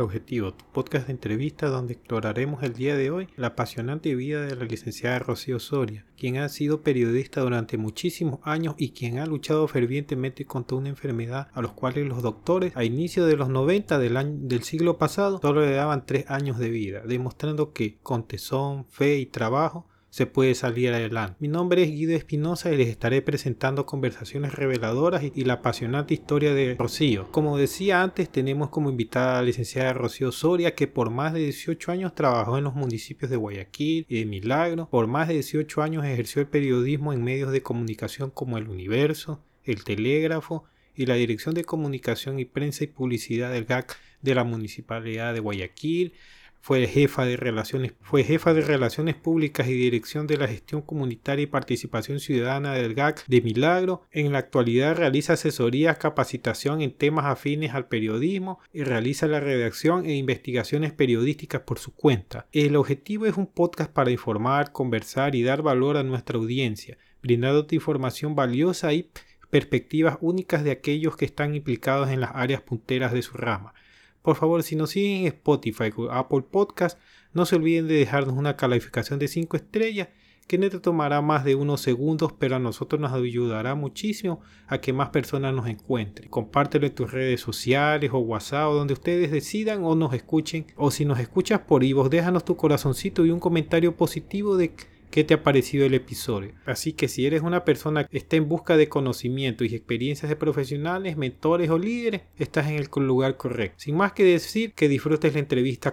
[0.00, 4.46] al Objetivo, tu podcast de entrevista donde exploraremos el día de hoy la apasionante vida
[4.46, 9.26] de la licenciada Rocío Soria, quien ha sido periodista durante muchísimos años y quien ha
[9.26, 13.98] luchado fervientemente contra una enfermedad a los cuales los doctores a inicio de los 90
[13.98, 18.26] del, año, del siglo pasado solo le daban tres años de vida, demostrando que con
[18.26, 21.36] tesón, fe y trabajo se puede salir adelante.
[21.38, 26.52] Mi nombre es Guido Espinosa y les estaré presentando conversaciones reveladoras y la apasionante historia
[26.52, 27.30] de Rocío.
[27.30, 31.40] Como decía antes, tenemos como invitada a la licenciada Rocío Soria, que por más de
[31.40, 34.88] 18 años trabajó en los municipios de Guayaquil y de Milagro.
[34.90, 39.40] Por más de 18 años ejerció el periodismo en medios de comunicación como El Universo,
[39.64, 40.64] El Telégrafo
[40.96, 45.40] y la Dirección de Comunicación y Prensa y Publicidad del GAC de la Municipalidad de
[45.40, 46.14] Guayaquil
[46.60, 51.44] fue jefa de relaciones, fue jefa de relaciones públicas y dirección de la gestión comunitaria
[51.44, 54.02] y participación ciudadana del GAC de Milagro.
[54.10, 60.04] En la actualidad realiza asesorías, capacitación en temas afines al periodismo y realiza la redacción
[60.04, 62.46] e investigaciones periodísticas por su cuenta.
[62.52, 67.74] El objetivo es un podcast para informar, conversar y dar valor a nuestra audiencia, brindándote
[67.74, 69.10] información valiosa y
[69.48, 73.74] perspectivas únicas de aquellos que están implicados en las áreas punteras de su rama.
[74.22, 76.98] Por favor, si nos siguen en Spotify o Apple Podcast,
[77.32, 80.08] no se olviden de dejarnos una calificación de 5 estrellas
[80.50, 84.78] que no te tomará más de unos segundos, pero a nosotros nos ayudará muchísimo a
[84.78, 86.28] que más personas nos encuentren.
[86.28, 90.66] Compártelo en tus redes sociales o WhatsApp donde ustedes decidan o nos escuchen.
[90.74, 94.74] O si nos escuchas por Ivo, déjanos tu corazoncito y un comentario positivo de
[95.10, 96.52] qué te ha parecido el episodio.
[96.66, 100.36] Así que si eres una persona que está en busca de conocimiento y experiencias de
[100.36, 103.76] profesionales, mentores o líderes, estás en el lugar correcto.
[103.78, 105.92] Sin más que decir, que disfrutes la entrevista.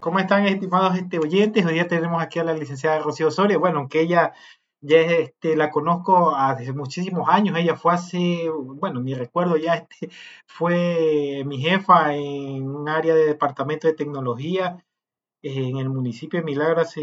[0.00, 1.64] ¿Cómo están estimados este, oyentes?
[1.64, 3.58] Hoy día tenemos aquí a la licenciada Rocío Soria.
[3.58, 4.32] Bueno, aunque ella
[4.80, 10.08] ya este, la conozco hace muchísimos años, ella fue hace, bueno, ni recuerdo ya, este,
[10.46, 14.82] fue mi jefa en un área de departamento de tecnología
[15.42, 16.94] en el municipio de Milagras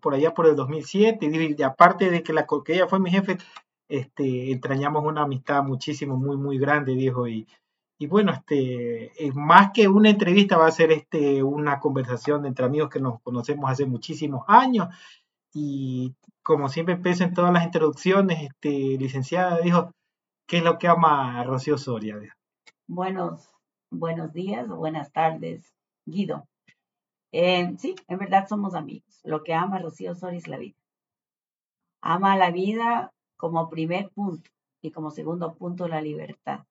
[0.00, 1.56] por allá por el 2007.
[1.58, 3.38] Y, aparte de que, la, que ella fue mi jefe,
[3.88, 7.28] este, entrañamos una amistad muchísimo, muy, muy grande, dijo.
[7.28, 7.46] Y,
[7.98, 12.90] y bueno, este, más que una entrevista va a ser este, una conversación entre amigos
[12.90, 14.88] que nos conocemos hace muchísimos años.
[15.54, 19.92] Y como siempre empiezo en todas las introducciones, este, licenciada, dijo,
[20.48, 22.16] ¿qué es lo que ama Rocío Soria?
[22.88, 23.48] Buenos,
[23.90, 25.72] buenos días buenas tardes,
[26.04, 26.48] Guido.
[27.32, 29.20] Eh, sí, en verdad somos amigos.
[29.24, 30.76] Lo que ama Rocío Soria es la vida.
[32.02, 34.50] Ama la vida como primer punto
[34.82, 36.66] y como segundo punto la libertad.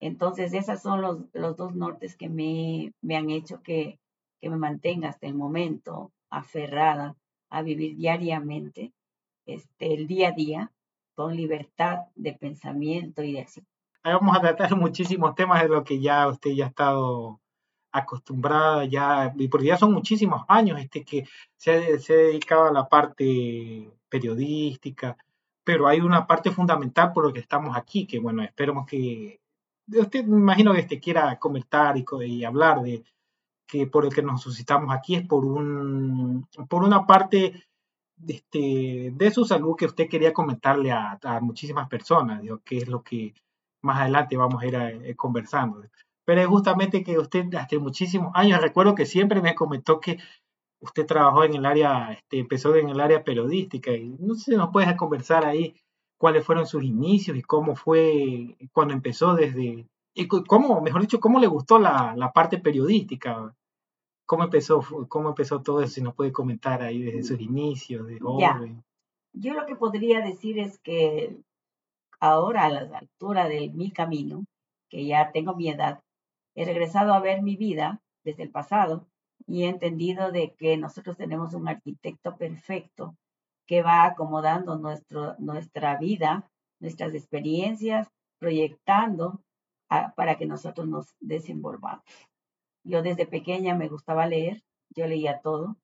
[0.00, 3.98] Entonces, esos son los, los dos nortes que me, me han hecho que,
[4.40, 7.16] que, me mantenga hasta el momento aferrada
[7.50, 8.92] a vivir diariamente
[9.46, 10.72] este, el día a día
[11.14, 13.66] con libertad de pensamiento y de acción.
[14.02, 17.40] Ahí vamos a tratar muchísimos temas de lo que ya usted ya ha estado
[17.94, 23.88] acostumbrada ya, porque ya son muchísimos años este, que se, se dedicaba a la parte
[24.08, 25.16] periodística,
[25.64, 29.40] pero hay una parte fundamental por lo que estamos aquí, que bueno, esperemos que
[29.86, 33.04] usted me imagino que este quiera comentar y, y hablar de
[33.66, 37.64] que por el que nos suscitamos aquí es por un por una parte
[38.16, 42.78] de, este, de su salud que usted quería comentarle a, a muchísimas personas, digo, que
[42.78, 43.34] es lo que
[43.82, 45.82] más adelante vamos a ir eh, conversando
[46.24, 50.18] pero es justamente que usted hace muchísimos años, recuerdo que siempre me comentó que
[50.80, 54.56] usted trabajó en el área, este, empezó en el área periodística y no sé si
[54.56, 55.74] nos puedes conversar ahí
[56.18, 61.40] cuáles fueron sus inicios y cómo fue cuando empezó desde, y cómo, mejor dicho, cómo
[61.40, 63.54] le gustó la, la parte periodística,
[64.26, 68.18] cómo empezó, cómo empezó todo eso, si nos puede comentar ahí desde sus inicios, de
[68.20, 68.82] joven.
[69.32, 71.36] Yo lo que podría decir es que
[72.20, 74.44] ahora a la altura de mi camino,
[74.88, 76.00] que ya tengo mi edad,
[76.54, 79.06] he regresado a ver mi vida desde el pasado
[79.46, 83.16] y he entendido de que nosotros tenemos un arquitecto perfecto
[83.66, 88.08] que va acomodando nuestro, nuestra vida, nuestras experiencias,
[88.38, 89.40] proyectando
[90.16, 92.04] para que nosotros nos desenvolvamos.
[92.84, 95.76] Yo desde pequeña me gustaba leer, yo leía todo,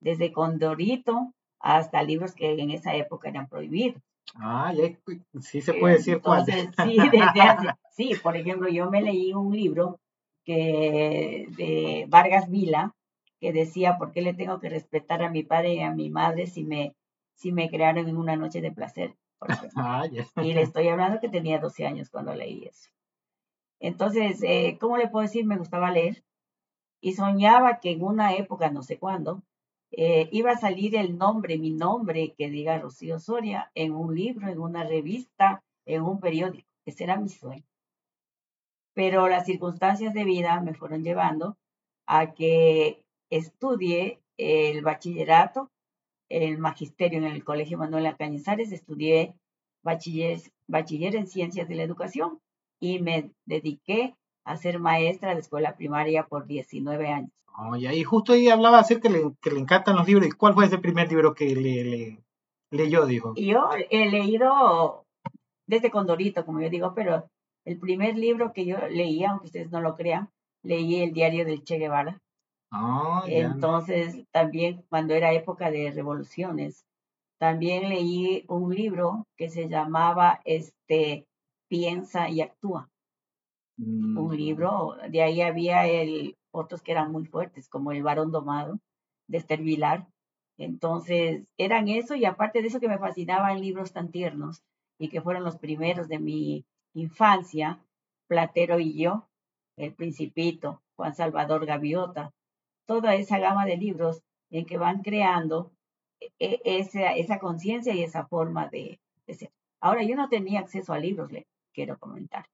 [0.00, 4.02] desde Condorito hasta libros que en esa época eran prohibidos.
[4.34, 4.98] Ah, ya,
[5.40, 6.44] sí se puede decir cuál.
[6.44, 10.00] Sí, desde hace, sí, por ejemplo, yo me leí un libro
[10.44, 12.94] que de Vargas Vila,
[13.40, 16.46] que decía, ¿por qué le tengo que respetar a mi padre y a mi madre
[16.46, 16.94] si me,
[17.34, 19.14] si me crearon en una noche de placer?
[19.76, 22.90] Ah, y le estoy hablando que tenía 12 años cuando leí eso.
[23.80, 25.44] Entonces, eh, ¿cómo le puedo decir?
[25.44, 26.22] Me gustaba leer
[27.00, 29.42] y soñaba que en una época, no sé cuándo,
[29.90, 34.48] eh, iba a salir el nombre, mi nombre, que diga Rocío Soria, en un libro,
[34.48, 36.68] en una revista, en un periódico.
[36.86, 37.64] Ese era mi sueño.
[38.94, 41.56] Pero las circunstancias de vida me fueron llevando
[42.06, 45.70] a que estudie el bachillerato,
[46.28, 49.34] el magisterio en el Colegio Manuel Cañizares, estudié
[49.82, 52.40] bachiller, bachiller en ciencias de la educación
[52.80, 57.30] y me dediqué a ser maestra de escuela primaria por 19 años.
[57.56, 60.26] Oh, y ahí justo ahí hablaba acerca que le, que le encantan los libros.
[60.26, 62.18] ¿Y cuál fue ese primer libro que le,
[62.70, 63.34] leyó, dijo?
[63.36, 65.04] Yo he leído
[65.66, 67.30] desde Condorito, como yo digo, pero
[67.64, 70.30] el primer libro que yo leía, aunque ustedes no lo crean,
[70.62, 72.20] leí el diario del Che Guevara.
[72.72, 76.86] Oh, Entonces, también cuando era época de revoluciones,
[77.38, 81.26] también leí un libro que se llamaba este
[81.68, 82.88] Piensa y Actúa.
[83.78, 84.32] Un mm.
[84.32, 88.78] libro, de ahí había el, otros que eran muy fuertes, como El varón domado
[89.26, 90.06] de Esther Vilar.
[90.56, 94.62] Entonces, eran eso y aparte de eso que me fascinaban libros tan tiernos
[94.98, 97.80] y que fueron los primeros de mi infancia,
[98.26, 99.28] Platero y yo,
[99.76, 102.32] El Principito, Juan Salvador Gaviota,
[102.86, 105.72] toda esa gama de libros en que van creando
[106.38, 109.50] e, esa, esa conciencia y esa forma de, de, ser.
[109.80, 112.46] Ahora, yo no tenía acceso a libros, le quiero comentar.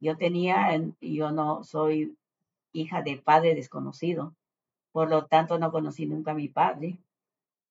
[0.00, 0.70] Yo tenía,
[1.00, 2.16] yo no soy
[2.72, 4.34] hija de padre desconocido,
[4.92, 6.98] por lo tanto no conocí nunca a mi padre.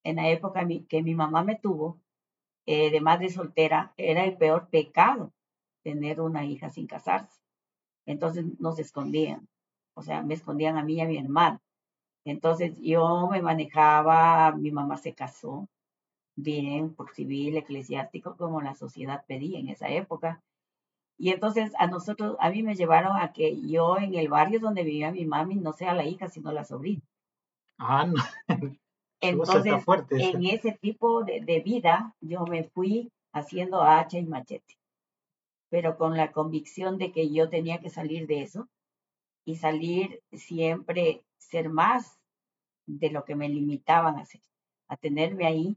[0.02, 1.98] En la época que mi mamá me tuvo,
[2.66, 5.32] eh, de madre soltera, era el peor pecado
[5.84, 7.40] tener una hija sin casarse.
[8.06, 9.48] Entonces nos escondían,
[9.94, 11.60] o sea, me escondían a mí y a mi hermano.
[12.24, 15.68] Entonces yo me manejaba, mi mamá se casó
[16.36, 20.42] bien por civil, eclesiástico, como la sociedad pedía en esa época.
[21.18, 24.82] Y entonces a nosotros, a mí me llevaron a que yo en el barrio donde
[24.82, 27.02] vivía mi mami no sea la hija, sino la sobrina.
[27.78, 28.14] Ah, no.
[29.20, 29.72] Entonces,
[30.10, 34.76] en ese tipo de, de, vida, yo me fui haciendo hacha y machete,
[35.74, 38.68] pero con la convicción de que yo tenía que salir de eso
[39.44, 42.16] y salir siempre, ser más
[42.86, 44.40] de lo que me limitaban a hacer,
[44.86, 45.76] a tenerme ahí.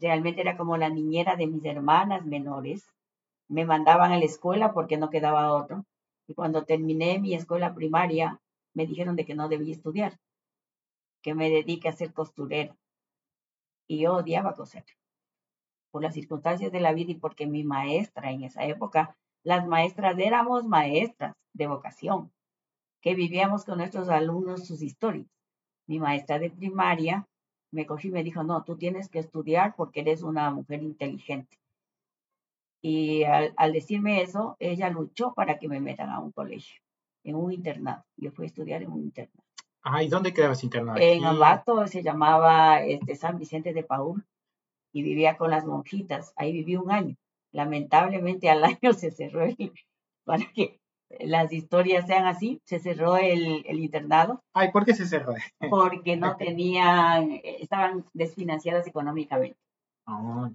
[0.00, 2.92] Realmente era como la niñera de mis hermanas menores,
[3.46, 5.86] me mandaban a la escuela porque no quedaba otro.
[6.26, 8.40] Y cuando terminé mi escuela primaria,
[8.74, 10.18] me dijeron de que no debía estudiar,
[11.22, 12.76] que me dedique a ser costurera.
[13.86, 14.84] Y yo odiaba coser.
[15.92, 20.18] Por las circunstancias de la vida y porque mi maestra en esa época, las maestras
[20.18, 22.30] éramos maestras de vocación,
[23.00, 25.26] que vivíamos con nuestros alumnos sus historias.
[25.86, 27.26] Mi maestra de primaria
[27.70, 31.58] me cogió y me dijo, no, tú tienes que estudiar porque eres una mujer inteligente.
[32.80, 36.80] Y al, decirme eso, ella luchó para que me metan a un colegio,
[37.24, 38.04] en un internado.
[38.16, 39.44] Yo fui a estudiar en un internado.
[39.82, 40.98] Ah, ¿y dónde quedabas internado?
[41.00, 44.24] En Ambato se llamaba este, San Vicente de Paúl
[44.92, 46.32] y vivía con las monjitas.
[46.36, 47.16] Ahí viví un año.
[47.52, 49.72] Lamentablemente al año se cerró el,
[50.24, 50.80] para que
[51.20, 54.42] las historias sean así, se cerró el, el internado.
[54.52, 55.34] Ay, ¿por qué se cerró?
[55.70, 59.58] Porque no tenían, estaban desfinanciadas económicamente.
[60.06, 60.48] Oh,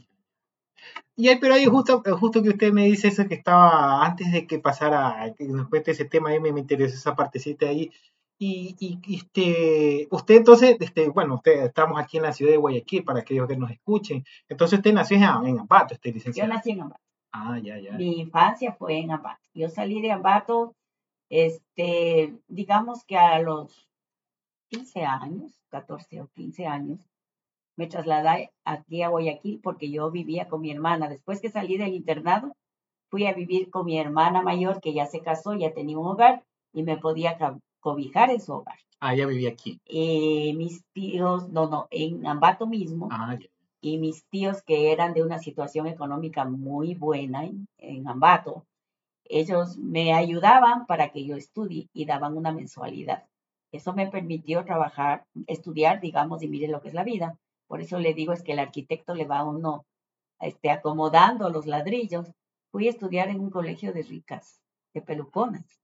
[1.16, 4.48] y ahí, pero ahí justo, justo que usted me dice eso que estaba antes de
[4.48, 7.92] que pasara, que nos cuente ese tema, a mí me, interesa esa partecita ahí.
[8.38, 13.04] Y, y, este, usted entonces, este, bueno, usted, estamos aquí en la ciudad de Guayaquil
[13.04, 14.26] para aquellos que nos escuchen.
[14.50, 16.50] Entonces usted nació en, en Ambato, usted licenciado.
[16.50, 17.02] Yo nací en Ambato.
[17.32, 17.94] Ah, ya, ya.
[17.94, 19.42] Mi infancia fue en Ambato.
[19.54, 20.76] Yo salí de Ambato,
[21.30, 23.88] este, digamos que a los
[24.70, 27.00] 15 años, 14 o 15 años,
[27.76, 31.10] me trasladé aquí a Guayaquil porque yo vivía con mi hermana.
[31.10, 32.56] Después que salí del internado,
[33.10, 36.44] fui a vivir con mi hermana mayor que ya se casó, ya tenía un hogar
[36.72, 37.38] y me podía
[37.84, 38.78] cobijar en su hogar.
[39.00, 39.80] Ah, ya vivía aquí.
[39.86, 43.10] Eh, mis tíos, no, no, en Ambato mismo.
[43.12, 43.38] Ah,
[43.82, 48.66] Y mis tíos que eran de una situación económica muy buena en, en Ambato,
[49.26, 53.26] ellos me ayudaban para que yo estudie y daban una mensualidad.
[53.74, 57.38] Eso me permitió trabajar, estudiar, digamos, y mire lo que es la vida.
[57.68, 59.86] Por eso le digo es que el arquitecto le va a uno
[60.40, 62.32] este, acomodando los ladrillos.
[62.72, 64.62] Fui a estudiar en un colegio de ricas,
[64.94, 65.83] de peluconas.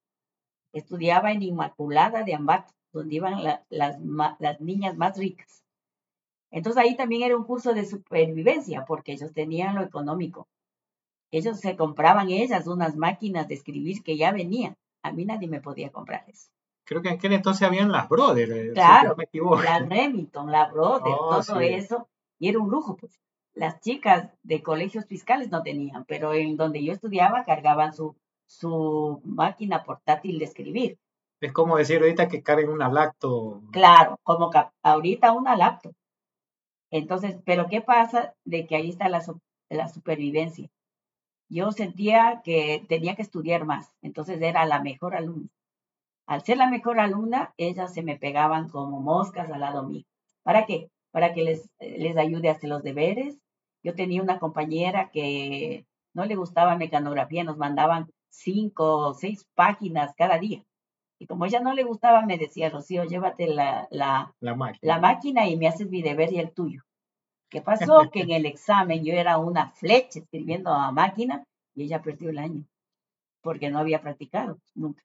[0.73, 5.63] Estudiaba en Inmaculada de Ambato, donde iban las, las niñas más ricas.
[6.51, 10.47] Entonces ahí también era un curso de supervivencia, porque ellos tenían lo económico.
[11.31, 14.75] Ellos se compraban ellas unas máquinas de escribir que ya venían.
[15.03, 16.49] A mí nadie me podía comprar eso
[16.89, 18.51] creo que en aquel entonces habían las Brothers.
[18.51, 19.15] Eh, claro,
[19.63, 22.09] la Remington, la Brothers, oh, todo eso.
[22.39, 23.19] Y era un lujo, pues.
[23.53, 28.15] Las chicas de colegios fiscales no tenían, pero en donde yo estudiaba cargaban su,
[28.49, 30.97] su máquina portátil de escribir.
[31.39, 33.61] Es como decir ahorita que carguen una lacto.
[33.71, 34.49] Claro, como
[34.81, 35.93] ahorita una laptop.
[36.91, 39.23] Entonces, pero ¿qué pasa de que ahí está la,
[39.69, 40.69] la supervivencia?
[41.49, 45.49] yo sentía que tenía que estudiar más, entonces era la mejor alumna.
[46.27, 50.05] Al ser la mejor alumna, ellas se me pegaban como moscas al lado mío.
[50.43, 50.89] ¿Para qué?
[51.11, 53.39] Para que les, les ayude a hacer los deberes.
[53.81, 60.13] Yo tenía una compañera que no le gustaba mecanografía, nos mandaban cinco o seis páginas
[60.15, 60.63] cada día.
[61.19, 64.55] Y como ella no le gustaba, me decía, Rocío, llévate la, la, la,
[64.99, 65.47] máquina.
[65.47, 66.83] y me haces mi deber y el tuyo.
[67.49, 68.09] ¿Qué pasó?
[68.13, 71.43] que en el examen yo era una flecha escribiendo a máquina
[71.75, 72.65] y ella perdió el año
[73.41, 75.03] porque no había practicado nunca.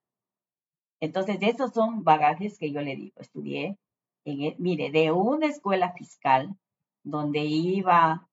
[1.01, 3.21] Entonces, esos son bagajes que yo le digo.
[3.21, 3.77] Estudié,
[4.25, 6.55] en, e, mire, de una escuela fiscal
[7.03, 8.27] donde iba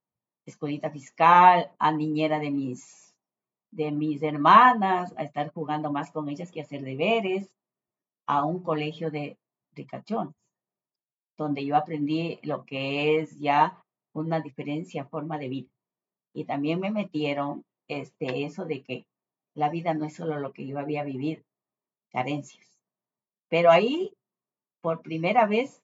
[0.45, 3.10] escuelita fiscal, a niñera de mis,
[3.71, 7.53] de mis hermanas, a estar jugando más con ellas que hacer deberes,
[8.27, 9.37] a un colegio de
[9.73, 10.35] ricachones,
[11.37, 13.81] donde yo aprendí lo que es ya
[14.13, 15.69] una diferencia forma de vida.
[16.33, 19.05] Y también me metieron este, eso de que
[19.53, 21.43] la vida no es solo lo que yo había vivido,
[22.11, 22.79] carencias.
[23.49, 24.13] Pero ahí,
[24.81, 25.81] por primera vez,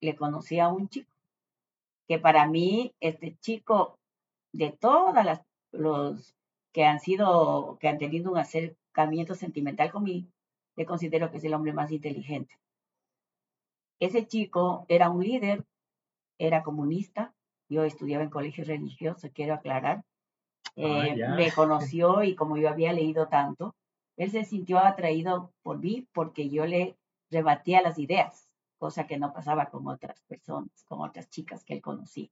[0.00, 1.10] le conocí a un chico,
[2.06, 3.98] que para mí, este chico,
[4.52, 5.42] de todas las,
[5.72, 6.34] los
[6.72, 10.28] que han sido, que han tenido un acercamiento sentimental conmigo,
[10.76, 12.54] le considero que es el hombre más inteligente.
[14.00, 15.64] Ese chico era un líder,
[16.38, 17.34] era comunista,
[17.68, 20.04] yo estudiaba en colegio religioso, quiero aclarar,
[20.76, 23.74] ah, eh, me conoció y como yo había leído tanto,
[24.16, 26.96] él se sintió atraído por mí porque yo le
[27.30, 28.48] rebatía las ideas,
[28.78, 32.28] cosa que no pasaba con otras personas, con otras chicas que él conocía.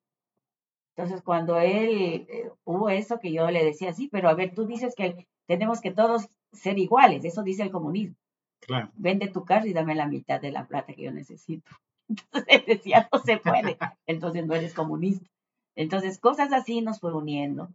[0.97, 4.67] Entonces, cuando él eh, hubo eso que yo le decía, sí, pero a ver, tú
[4.67, 8.17] dices que tenemos que todos ser iguales, eso dice el comunismo.
[8.61, 8.91] Claro.
[8.95, 11.71] Vende tu carro y dame la mitad de la plata que yo necesito.
[12.09, 13.76] Entonces él decía, no se puede,
[14.07, 15.26] entonces no eres comunista.
[15.75, 17.69] Entonces, cosas así nos fue uniendo.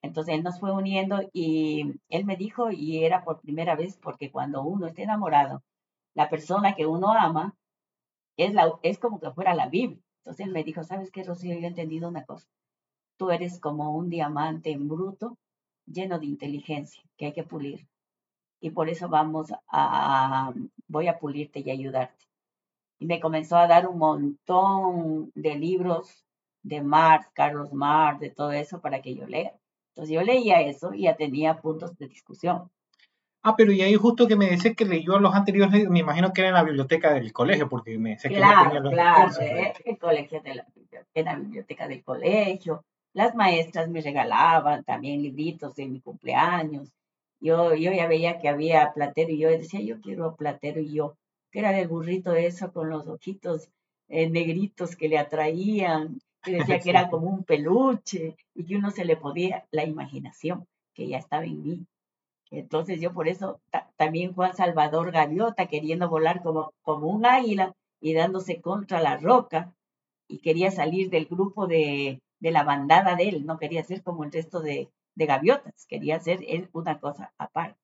[0.00, 4.30] Entonces él nos fue uniendo y él me dijo, y era por primera vez, porque
[4.30, 5.62] cuando uno está enamorado,
[6.14, 7.54] la persona que uno ama
[8.36, 9.98] es, la, es como que fuera la Biblia.
[10.24, 11.54] Entonces me dijo, ¿sabes qué, Rocío?
[11.54, 12.48] Yo he entendido una cosa.
[13.18, 15.36] Tú eres como un diamante en bruto,
[15.86, 17.86] lleno de inteligencia, que hay que pulir.
[18.58, 20.52] Y por eso vamos a,
[20.88, 22.24] voy a pulirte y ayudarte.
[22.98, 26.24] Y me comenzó a dar un montón de libros
[26.62, 29.52] de Marx, Carlos Marx, de todo eso para que yo lea.
[29.90, 32.70] Entonces yo leía eso y ya tenía puntos de discusión.
[33.46, 36.40] Ah, pero y ahí justo que me decís que leyó los anteriores, me imagino que
[36.40, 39.32] era en la biblioteca del colegio, porque me decís que no tenía los Claro,
[39.84, 40.66] el colegio de la,
[41.12, 42.86] en la biblioteca del colegio.
[43.12, 46.90] Las maestras me regalaban también libritos de mi cumpleaños.
[47.38, 51.18] Yo, yo ya veía que había platero y yo decía, yo quiero platero y yo,
[51.50, 53.68] que era del burrito eso con los ojitos
[54.08, 58.90] eh, negritos que le atraían que decía que era como un peluche y que uno
[58.90, 61.86] se le podía la imaginación que ya estaba en mí.
[62.58, 63.60] Entonces yo por eso
[63.96, 69.72] también Juan Salvador Gaviota queriendo volar como, como un águila y dándose contra la roca
[70.28, 74.24] y quería salir del grupo de, de la bandada de él, no quería ser como
[74.24, 77.78] el resto de, de gaviotas, quería ser él una cosa aparte.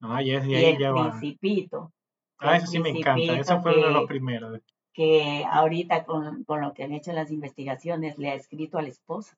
[0.00, 1.92] Ah, y, y el principito.
[2.38, 4.60] Ah, eso sí me encanta, eso fue uno de los primeros
[4.92, 8.88] que ahorita con, con, lo que han hecho las investigaciones le ha escrito a la
[8.88, 9.36] esposa.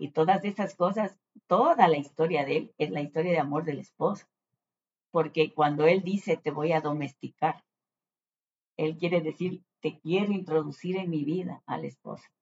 [0.00, 3.74] Y todas esas cosas, toda la historia de él es la historia de amor de
[3.74, 4.26] la esposa.
[5.10, 7.62] Porque cuando él dice te voy a domesticar,
[8.78, 12.32] él quiere decir te quiero introducir en mi vida a la esposa.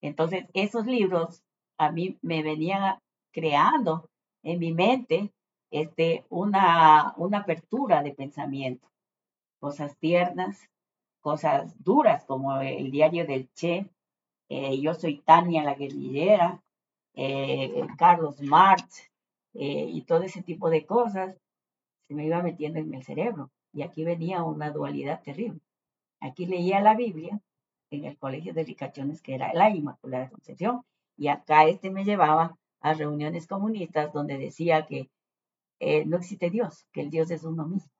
[0.00, 1.42] Entonces, esos libros
[1.78, 3.00] a mí me venían
[3.32, 4.08] creando
[4.44, 5.32] en mi mente
[5.72, 8.88] este, una, una apertura de pensamiento,
[9.58, 10.68] cosas tiernas,
[11.20, 13.90] cosas duras como el diario del Che,
[14.52, 16.60] eh, Yo soy Tania la guerrillera,
[17.14, 19.10] eh, Carlos Marx
[19.54, 21.34] eh, y todo ese tipo de cosas,
[22.06, 23.50] se me iba metiendo en el cerebro.
[23.72, 25.60] Y aquí venía una dualidad terrible.
[26.20, 27.40] Aquí leía la Biblia
[27.90, 30.82] en el colegio de ricachones, que era la Inmaculada Concepción,
[31.16, 35.08] y acá este me llevaba a reuniones comunistas donde decía que
[36.06, 37.90] no existe Dios, que el Dios es uno mismo.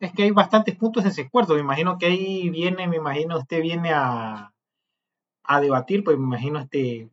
[0.00, 1.54] Es que hay bastantes puntos en ese acuerdo.
[1.54, 4.53] Me imagino que ahí viene, me imagino usted viene a,
[5.44, 7.10] a debatir, pues me imagino este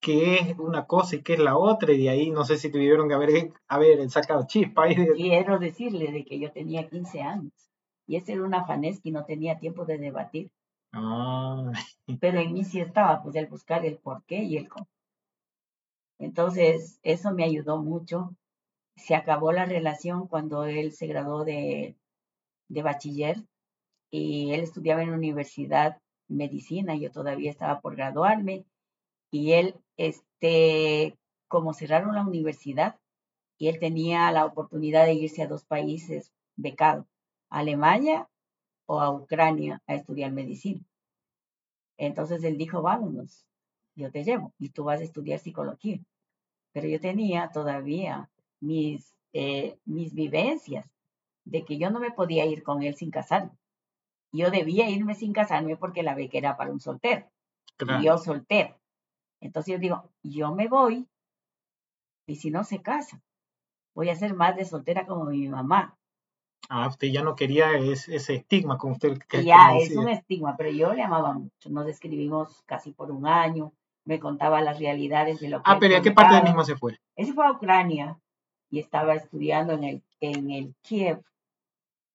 [0.00, 2.70] qué es una cosa y qué es la otra, y de ahí no sé si
[2.70, 4.84] tuvieron que haber, haber sacado chispa.
[4.84, 7.52] Ahí Quiero decirle de que yo tenía 15 años
[8.06, 8.64] y ese era una
[9.02, 10.50] que no tenía tiempo de debatir.
[10.92, 11.72] Ah.
[12.20, 14.88] Pero en mí sí estaba, pues el buscar el por qué y el cómo.
[16.18, 18.34] Entonces, eso me ayudó mucho
[18.98, 21.96] se acabó la relación cuando él se graduó de,
[22.68, 23.44] bachiller
[24.10, 28.64] y él estudiaba en la universidad medicina, yo todavía estaba por graduarme
[29.30, 31.16] y él este,
[31.48, 32.96] como cerraron la universidad
[33.58, 37.06] y él tenía la oportunidad de irse a dos países becado,
[37.50, 38.28] Alemania
[38.86, 40.80] o a Ucrania a estudiar medicina.
[41.96, 43.44] Entonces él dijo, vámonos,
[43.96, 45.98] yo te llevo y tú vas a estudiar psicología.
[46.72, 48.30] Pero yo tenía todavía
[48.60, 50.86] mis, eh, mis vivencias
[51.44, 53.50] de que yo no me podía ir con él sin casarme.
[54.32, 57.26] Yo debía irme sin casarme porque la beca era para un soltero.
[57.80, 58.76] Y yo soltero.
[59.40, 61.06] Entonces yo digo, yo me voy
[62.26, 63.22] y si no se casa,
[63.94, 65.96] voy a ser madre soltera como mi mamá.
[66.68, 69.18] Ah, usted ya no quería ese, estigma como usted.
[69.42, 71.70] ya, es un estigma, pero yo le amaba mucho.
[71.70, 73.72] Nos escribimos casi por un año,
[74.04, 75.70] me contaba las realidades de lo que...
[75.70, 76.98] Ah, pero ¿a qué parte del mismo se fue?
[77.16, 78.18] Ese fue a Ucrania
[78.70, 81.22] y estaba estudiando en el, en el Kiev.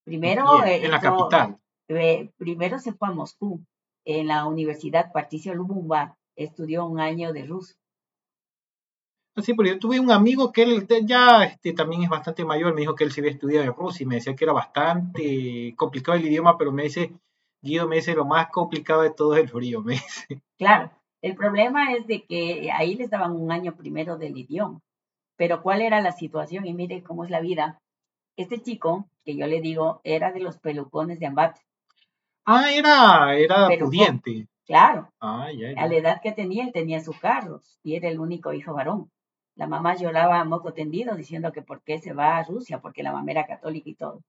[0.03, 0.63] Primero...
[0.65, 1.58] en la capital.
[1.90, 3.63] Eh, primero se fue a Moscú,
[4.06, 7.74] en la Universidad Patricio Lubumba, estudió un año de ruso.
[9.38, 12.82] Sí, porque yo tuve un amigo que él ya este, también es bastante mayor, me
[12.82, 16.18] dijo que él se había estudiado en Rusia y me decía que era bastante complicado
[16.18, 17.13] el idioma, pero me dice,
[17.62, 20.44] Guido me dice, lo más complicado de todo es el frío, me dice.
[20.60, 20.92] Claro,
[21.24, 24.82] el problema es de que ahí les daban un año primero del idioma,
[25.36, 26.68] pero ¿cuál era la situación?
[26.68, 27.80] Y mire cómo es la vida.
[28.38, 31.62] Este chico, que yo le digo, era de los pelucones de Ambate.
[32.46, 34.48] Ah, era, era pudiente.
[34.66, 35.10] Claro.
[35.20, 39.12] A la edad que tenía, él tenía su carro y era el único hijo varón.
[39.56, 43.04] La mamá lloraba a moco tendido diciendo que por qué se va a Rusia, porque
[43.04, 44.22] la mamá era católica y todo.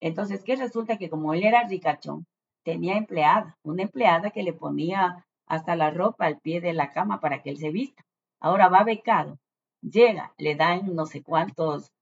[0.00, 0.96] Entonces, ¿qué resulta?
[0.96, 2.26] Que como él era ricachón,
[2.64, 7.20] tenía empleada, una empleada que le ponía hasta la ropa al pie de la cama
[7.20, 8.02] para que él se vista.
[8.40, 9.38] Ahora va becado,
[9.82, 11.92] llega, le dan no sé cuántos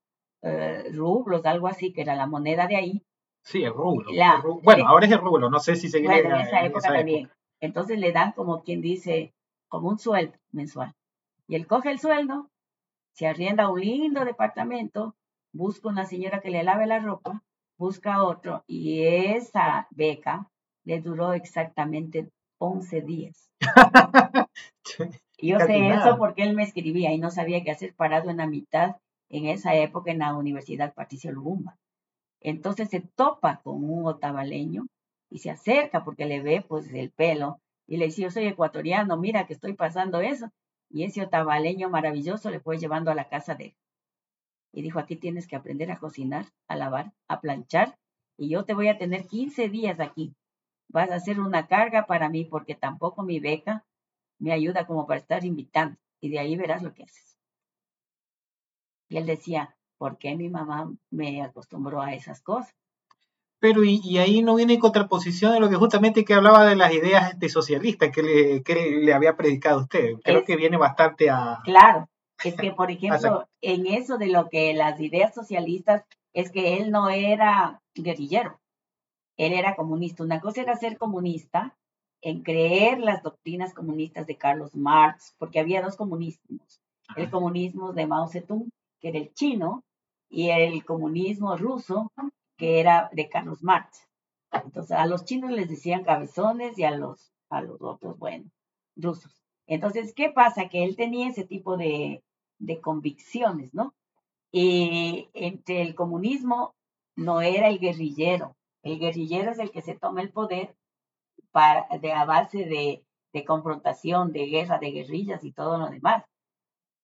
[0.41, 3.03] eh, rublos, algo así, que era la moneda de ahí.
[3.49, 4.11] Sí, el rublo.
[4.61, 7.31] bueno, ahora es el rublo, no sé si seguirá en, esa época también.
[7.59, 9.33] Entonces le dan como quien dice,
[9.67, 10.93] como un sueldo mensual.
[11.47, 12.51] Y él coge el sueldo,
[13.13, 15.15] se arrienda un lindo departamento,
[15.51, 17.41] busca una señora que le lave la ropa,
[17.75, 20.47] busca otro, y esa beca
[20.83, 23.49] le duró exactamente 11 días.
[25.41, 28.45] yo sé eso porque él me escribía y no sabía qué hacer parado en la
[28.45, 31.79] mitad en esa época en la Universidad Patricio Lugumba.
[32.41, 34.87] Entonces se topa con un otavaleño
[35.29, 39.17] y se acerca porque le ve pues el pelo y le dice, yo soy ecuatoriano,
[39.17, 40.49] mira que estoy pasando eso.
[40.89, 43.75] Y ese otavaleño maravilloso le fue llevando a la casa de él.
[44.71, 47.97] Y dijo, aquí tienes que aprender a cocinar, a lavar, a planchar,
[48.37, 50.33] y yo te voy a tener 15 días aquí.
[50.87, 53.85] Vas a hacer una carga para mí porque tampoco mi beca
[54.39, 55.97] me ayuda como para estar invitando.
[56.21, 57.37] Y de ahí verás lo que haces.
[59.09, 62.73] Y él decía, ¿por qué mi mamá me acostumbró a esas cosas?
[63.59, 66.93] Pero y, ahí no viene en contraposición de lo que justamente que hablaba de las
[66.93, 70.13] ideas de socialistas que le, que le había predicado usted.
[70.23, 71.59] Creo que viene bastante a...
[71.65, 72.07] Claro,
[72.41, 76.89] es que por ejemplo, en eso de lo que las ideas socialistas, es que él
[76.89, 78.59] no era guerrillero,
[79.35, 80.23] él era comunista.
[80.23, 81.75] Una cosa era ser comunista,
[82.21, 86.81] en creer las doctrinas comunistas de Carlos Marx, porque había dos comunismos.
[87.17, 88.69] El comunismo de Mao Zedong,
[89.01, 89.83] que era el chino,
[90.29, 92.11] y el comunismo ruso,
[92.57, 94.07] que era de Carlos Marx.
[94.51, 98.49] Entonces, a los chinos les decían cabezones y a los, a los otros, bueno,
[98.95, 99.43] rusos.
[99.67, 100.69] Entonces, ¿qué pasa?
[100.69, 102.23] Que él tenía ese tipo de,
[102.59, 103.93] de convicciones, ¿no?
[104.51, 106.73] Y entre el comunismo
[107.15, 108.55] no era el guerrillero.
[108.81, 110.75] El guerrillero es el que se toma el poder
[111.51, 116.23] para, de, a base de, de confrontación, de guerra, de guerrillas y todo lo demás.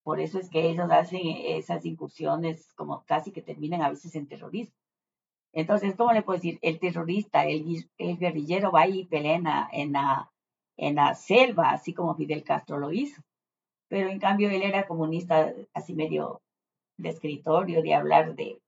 [0.05, 4.27] Por eso es que ellos hacen esas incursiones como casi que terminan a veces en
[4.27, 4.75] terrorismo.
[5.51, 6.59] Entonces, ¿cómo le puedo decir?
[6.61, 9.35] El terrorista, el, guerrillero va y pelea
[9.71, 10.31] en la,
[10.77, 13.19] en, la, selva, así como Fidel Castro lo hizo.
[13.87, 16.43] Pero en cambio él era comunista, así medio
[16.97, 18.61] de escritorio, de hablar de,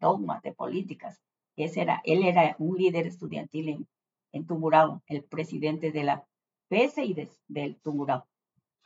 [0.00, 1.20] dogmas, de políticas.
[1.54, 3.88] Él era un líder estudiantil en,
[4.32, 6.26] en el presidente de la
[6.68, 7.14] PS y
[7.46, 8.26] del Tumurao.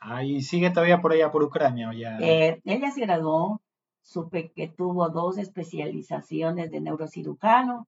[0.07, 1.91] Ah, y sigue todavía por allá por Ucrania.
[1.93, 2.19] Ya?
[2.19, 3.59] Eh, él ya se graduó,
[4.03, 7.87] supe que tuvo dos especializaciones de neurocirujano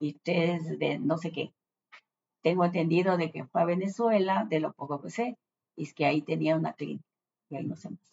[0.00, 1.52] y tres de no sé qué.
[2.42, 5.38] Tengo entendido de que fue a Venezuela, de lo poco que sé,
[5.76, 7.04] y es que ahí tenía una clínica,
[7.48, 8.12] y ahí no sé más.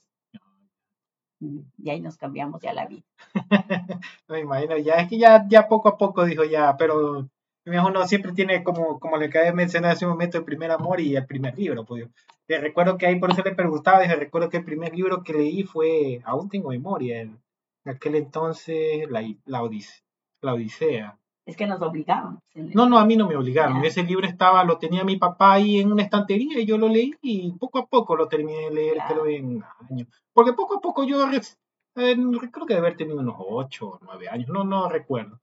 [1.80, 3.04] Y ahí nos cambiamos ya la vida.
[4.28, 7.28] me imagino, ya es que ya, ya poco a poco dijo ya, pero
[7.65, 11.00] uno siempre tiene como, como le acabé de mencionar hace un momento el primer amor
[11.00, 11.86] y el primer libro.
[11.86, 12.08] Pues,
[12.48, 15.34] te recuerdo que ahí por eso le preguntaba, dije, recuerdo que el primer libro que
[15.34, 17.39] leí fue, aún tengo memoria, en
[17.86, 20.04] aquel entonces, la, la, Odisea,
[20.41, 21.19] la Odisea.
[21.45, 22.39] Es que nos obligaban.
[22.54, 23.84] No, no, a mí no me obligaron.
[23.84, 27.15] Ese libro estaba, lo tenía mi papá ahí en una estantería y yo lo leí
[27.22, 30.08] y poco a poco lo terminé de leer, creo, en años.
[30.32, 32.15] Porque poco a poco yo eh,
[32.52, 35.39] creo que debe haber tenido unos 8 o 9 años, no, no recuerdo.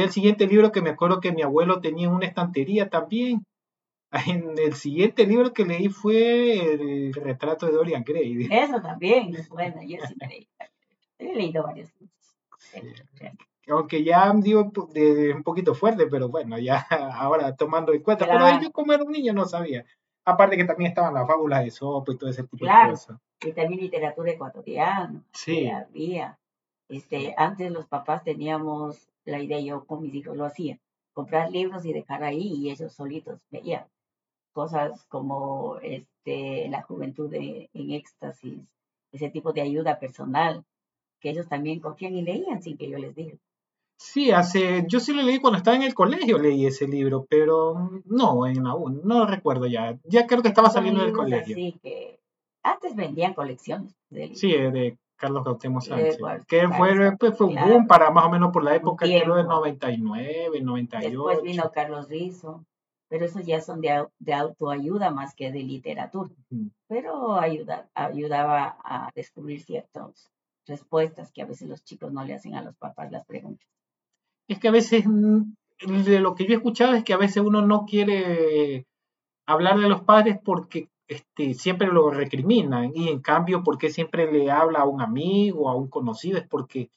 [0.00, 3.44] El siguiente libro que me acuerdo que mi abuelo tenía en una estantería también.
[4.26, 8.46] En el siguiente libro que leí fue el retrato de Dorian Gray.
[8.52, 10.48] Eso también, bueno, yo sí leí.
[11.18, 12.12] He leído varios libros
[13.68, 18.26] aunque ya digo de, un poquito fuerte, pero bueno, ya ahora tomando en cuenta.
[18.26, 19.84] Pero yo como era un niño no sabía.
[20.24, 23.18] Aparte que también estaban las fábulas de sopa y todo ese tipo de cosas.
[23.40, 25.22] Y también literatura ecuatoriana.
[25.32, 25.68] Sí.
[25.68, 26.38] había.
[26.88, 30.78] Este, antes los papás teníamos la idea, yo con mis hijos lo hacía,
[31.12, 33.84] comprar libros y dejar ahí y ellos solitos veían
[34.52, 38.60] cosas como este, la juventud de, en éxtasis,
[39.12, 40.64] ese tipo de ayuda personal,
[41.20, 43.36] que ellos también cogían y leían sin que yo les diga.
[43.96, 48.02] Sí, hace, yo sí lo leí cuando estaba en el colegio, leí ese libro, pero
[48.04, 49.96] no, en aún, no recuerdo ya.
[50.04, 51.54] Ya creo que estaba saliendo del colegio.
[51.54, 52.18] Sí, que
[52.64, 56.18] antes vendían colecciones de Sí, de Carlos Gautemo Sánchez.
[56.48, 59.46] que fue, pues, fue un boom para más o menos por la época, creo, del
[59.46, 61.08] 99, 98.
[61.08, 62.64] Después vino Carlos Rizo,
[63.08, 66.30] pero esos ya son de, de autoayuda más que de literatura.
[66.88, 70.28] Pero ayuda, ayudaba a descubrir ciertas
[70.66, 73.68] respuestas que a veces los chicos no le hacen a los papás las preguntas
[74.48, 75.42] es que a veces, mm,
[76.04, 78.86] de lo que yo he escuchado es que a veces uno no quiere
[79.46, 84.50] hablar de los padres porque este, siempre lo recriminan y en cambio porque siempre le
[84.50, 86.90] habla a un amigo, a un conocido, es porque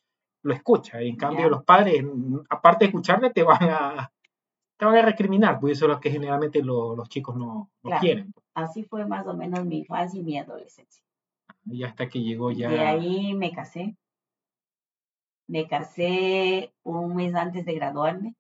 [0.44, 1.02] lo escucha.
[1.02, 4.12] Y en cambio los padres, mm, aparte de escucharle, te van a,
[4.78, 8.34] te van a recriminar, pues eso es lo que generalmente los chicos no, quieren.
[8.54, 11.04] Así fue más o menos mi infancia y mi adolescencia.
[11.66, 12.70] Y hasta que llegó ya...
[12.70, 13.96] De ahí me casé.
[15.48, 18.36] Me casé un mes antes de graduarme.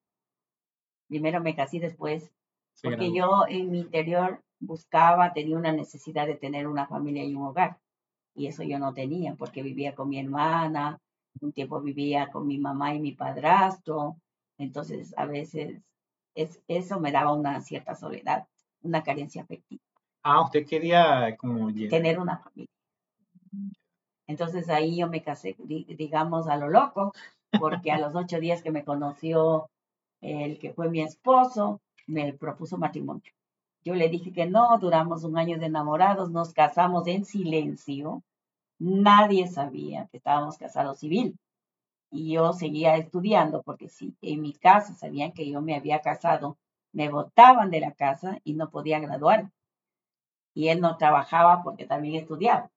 [1.08, 2.32] Primero me casé después,
[2.82, 7.44] porque yo en mi interior buscaba, tenía una necesidad de tener una familia y un
[7.44, 7.78] hogar.
[8.34, 11.00] Y eso yo no tenía, porque vivía con mi hermana,
[11.42, 14.18] un tiempo vivía con mi mamá y mi padrastro.
[14.58, 15.82] Entonces, a veces
[16.34, 18.48] es, eso me daba una cierta soledad,
[18.82, 19.82] una carencia afectiva.
[20.24, 21.72] Ah, usted quería como...
[21.74, 22.72] Tener una familia.
[24.28, 27.14] Entonces ahí yo me casé, digamos, a lo loco,
[27.60, 29.70] porque a los ocho días que me conoció
[30.22, 33.32] el que fue mi esposo, me propuso matrimonio.
[33.86, 38.24] Yo le dije que no, duramos un año de enamorados, nos casamos en silencio,
[38.80, 41.38] nadie sabía que estábamos casados civil.
[42.10, 46.58] Y yo seguía estudiando, porque si en mi casa sabían que yo me había casado,
[46.94, 49.52] me botaban de la casa y no podía graduar.
[50.56, 52.72] Y él no trabajaba porque también estudiaba.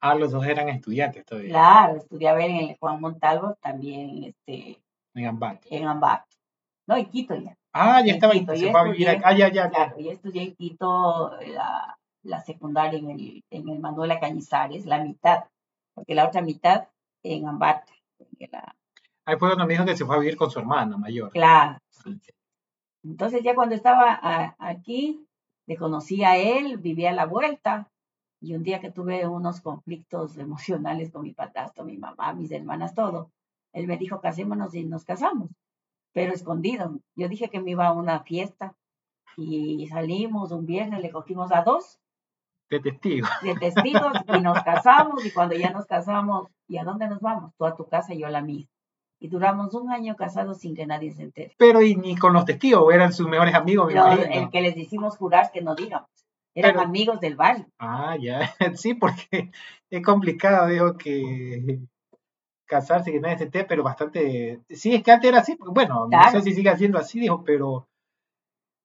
[0.00, 1.50] Ah, los dos eran estudiantes todavía.
[1.50, 4.80] Claro, estudiaba en el Juan Montalvo, también este,
[5.14, 5.66] en Ambato.
[5.70, 5.88] En.
[6.88, 7.54] No, en Quito ya.
[7.72, 8.56] Ah, ya estaba en Quito.
[8.56, 9.28] Se fue a vivir acá.
[9.28, 9.68] Ah, ya, ya.
[9.68, 15.04] Claro, yo estudié en Quito la, la secundaria en el, en el Manuela Cañizares, la
[15.04, 15.44] mitad,
[15.94, 16.88] porque la otra mitad
[17.22, 17.92] en Ambato.
[19.26, 21.30] Ahí fue donde me dijo que se fue a vivir con su hermana mayor.
[21.30, 22.18] Claro, sí.
[23.04, 25.26] Entonces ya cuando estaba aquí,
[25.66, 27.90] le conocí a él, vivía a la vuelta,
[28.40, 32.94] y un día que tuve unos conflictos emocionales con mi padrastro, mi mamá, mis hermanas,
[32.94, 33.30] todo,
[33.74, 35.50] él me dijo, casémonos y nos casamos,
[36.12, 36.98] pero escondido.
[37.14, 38.74] Yo dije que me iba a una fiesta
[39.36, 42.00] y salimos un viernes, le cogimos a dos.
[42.70, 43.30] De testigos.
[43.42, 47.52] De testigos y nos casamos y cuando ya nos casamos, ¿y a dónde nos vamos?
[47.56, 48.66] Tú a tu casa y yo a la mía.
[49.20, 51.54] Y duramos un año casados sin que nadie se entere.
[51.58, 53.92] Pero y ni con los testigos, eran sus mejores amigos.
[53.92, 56.08] el que les hicimos jurar que no digamos.
[56.54, 57.66] Eran amigos del barrio.
[57.78, 58.52] Ah, ya.
[58.74, 59.50] Sí, porque
[59.90, 61.80] es complicado, digo, que
[62.68, 64.60] casarse, que nadie se entere, pero bastante.
[64.68, 67.88] Sí, es que antes era así, bueno, no sé si sigue siendo así, dijo, pero.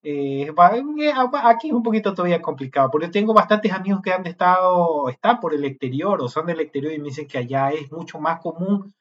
[0.05, 5.07] Eh, eh, aquí es un poquito todavía complicado, porque tengo bastantes amigos que han estado,
[5.07, 8.19] están por el exterior o son del exterior y me dicen que allá es mucho
[8.19, 8.93] más común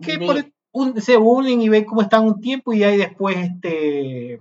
[0.00, 0.18] que
[1.00, 4.40] se unen y ven cómo están un tiempo y ahí después, este,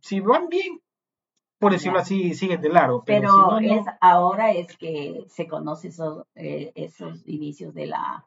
[0.00, 0.80] si van bien,
[1.58, 3.02] por decirlo así, siguen de largo.
[3.04, 8.24] Pero, es, ahora es que se conoce esos, eh, esos inicios de la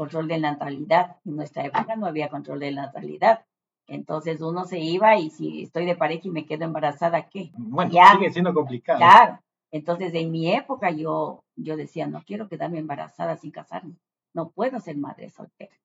[0.00, 1.18] control de natalidad.
[1.26, 3.44] En nuestra época no había control de natalidad.
[3.86, 7.50] Entonces uno se iba y si estoy de pareja y me quedo embarazada, ¿qué?
[7.58, 8.96] Bueno, sigue siendo complicado.
[8.96, 9.40] Claro.
[9.70, 13.94] Entonces en mi época yo, yo decía, no quiero quedarme embarazada sin casarme.
[14.32, 15.76] No puedo ser madre soltera.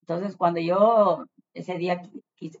[0.00, 2.00] Entonces cuando yo, ese día,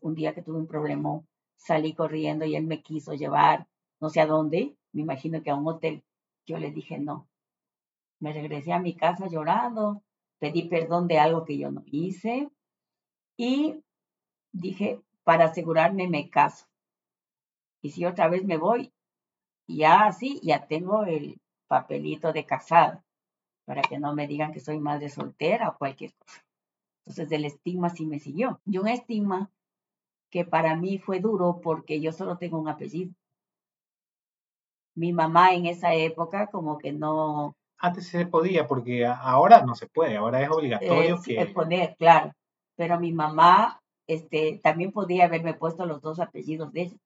[0.02, 1.22] un día que tuve un problema
[1.56, 3.66] salí corriendo y él me quiso llevar
[4.02, 6.02] no sé a dónde, me imagino que a un hotel.
[6.44, 7.26] Yo le dije no.
[8.20, 10.02] Me regresé a mi casa llorando,
[10.38, 12.50] pedí perdón de algo que yo no hice
[13.36, 13.82] y
[14.52, 16.66] dije, para asegurarme me caso.
[17.82, 18.92] Y si otra vez me voy,
[19.66, 23.02] ya así, ya tengo el papelito de casado,
[23.64, 26.44] para que no me digan que soy madre soltera o cualquier cosa.
[27.06, 28.60] Entonces el estigma sí me siguió.
[28.64, 29.50] Y un estigma
[30.30, 33.14] que para mí fue duro porque yo solo tengo un apellido.
[34.94, 37.56] Mi mamá en esa época como que no...
[37.78, 41.46] Antes se podía, porque ahora no se puede, ahora es obligatorio que...
[41.46, 42.32] poner, claro.
[42.76, 46.96] Pero mi mamá este, también podía haberme puesto los dos apellidos de ella.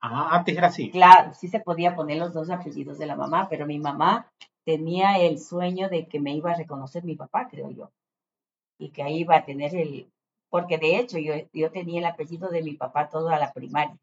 [0.00, 0.90] Ah, antes era así.
[0.90, 4.30] Claro, sí se podía poner los dos apellidos de la mamá, pero mi mamá
[4.64, 7.90] tenía el sueño de que me iba a reconocer mi papá, creo yo.
[8.78, 10.10] Y que ahí iba a tener el,
[10.50, 13.96] porque de hecho yo, yo tenía el apellido de mi papá toda la primaria.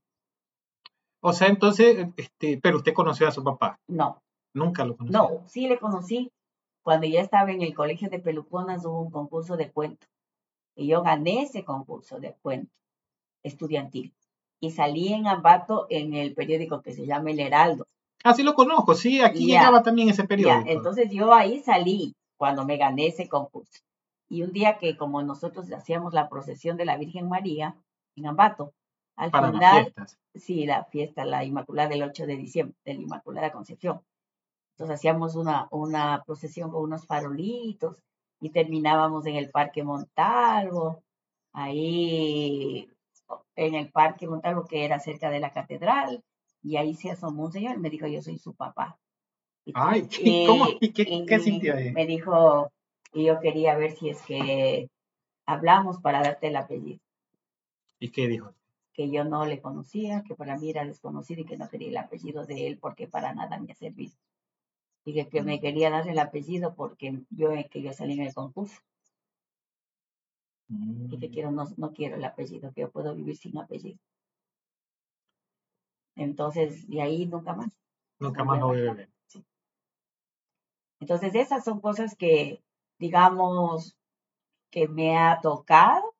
[1.22, 3.80] O sea, entonces, este, pero usted conoció a su papá.
[3.88, 4.22] No.
[4.54, 5.20] Nunca lo conoció.
[5.20, 6.32] No, sí le conocí.
[6.84, 10.06] Cuando ya estaba en el colegio de Peluconas hubo un concurso de cuento.
[10.76, 12.72] Y yo gané ese concurso de cuento
[13.44, 14.14] estudiantil.
[14.60, 17.86] Y salí en Ambato en el periódico que se llama El Heraldo.
[18.24, 20.70] Ah, sí lo conozco, sí, aquí llegaba también ese periódico.
[20.70, 23.82] entonces yo ahí salí cuando me gané ese concurso.
[24.30, 27.76] Y un día que como nosotros hacíamos la procesión de la Virgen María
[28.16, 28.74] en Ambato,
[29.16, 29.94] al final,
[30.34, 34.02] sí, la fiesta, la Inmaculada del 8 de diciembre, de la Inmaculada Concepción.
[34.74, 37.98] Entonces hacíamos una, una procesión con unos farolitos
[38.40, 41.04] y terminábamos en el Parque Montalvo,
[41.54, 42.90] ahí
[43.56, 46.24] en el Parque Montalvo que era cerca de la catedral,
[46.62, 48.98] y ahí se asomó un señor y me dijo, yo soy su papá.
[49.74, 50.08] Ay,
[50.48, 50.68] ¿cómo?
[50.80, 51.92] ¿Qué, qué sintió ahí?
[51.92, 52.72] Me dijo,
[53.14, 54.90] y yo quería ver si es que
[55.46, 57.00] hablamos para darte el apellido.
[58.00, 58.54] ¿Y qué dijo?
[58.94, 61.98] Que yo no le conocía, que para mí era desconocido y que no quería el
[61.98, 64.14] apellido de él porque para nada me ha servido.
[65.06, 65.62] Y que, me mm.
[65.62, 68.80] quería dar el apellido porque yo, que yo salí en el concurso.
[70.70, 71.32] Y que mm.
[71.32, 74.00] quiero, no, no quiero el apellido, que yo puedo vivir sin apellido.
[76.16, 77.72] Entonces, de ahí nunca más.
[78.20, 79.10] Nunca más lo voy a ver.
[81.00, 82.64] Entonces, esas son cosas que,
[82.98, 83.98] digamos,
[84.70, 86.16] que me ha tocado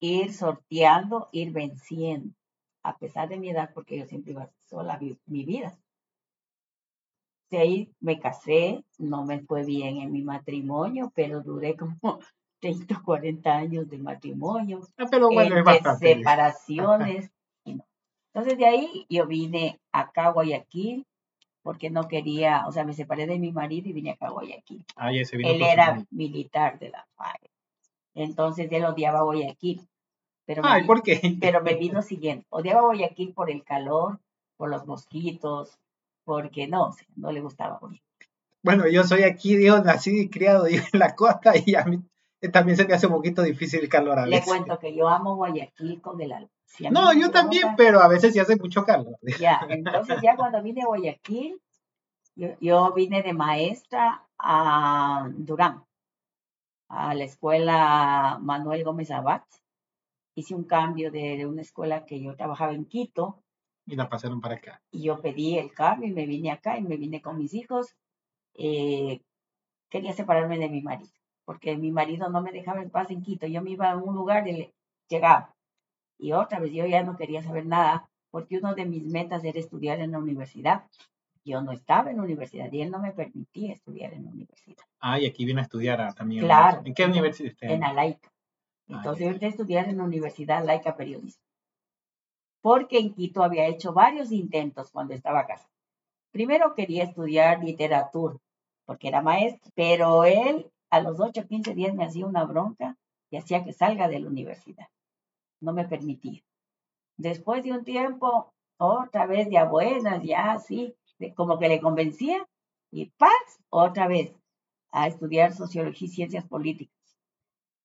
[0.00, 2.34] ir sorteando, ir venciendo,
[2.82, 5.78] a pesar de mi edad, porque yo siempre iba sola mi vida.
[7.50, 11.96] De ahí me casé, no me fue bien en mi matrimonio, pero duré como
[12.60, 17.30] 30 o 40 años de matrimonio, ah, pero bueno, de separaciones.
[17.64, 21.06] Entonces de ahí yo vine acá a Guayaquil
[21.62, 24.84] porque no quería, o sea, me separé de mi marido y vine acá a Guayaquil.
[24.94, 27.50] Ah, él era militar de la FAE.
[28.14, 29.80] Entonces él odiaba Guayaquil.
[30.44, 31.20] Pero Ay, ¿por qué?
[31.40, 32.44] Pero me vino siguiendo.
[32.50, 34.20] Odiaba Guayaquil por el calor,
[34.56, 35.78] por los mosquitos,
[36.26, 37.80] porque no, no le gustaba.
[38.62, 42.02] Bueno, yo soy aquí, Dios, nacido y criado en la costa y a mí
[42.52, 44.46] también se me hace un poquito difícil el calor a veces.
[44.46, 46.50] Le cuento que yo amo Guayaquil con el alma
[46.90, 49.18] no, yo también, pero a veces sí hace mucho calor.
[49.40, 51.60] Ya, entonces ya cuando vine a Guayaquil,
[52.34, 55.84] yo, vine de maestra a Durán,
[56.88, 59.42] a la escuela Manuel Gómez Abad.
[60.34, 63.42] Hice un cambio de, una escuela que yo trabajaba en Quito.
[63.86, 64.82] Y la pasaron para acá.
[64.90, 67.96] Y yo pedí el cambio y me vine acá y me vine con mis hijos.
[68.54, 69.20] Eh,
[69.88, 71.10] quería separarme de mi marido,
[71.44, 73.46] porque mi marido no me dejaba en paz en Quito.
[73.46, 74.72] Yo me iba a un lugar y
[75.08, 75.56] llegaba
[76.18, 79.58] y otra vez yo ya no quería saber nada porque uno de mis metas era
[79.58, 80.84] estudiar en la universidad.
[81.44, 84.84] Yo no estaba en la universidad y él no me permitía estudiar en la universidad.
[85.00, 86.44] Ah, y aquí viene a estudiar también.
[86.44, 86.82] Claro.
[86.84, 87.54] ¿En qué universidad?
[87.60, 88.30] En la laica.
[88.88, 91.42] Ah, Entonces yo entré a estudiar en la Universidad Laica Periodismo.
[92.66, 95.60] Porque en Quito había hecho varios intentos cuando estaba acá.
[96.32, 98.38] Primero quería estudiar literatura,
[98.84, 102.96] porque era maestro, pero él a los 8 o 15 días me hacía una bronca
[103.30, 104.88] y hacía que salga de la universidad
[105.60, 106.42] no me permitía.
[107.16, 110.92] Después de un tiempo, otra vez ya buenas, ya así,
[111.36, 112.48] como que le convencía,
[112.90, 114.34] y paz, otra vez
[114.90, 116.96] a estudiar sociología y ciencias políticas.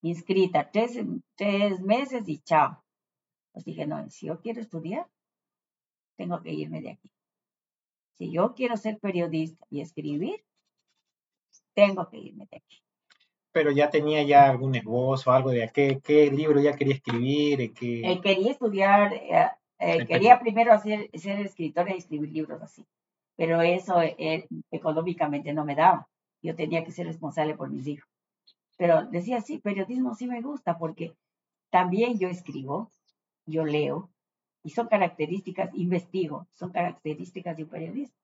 [0.02, 0.98] Inscrita tres,
[1.36, 2.84] tres meses y chao.
[3.52, 5.08] Pues dije, no, si yo quiero estudiar,
[6.16, 7.12] tengo que irme de aquí.
[8.18, 10.44] Si yo quiero ser periodista y escribir,
[11.74, 12.82] tengo que irme de aquí
[13.52, 17.74] pero ya tenía ya algún esbozo, algo de qué, qué libro ya quería escribir.
[17.74, 18.02] Qué...
[18.12, 22.86] Eh, quería estudiar, eh, eh, quería primero hacer, ser escritora y escribir libros así,
[23.36, 23.96] pero eso
[24.72, 26.08] económicamente no me daba.
[26.42, 28.10] Yo tenía que ser responsable por mis hijos.
[28.78, 31.14] Pero decía, sí, periodismo sí me gusta porque
[31.70, 32.90] también yo escribo,
[33.52, 34.10] yo leo,
[34.64, 38.16] y son características, investigo, son características de un periodista.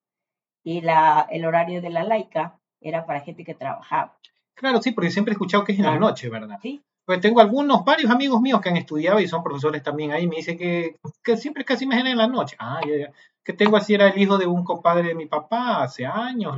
[0.64, 4.16] Y la, el horario de la laica era para gente que trabajaba.
[4.54, 6.58] Claro, sí, porque siempre he escuchado que es en la noche, ¿verdad?
[6.60, 10.26] Sí, Pues tengo algunos, varios amigos míos que han estudiado y son profesores también ahí.
[10.26, 12.56] Me dicen que, que siempre casi me en la noche.
[12.58, 13.12] Ah, ya, ya.
[13.44, 16.56] Que tengo así, era el hijo de un compadre de mi papá hace años.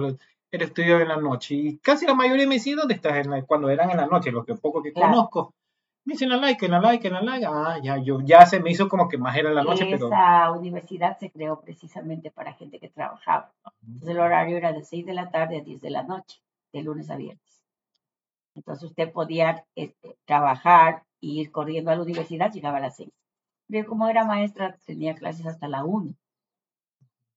[0.51, 1.55] Él estudió en la noche.
[1.55, 3.27] Y casi la mayoría me dicen, ¿dónde estás?
[3.47, 5.55] cuando eran en la noche, los que poco que conozco.
[6.05, 7.47] Me dicen la like, en la like, en la like.
[7.47, 9.93] Ah, ya, yo, ya se me hizo como que más era la noche.
[9.93, 13.53] Esa universidad se creó precisamente para gente que trabajaba.
[13.83, 16.41] Entonces el horario era de 6 de la tarde a 10 de la noche,
[16.73, 17.63] de lunes a viernes.
[18.55, 23.11] Entonces usted podía este, trabajar e ir corriendo a la universidad, llegaba a las 6.
[23.69, 26.15] Pero como era maestra, tenía clases hasta la 1.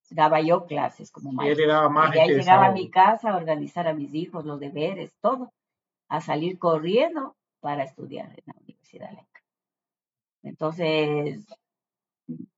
[0.09, 1.89] Daba yo clases como maestra.
[2.15, 5.51] y ahí llegaba a mi casa a organizar a mis hijos, los deberes, todo,
[6.07, 9.41] a salir corriendo para estudiar en la Universidad Laica.
[10.43, 11.45] Entonces,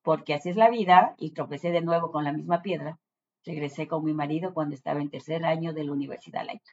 [0.01, 2.97] porque así es la vida, y tropecé de nuevo con la misma piedra,
[3.45, 6.71] regresé con mi marido cuando estaba en tercer año de la Universidad Laica.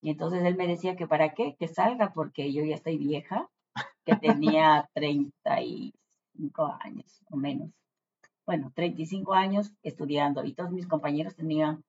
[0.00, 3.48] Y entonces él me decía que para qué, que salga, porque yo ya estoy vieja,
[4.04, 7.70] que tenía 35 años o menos.
[8.46, 11.84] Bueno, 35 años estudiando y todos mis compañeros tenían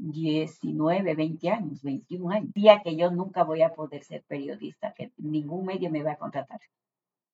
[0.00, 2.52] 19, 20 años, 21 años.
[2.54, 6.18] Día que yo nunca voy a poder ser periodista, que ningún medio me va a
[6.18, 6.60] contratar,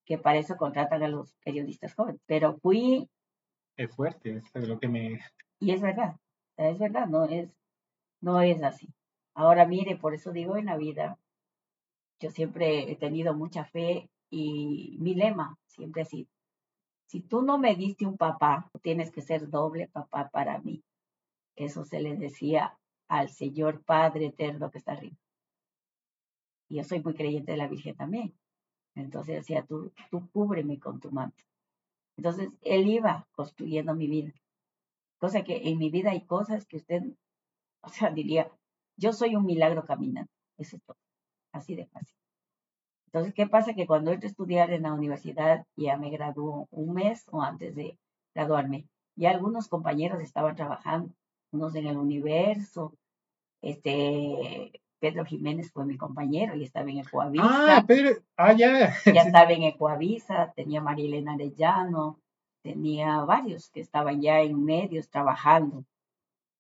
[0.05, 2.21] que para eso contratan a los periodistas jóvenes.
[2.27, 3.09] Pero fui...
[3.77, 5.21] Es fuerte, es lo que me...
[5.61, 6.17] Y es verdad,
[6.57, 7.51] es verdad, no es,
[8.21, 8.89] no es así.
[9.35, 11.19] Ahora mire, por eso digo en la vida,
[12.21, 16.29] yo siempre he tenido mucha fe y mi lema siempre ha sido,
[17.07, 20.83] si tú no me diste un papá, tienes que ser doble papá para mí.
[21.57, 25.17] Eso se le decía al Señor Padre Eterno que está arriba.
[26.69, 28.35] Y yo soy muy creyente de la Virgen también.
[28.95, 31.43] Entonces decía, tú, tú cúbreme con tu manto.
[32.17, 34.33] Entonces él iba construyendo mi vida.
[35.19, 37.03] Cosa que en mi vida hay cosas que usted,
[37.83, 38.51] o sea, diría,
[38.97, 40.31] yo soy un milagro caminando.
[40.59, 40.99] Eso es todo.
[41.53, 42.17] Así de fácil.
[43.07, 43.75] Entonces, ¿qué pasa?
[43.75, 47.75] Que cuando entro a estudiar en la universidad, ya me graduó un mes o antes
[47.75, 47.99] de
[48.35, 51.15] graduarme, ya algunos compañeros estaban trabajando
[51.53, 52.95] unos en el universo.
[53.63, 57.77] Este, Pedro Jiménez fue mi compañero y estaba en Ecoavisa.
[57.79, 58.95] Ah, Pedro, ah, ya.
[59.05, 62.21] Ya estaba en Ecoavisa, tenía María Elena Arellano,
[62.63, 65.85] tenía varios que estaban ya en medios trabajando,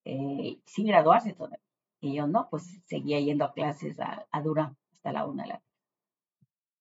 [0.04, 1.60] eh, sin graduarse todavía.
[2.00, 5.48] Y yo no, pues seguía yendo a clases a, a Durán hasta la una de
[5.48, 5.62] la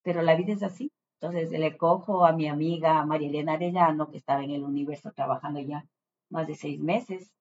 [0.03, 0.91] Pero la vida es así.
[1.19, 5.61] Entonces le cojo a mi amiga María Elena Arellano, que estaba en el universo trabajando
[5.61, 5.85] ya
[6.29, 7.31] más de seis meses,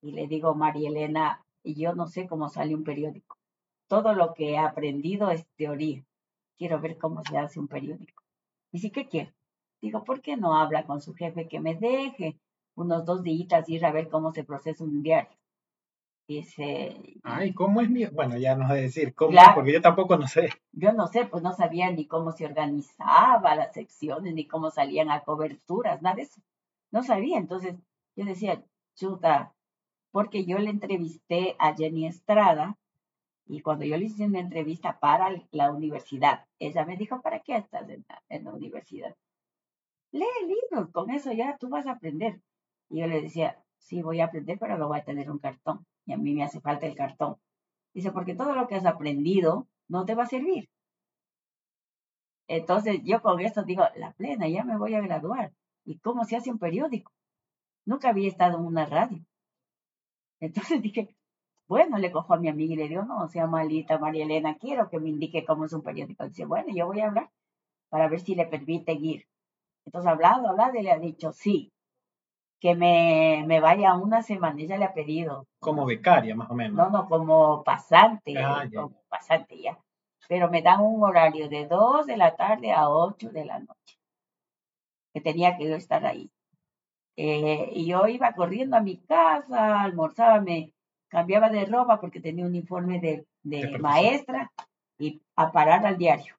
[0.00, 3.36] y le digo, María Elena, yo no sé cómo sale un periódico.
[3.88, 6.04] Todo lo que he aprendido es teoría.
[6.56, 8.22] Quiero ver cómo se hace un periódico.
[8.72, 9.34] Y sí, ¿qué quiere?
[9.80, 12.38] Digo, ¿por qué no habla con su jefe que me deje
[12.74, 15.36] unos dos días ir a ver cómo se procesa un diario?
[16.26, 17.14] Dice.
[17.22, 18.10] Ay, ¿cómo es mío?
[18.12, 20.50] Bueno, ya no sé decir cómo, porque yo tampoco no sé.
[20.72, 25.10] Yo no sé, pues no sabía ni cómo se organizaba las secciones, ni cómo salían
[25.10, 26.42] a coberturas, nada de eso.
[26.90, 27.38] No sabía.
[27.38, 27.76] Entonces,
[28.14, 28.62] yo decía,
[28.94, 29.54] chuta,
[30.18, 32.76] porque yo le entrevisté a Jenny Estrada
[33.46, 37.54] y cuando yo le hice una entrevista para la universidad, ella me dijo, ¿para qué
[37.54, 38.04] estás en
[38.44, 39.14] la, universidad?
[40.10, 42.40] Lee libros, con eso ya tú vas a aprender.
[42.90, 45.86] Y yo le decía, sí, voy a aprender, pero lo voy a tener un cartón.
[46.04, 47.36] Y a mí me hace falta el cartón.
[47.94, 50.68] Dice, porque todo lo que has aprendido no te va a servir.
[52.48, 55.52] Entonces yo con esto digo, la plena, ya me voy a graduar.
[55.84, 57.12] ¿Y cómo se hace un periódico?
[57.84, 59.24] Nunca había estado en una radio.
[60.40, 61.14] Entonces dije,
[61.66, 64.88] bueno, le cojo a mi amiga y le digo, no, sea malita María Elena, quiero
[64.88, 66.24] que me indique cómo es un periódico.
[66.24, 67.30] Dice, bueno, yo voy a hablar
[67.90, 69.26] para ver si le permite ir.
[69.84, 71.72] Entonces, hablado, hablado, y le ha dicho, sí,
[72.60, 74.60] que me, me vaya una semana.
[74.60, 75.46] Ella le ha pedido.
[75.60, 76.76] Como becaria, más o menos.
[76.76, 79.78] No, no, como pasante, ah, como pasante ya.
[80.28, 83.98] Pero me dan un horario de 2 de la tarde a 8 de la noche.
[85.14, 86.30] Que tenía que yo estar ahí.
[87.20, 90.72] Eh, y yo iba corriendo a mi casa, almorzaba, me
[91.08, 94.52] cambiaba de ropa porque tenía un uniforme de, de maestra
[95.00, 96.36] y a parar al diario.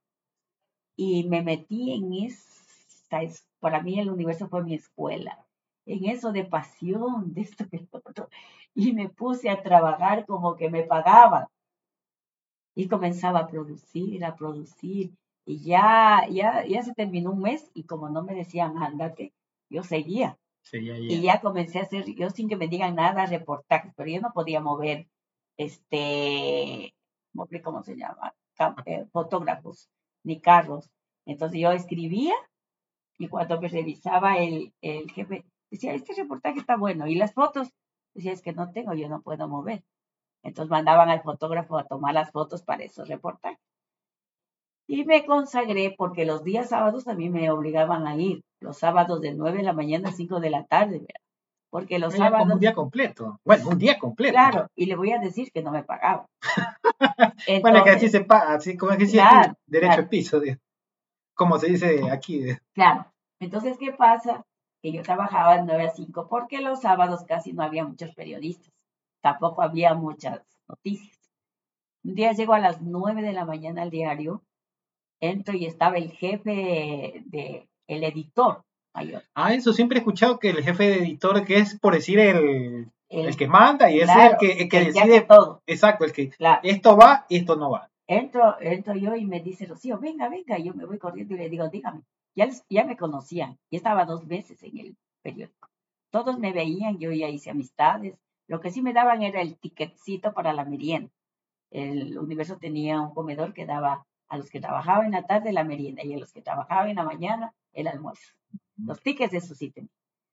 [0.95, 3.19] Y me metí en esta,
[3.59, 5.45] para mí el universo fue mi escuela,
[5.86, 8.30] en eso de pasión, de esto que otro.
[8.73, 11.47] Y me puse a trabajar como que me pagaban.
[12.73, 15.11] Y comenzaba a producir, a producir.
[15.45, 19.34] Y ya, ya, ya se terminó un mes y como no me decían, ándate,
[19.69, 20.38] yo seguía.
[21.09, 24.32] Y ya comencé a hacer, yo sin que me digan nada, reportajes, pero yo no
[24.34, 25.07] podía mover,
[25.57, 26.93] este,
[27.63, 28.34] ¿cómo se llama?
[28.86, 29.89] Eh, fotógrafos,
[30.24, 30.89] ni carros.
[31.26, 32.34] Entonces yo escribía
[33.17, 37.07] y cuando me revisaba el, el jefe, decía, este reportaje está bueno.
[37.07, 37.70] Y las fotos,
[38.13, 39.84] decía, es que no tengo, yo no puedo mover.
[40.43, 43.59] Entonces mandaban al fotógrafo a tomar las fotos para esos reportajes.
[44.91, 49.35] Y me consagré porque los días sábados mí me obligaban a ir, los sábados de
[49.35, 51.21] 9 de la mañana a 5 de la tarde, ¿verdad?
[51.69, 52.53] Porque los Era como sábados...
[52.55, 53.39] un día completo.
[53.45, 54.33] Bueno, un día completo.
[54.33, 56.25] Claro, y le voy a decir que no me pagaban.
[57.61, 60.01] bueno, que así se paga, así como que Claro, derecho claro.
[60.01, 60.41] al piso,
[61.35, 62.57] como se dice aquí.
[62.73, 63.05] Claro.
[63.39, 64.43] Entonces, ¿qué pasa?
[64.81, 68.73] Que yo trabajaba de 9 a 5 porque los sábados casi no había muchos periodistas.
[69.21, 71.15] Tampoco había muchas noticias.
[72.03, 74.41] Un día llego a las 9 de la mañana al diario,
[75.22, 78.63] entro y estaba el jefe de, el editor
[78.93, 79.24] mayor.
[79.36, 82.91] Ah, eso siempre he escuchado que el jefe de editor, que es por decir el,
[83.09, 85.22] El, el que manda y claro, es el que, el que el que hace decide.
[85.28, 85.61] todo.
[85.67, 86.59] Exacto, el que Claro.
[86.63, 87.89] esto va y esto no va.
[88.07, 90.57] Entro, entro yo y me dice Rocío, venga, venga.
[90.57, 92.01] Y yo me voy corriendo y le digo, dígame.
[92.36, 93.57] Ya, ya me conocían.
[93.72, 95.67] Ya estaba dos veces en el periódico.
[96.11, 98.15] Todos me veían, yo ya hice amistades.
[98.47, 101.11] Lo que sí me daban era el ticketcito para la merienda.
[101.72, 105.63] El universo tenía un comedor que daba a los que trabajaban en la tarde la
[105.63, 108.34] merienda y a los que trabajaban en la mañana el almuerzo.
[108.77, 109.89] Los tickets de su sí tenía.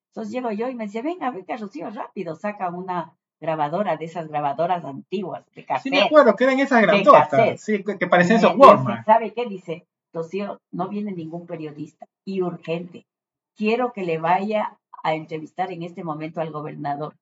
[0.09, 4.28] Entonces llego yo y me dice, venga, venga, Rocío, rápido, saca una grabadora de esas
[4.28, 5.92] grabadoras antiguas de Sí, cassette.
[5.92, 7.61] me acuerdo que eran esas grandotas.
[7.61, 9.05] Sí, que, que parecen Y esos Walmart.
[9.05, 9.47] ¿Sabe qué?
[9.47, 13.07] Dice, Rocío, no viene ningún periodista y urgente.
[13.55, 17.14] Quiero que le vaya a entrevistar en este momento al gobernador.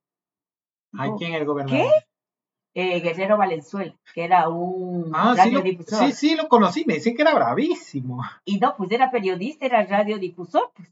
[0.96, 1.90] ¿A quién el gobernador?
[2.74, 6.06] Eh, Guerrero Valenzuela, que era un Ah, sí lo, radiodifusor.
[6.06, 6.84] sí, sí, lo conocí.
[6.86, 8.22] Me decían que era bravísimo.
[8.44, 10.70] Y no, pues era periodista, era radiodifusor.
[10.74, 10.90] Pues.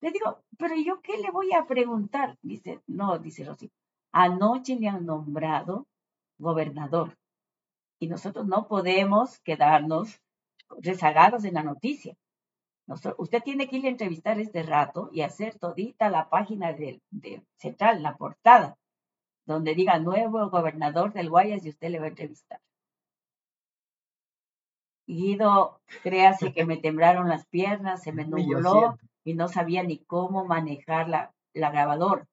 [0.00, 2.36] Le digo, pero ¿yo qué le voy a preguntar?
[2.42, 3.70] Dice, no, dice Rocío,
[4.12, 5.86] anoche le han nombrado
[6.38, 7.16] gobernador
[8.00, 10.20] y nosotros no podemos quedarnos
[10.80, 12.14] rezagados en la noticia.
[12.86, 17.00] Nosotros- usted tiene que ir a entrevistar este rato y hacer todita la página de,
[17.10, 18.76] de central, la portada,
[19.46, 22.60] donde diga nuevo gobernador del Guayas y usted le va a entrevistar.
[25.06, 30.44] Guido, créase que me temblaron las piernas, se me nubló y no sabía ni cómo
[30.44, 32.26] manejar la, la grabadora.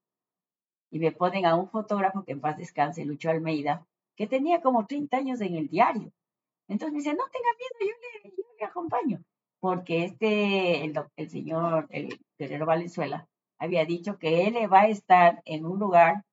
[0.90, 3.86] Y me ponen a un fotógrafo que en paz descanse, Lucho Almeida,
[4.16, 6.12] que tenía como 30 años en el diario.
[6.68, 9.24] Entonces me dice, no tenga miedo, yo le, yo le acompaño.
[9.60, 15.42] Porque este, el, el señor, el Guerrero Valenzuela, había dicho que él va a estar
[15.46, 16.24] en un lugar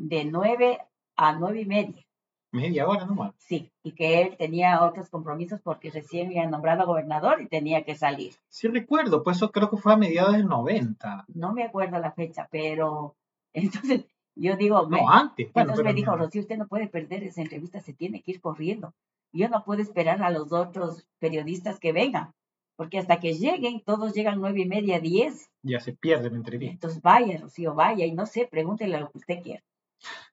[0.00, 0.78] de 9
[1.16, 2.02] a nueve y media.
[2.52, 3.34] Media hora nomás.
[3.38, 7.94] Sí, y que él tenía otros compromisos porque recién había nombrado gobernador y tenía que
[7.94, 8.32] salir.
[8.48, 11.26] Sí recuerdo, pues eso creo que fue a mediados del 90.
[11.34, 13.14] No me acuerdo la fecha, pero
[13.52, 15.52] entonces yo digo, me- No, antes.
[15.52, 16.16] Bueno, entonces me dijo, no.
[16.16, 18.94] Rocío, usted no puede perder esa entrevista, se tiene que ir corriendo.
[19.32, 22.32] Yo no puedo esperar a los otros periodistas que vengan,
[22.74, 25.50] porque hasta que lleguen, todos llegan nueve y media, diez.
[25.62, 26.72] ya se pierde la entrevista.
[26.72, 29.62] Entonces vaya, Rocío, vaya, y no sé, pregúntele lo que usted quiera.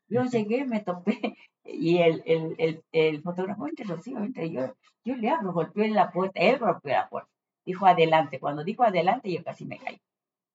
[0.08, 5.16] Yo llegué, me topé, y el, el, el, el fotógrafo, entre Rocío, entre yo, yo
[5.16, 7.30] le abro, golpeó en la puerta, él golpeó la puerta.
[7.66, 10.00] Dijo adelante, cuando dijo adelante, yo casi me caí.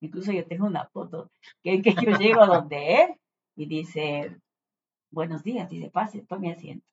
[0.00, 1.30] Incluso yo tengo una foto
[1.62, 3.14] que, que yo llego donde él
[3.54, 4.36] y dice,
[5.10, 6.86] buenos días, dice, pase, tome asiento.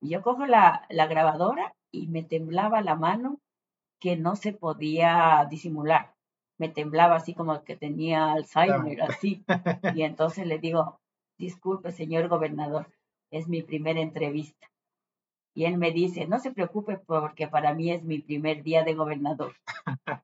[0.00, 3.40] Y yo cojo la, la grabadora y me temblaba la mano
[3.98, 6.12] que no se podía disimular.
[6.58, 9.44] Me temblaba así como que tenía Alzheimer, así.
[9.94, 11.00] Y entonces le digo,
[11.42, 12.86] disculpe, señor gobernador,
[13.32, 14.70] es mi primera entrevista.
[15.54, 18.94] Y él me dice, no se preocupe porque para mí es mi primer día de
[18.94, 19.54] gobernador.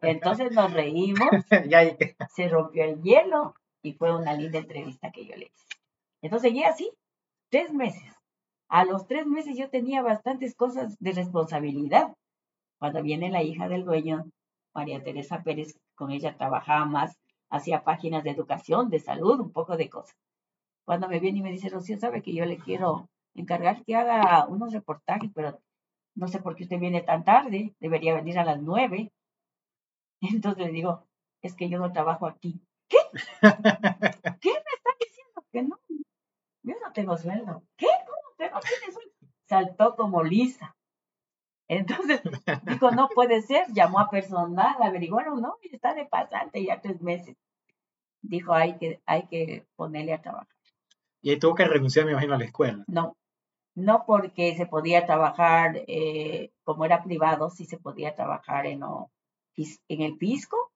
[0.00, 1.28] Entonces nos reímos,
[2.36, 5.66] se rompió el hielo y fue una linda entrevista que yo le hice.
[6.22, 6.90] Entonces seguí así,
[7.50, 8.14] tres meses.
[8.68, 12.14] A los tres meses yo tenía bastantes cosas de responsabilidad.
[12.78, 14.30] Cuando viene la hija del dueño,
[14.72, 17.18] María Teresa Pérez, con ella trabajaba más,
[17.50, 20.14] hacía páginas de educación, de salud, un poco de cosas.
[20.88, 24.46] Cuando me viene y me dice, Rocío, sabe que yo le quiero encargar que haga
[24.46, 25.60] unos reportajes, pero
[26.14, 29.12] no sé por qué usted viene tan tarde, debería venir a las nueve.
[30.22, 31.04] Entonces le digo,
[31.42, 32.62] es que yo no trabajo aquí.
[32.88, 32.96] ¿Qué?
[33.42, 35.44] ¿Qué me está diciendo?
[35.52, 35.78] Que no,
[36.62, 37.62] yo no tengo sueldo.
[37.76, 37.88] ¿Qué?
[38.06, 39.12] ¿Cómo usted no tiene sueldo?
[39.46, 40.74] Saltó como lisa.
[41.68, 42.22] Entonces
[42.64, 47.02] dijo, no puede ser, llamó a personal, averiguaron, no, y está de pasante ya tres
[47.02, 47.36] meses.
[48.22, 50.57] Dijo, hay que, hay que ponerle a trabajar.
[51.22, 52.84] Y ahí tuvo que renunciar, me imagino, a la escuela.
[52.86, 53.16] No,
[53.74, 58.80] no porque se podía trabajar, eh, como era privado, sí se podía trabajar en,
[59.56, 60.72] fis- en el fisco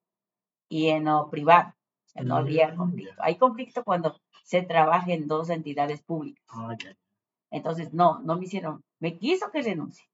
[0.69, 1.71] y en lo privado.
[2.07, 3.15] O sea, no había Mm, conflicto.
[3.19, 6.45] Hay conflicto cuando se trabaja en dos entidades públicas.
[6.49, 6.77] Ah.
[7.51, 10.05] Entonces, no, no me hicieron, me quiso que renuncie.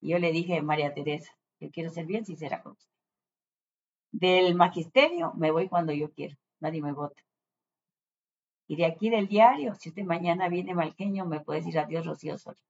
[0.00, 2.90] Y yo le dije, María Teresa, yo quiero ser bien sincera con usted.
[4.12, 7.22] Del magisterio me voy cuando yo quiero, nadie me vota.
[8.68, 12.36] Y de aquí del diario, si usted mañana viene malqueño, me puede decir adiós, Rocío
[12.38, 12.62] Soria.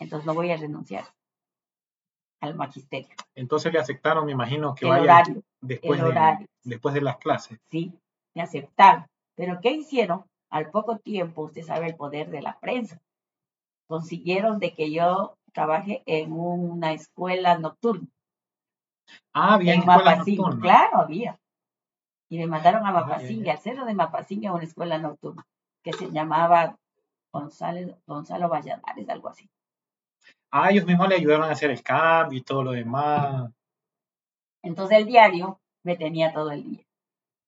[0.00, 1.04] Entonces no voy a renunciar.
[2.40, 3.14] al magisterio.
[3.34, 6.46] Entonces le aceptaron, me imagino, que el vaya horario, después, el de, horario.
[6.64, 7.58] después de las clases.
[7.70, 7.92] Sí,
[8.34, 9.06] me aceptaron.
[9.34, 10.24] Pero ¿qué hicieron?
[10.50, 13.00] Al poco tiempo, usted sabe el poder de la prensa.
[13.88, 18.06] Consiguieron de que yo trabaje en una escuela nocturna.
[19.32, 20.60] Ah, había en escuelas Mapasingue, nocturnas.
[20.60, 21.38] claro, había.
[22.28, 23.52] Y me mandaron a Ah, ya.
[23.52, 25.46] al cerro de Mapasingue, a una escuela nocturna,
[25.82, 26.76] que se llamaba
[27.32, 29.48] González, Gonzalo Valladares, algo así.
[30.50, 33.50] Ah, ellos mismos le ayudaron a hacer el cambio y todo lo demás.
[34.62, 36.84] Entonces el diario me tenía todo el día.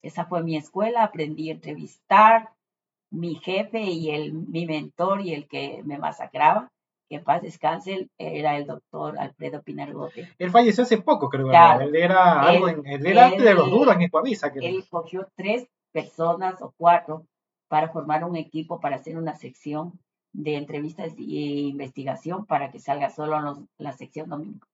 [0.03, 2.53] Esa fue mi escuela, aprendí a entrevistar.
[3.11, 6.71] Mi jefe y el, mi mentor y el que me masacraba,
[7.09, 10.29] que en paz descanse, era el doctor Alfredo Pinargote.
[10.39, 11.49] Él falleció hace poco, creo.
[11.49, 11.85] Claro.
[11.85, 14.53] Él era Él- algo en, él era antes de los él- duros en Ecuavisa.
[14.55, 17.25] Él cogió tres personas o cuatro
[17.69, 19.99] para formar un equipo para hacer una sección
[20.33, 21.23] de entrevistas e
[21.73, 24.67] investigación para que salga solo los- la sección domingo.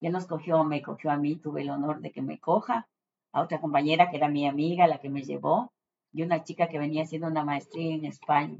[0.00, 2.86] Él nos cogió, me cogió a mí, tuve el honor de que me coja,
[3.32, 5.72] a otra compañera que era mi amiga, la que me llevó,
[6.12, 8.56] y una chica que venía haciendo una maestría en España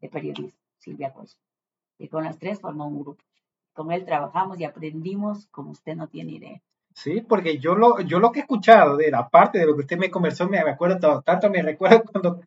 [0.00, 1.40] de periodismo, Silvia Costa.
[1.98, 3.22] Y con las tres formó un grupo.
[3.72, 6.60] Con él trabajamos y aprendimos como usted no tiene idea.
[6.94, 9.80] Sí, porque yo lo, yo lo que he escuchado de la parte de lo que
[9.80, 12.40] usted me conversó, me, acuerdo, to- tanto me recuerdo cuando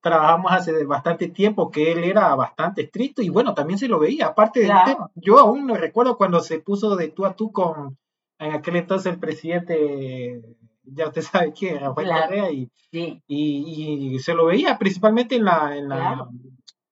[0.00, 4.26] trabajamos hace bastante tiempo que él era bastante estricto y bueno, también se lo veía.
[4.26, 5.10] Aparte de Claro.
[5.14, 7.96] yo aún no recuerdo cuando se puso de tú a tú con,
[8.40, 10.42] en aquel entonces el presidente,
[10.82, 12.22] ya usted sabe quién, Rafael Claro.
[12.26, 16.28] Correa, y, Sí, y, y se lo veía principalmente en la, en la Claro.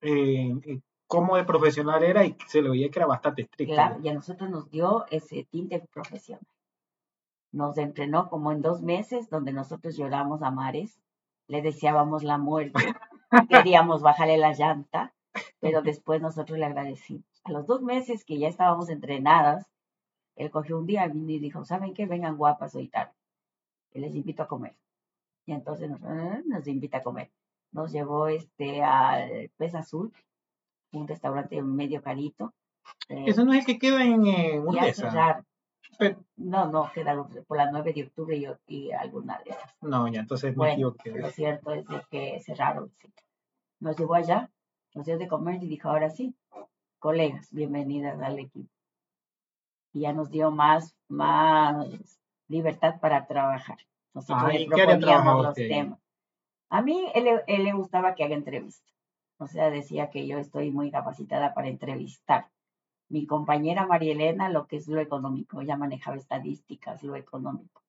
[0.02, 0.54] eh,
[1.11, 3.74] cómo de profesional era y se lo veía que era bastante estricto.
[3.74, 6.46] Claro, y a nosotros nos dio ese tinte profesional.
[7.50, 11.00] Nos entrenó como en dos meses, donde nosotros lloramos a mares,
[11.48, 12.78] le deseábamos la muerte,
[13.50, 15.12] queríamos bajarle la llanta,
[15.58, 17.24] pero después nosotros le agradecimos.
[17.42, 19.66] A los dos meses que ya estábamos entrenadas,
[20.36, 22.06] él cogió un día vino y dijo, ¿saben qué?
[22.06, 23.12] Vengan guapas hoy tarde,
[23.90, 24.76] que les invito a comer.
[25.44, 26.00] Y entonces nos,
[26.46, 27.32] nos invita a comer.
[27.72, 30.12] Nos llevó este al Pez Azul,
[30.93, 32.53] un restaurante medio carito.
[33.09, 35.45] eh, Eso no es el que queda en eh, ya Urdesa.
[35.99, 39.74] Pero- No, no, quedaron por la 9 de octubre y, y alguna de esas.
[39.82, 41.11] No, ya, entonces me Bueno, equivoqué.
[41.11, 42.91] lo cierto es de que cerraron.
[43.01, 43.12] sí.
[43.80, 44.51] Nos llevó allá,
[44.95, 46.34] nos dio de comer y dijo, ahora sí,
[46.99, 48.68] colegas, bienvenidas al equipo.
[49.93, 51.86] Y ya nos dio más, más
[52.49, 53.78] libertad para trabajar.
[54.14, 55.99] Nosotros Ah, le ¿en qué área trabajaba proponíamos los temas.
[56.70, 58.93] A mí, él, él le gustaba que haga entrevistas.
[59.41, 62.49] O sea, decía que yo estoy muy capacitada para entrevistar.
[63.09, 67.82] Mi compañera María Elena, lo que es lo económico, ella manejaba estadísticas, lo económico.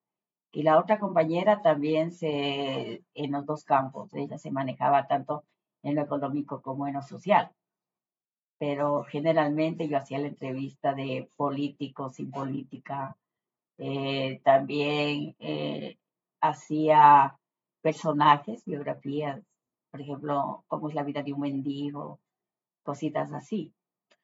[0.50, 5.44] Y la otra compañera también se, en los dos campos, ella se manejaba tanto
[5.82, 7.52] en lo económico como en lo social.
[8.58, 13.16] Pero generalmente yo hacía la entrevista de políticos sin política.
[13.78, 15.98] eh, también eh,
[16.40, 17.36] hacía
[17.82, 19.42] personajes, biografías,
[19.92, 22.18] por ejemplo, cómo es la vida de un mendigo,
[22.82, 23.72] cositas así.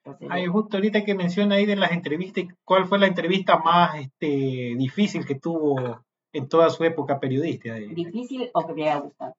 [0.03, 3.97] Entonces, Ay, justo ahorita que menciona ahí de las entrevistas, ¿cuál fue la entrevista más
[3.97, 6.01] este, difícil que tuvo
[6.33, 7.75] en toda su época periodística?
[7.75, 9.35] Difícil o que me haya gustado.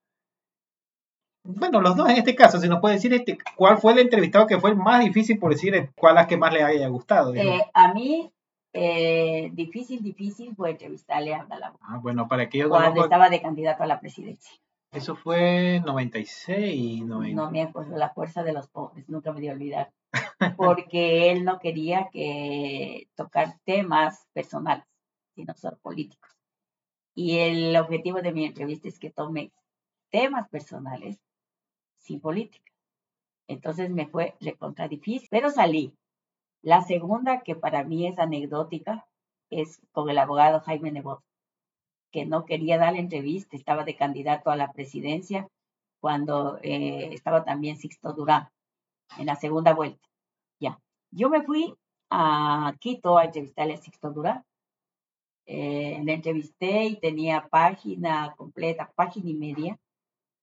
[1.43, 4.45] Bueno, los dos en este caso, si nos puede decir este, cuál fue el entrevistado
[4.45, 7.33] que fue el más difícil, por decir eh, cuál es que más le haya gustado.
[7.33, 8.31] Eh, a mí,
[8.73, 13.41] eh, difícil, difícil fue entrevistarle a Abdalá Ah, bueno, para que cuando no- estaba de
[13.41, 14.51] candidato a la presidencia.
[14.91, 17.41] Eso fue 96, 90.
[17.41, 19.91] No me acuerdo, la fuerza de los pobres, nunca me dio olvidar.
[20.57, 24.85] Porque él no quería que tocar temas personales,
[25.35, 26.29] sino solo políticos.
[27.13, 29.51] Y el objetivo de mi entrevista es que tome
[30.09, 31.19] temas personales
[31.97, 32.71] sin política.
[33.47, 35.93] Entonces me fue recontra difícil, pero salí.
[36.61, 39.07] La segunda, que para mí es anecdótica,
[39.49, 41.23] es con el abogado Jaime Nebot,
[42.11, 45.47] que no quería dar la entrevista, estaba de candidato a la presidencia
[45.99, 48.49] cuando eh, estaba también Sixto Durán
[49.17, 50.07] en la segunda vuelta.
[50.59, 50.79] Ya.
[51.11, 51.75] Yo me fui
[52.09, 54.43] a Quito a entrevistarle a Sixto Durán.
[55.45, 59.79] Eh, le entrevisté y tenía página completa, página y media,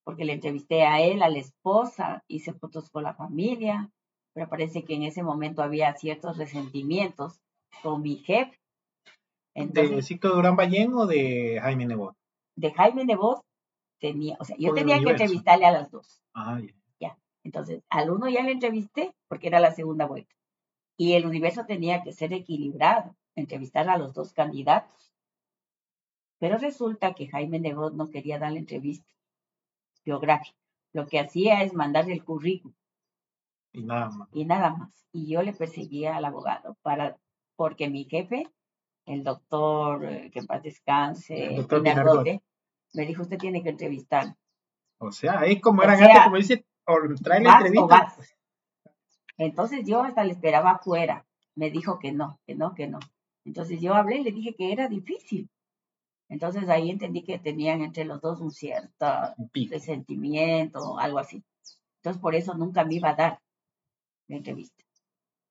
[0.02, 3.88] porque le entrevisté a él, a la esposa, hice fotos con la familia,
[4.32, 7.40] pero parece que en ese momento había ciertos resentimientos
[7.82, 8.58] con mi jefe.
[9.56, 12.14] ¿De Entonces, Ciclo Durán Ballén o de Jaime Nebot?
[12.56, 13.42] de Jaime Nebot
[14.00, 16.22] tenía, o sea, yo Por tenía que entrevistarle a las dos.
[16.34, 16.60] Ah,
[16.98, 17.18] ya.
[17.44, 20.34] Entonces, al uno ya le entrevisté porque era la segunda vuelta.
[20.96, 25.12] Y el universo tenía que ser equilibrado, entrevistar a los dos candidatos.
[26.38, 29.10] Pero resulta que Jaime Nebot no quería dar la entrevista
[30.04, 30.56] biográfica.
[30.92, 32.74] Lo que hacía es mandarle el currículum
[33.72, 34.28] Y nada más.
[34.32, 35.06] y nada más.
[35.12, 37.18] Y yo le perseguía al abogado para
[37.56, 38.46] porque mi jefe,
[39.06, 41.82] el doctor, eh, que en paz descanse, doctor
[42.94, 44.36] me dijo, usted tiene que entrevistar.
[44.98, 46.64] O sea, es como eran antes, como dice,
[47.22, 47.86] trae la ¿Vas o entrevista.
[47.86, 48.36] vas?
[49.36, 51.26] Entonces yo hasta le esperaba afuera.
[51.54, 52.98] Me dijo que no, que no, que no.
[53.44, 55.50] Entonces yo hablé y le dije que era difícil.
[56.28, 59.06] Entonces ahí entendí que tenían entre los dos un cierto
[59.52, 59.74] pico.
[59.74, 61.44] resentimiento algo así.
[61.98, 63.40] Entonces por eso nunca me iba a dar
[64.28, 64.82] la entrevista.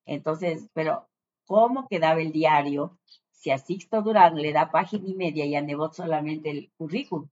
[0.06, 1.08] Entonces, pero
[1.46, 2.98] ¿cómo quedaba el diario
[3.46, 7.30] si a Sixto Durán le da página y media y a Nebot solamente el currículum?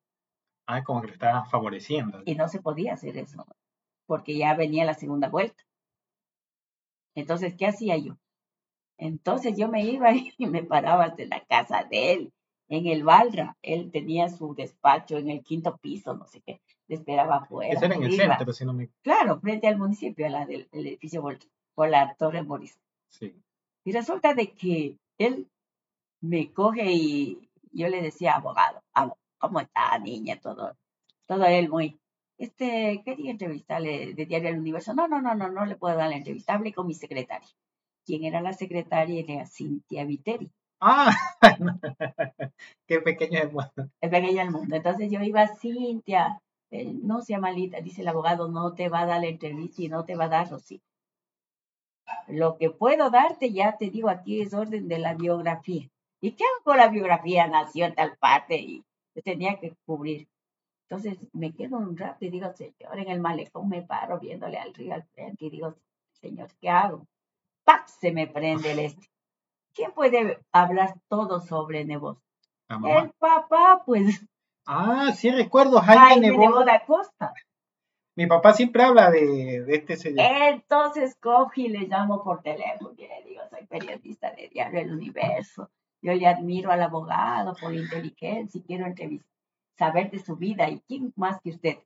[0.68, 2.22] Ah, como que le estaba favoreciendo.
[2.26, 3.44] Y no se podía hacer eso,
[4.06, 5.64] porque ya venía la segunda vuelta.
[7.16, 8.16] Entonces, ¿qué hacía yo?
[9.00, 12.34] Entonces yo me iba y me paraba hasta la casa de él,
[12.70, 13.58] en el Valra.
[13.64, 16.62] Él tenía su despacho en el quinto piso, no sé qué.
[16.90, 17.74] Le esperaba afuera.
[17.74, 18.38] Eso era en el iba.
[18.38, 18.92] centro, si no me...
[19.02, 21.24] Claro, frente al municipio, a la del el edificio
[21.74, 22.80] por la Torre Boris.
[23.10, 23.36] Sí.
[23.84, 25.50] Y resulta de que él
[26.24, 30.40] me coge y yo le decía, abogado, abo- ¿cómo está, niña?
[30.42, 30.76] Todo,
[31.28, 32.00] todo él muy,
[32.38, 34.94] este, quería entrevistarle de Diario El Universo.
[34.94, 36.54] No, no, no, no, no le puedo dar la entrevista.
[36.56, 37.50] Hablé con mi secretaria.
[38.06, 39.22] ¿Quién era la secretaria?
[39.28, 40.50] Era Cintia Viteri,
[40.82, 41.12] Ah,
[42.88, 43.72] qué pequeño es bueno.
[44.02, 44.76] el pequeño del mundo.
[44.76, 46.40] Entonces yo iba, Cintia,
[46.72, 49.90] eh, no sea malita, dice el abogado, no te va a dar la entrevista y
[49.90, 50.82] no te va a dar, sí.
[52.28, 55.90] Lo que puedo darte, ya te digo, aquí es orden de la biografía.
[56.24, 57.48] ¿Y qué hago con la biografía?
[57.48, 58.86] Nació en tal parte y
[59.26, 60.30] tenía que cubrir.
[60.88, 64.74] Entonces me quedo un rato y digo, señor, en el malecón me paro viéndole al
[64.74, 65.76] río al frente y digo,
[66.14, 67.06] señor, ¿qué hago?
[67.66, 67.90] ¡Pac!
[67.90, 69.06] Se me prende el este.
[69.74, 72.20] ¿Quién puede hablar todo sobre Nebot?
[72.70, 74.26] El papá, pues,
[74.66, 76.40] Ah, sí recuerdo, Jaime Jaime Nebot.
[76.40, 77.34] Nebot Acosta.
[78.16, 80.26] Mi papá siempre habla de, de este señor.
[80.26, 84.94] Entonces cojo y le llamo por teléfono y le digo, soy periodista de Diario El
[84.94, 85.70] Universo.
[86.04, 88.94] Yo le admiro al abogado por inteligencia y quiero
[89.78, 91.78] saber de su vida y quién más que usted.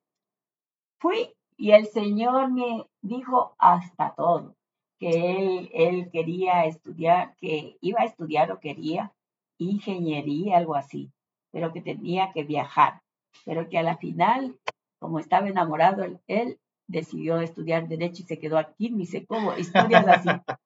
[1.00, 4.56] Fui y el señor me dijo hasta todo,
[5.00, 9.14] que él, él quería estudiar, que iba a estudiar o quería
[9.60, 11.12] ingeniería, algo así,
[11.52, 13.02] pero que tenía que viajar,
[13.46, 14.58] pero que a la final,
[15.00, 19.56] como estaba enamorado, él, él decidió estudiar derecho y se quedó aquí, ni sé cómo,
[19.56, 20.30] historias así.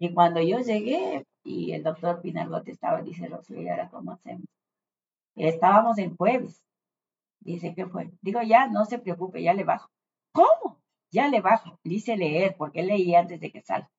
[0.00, 4.46] Y cuando yo llegué y el doctor Pinargote estaba, dice Rocío, ¿y ahora cómo hacemos?
[5.36, 6.62] Estábamos en jueves.
[7.40, 8.10] Dice, ¿qué fue?
[8.22, 9.90] Digo, ya, no se preocupe, ya le bajo.
[10.32, 10.80] ¿Cómo?
[11.12, 11.78] Ya le bajo.
[11.84, 13.90] Dice leer, porque él leía antes de que salga.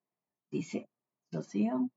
[0.51, 0.89] Dice,
[1.31, 1.89] Rocío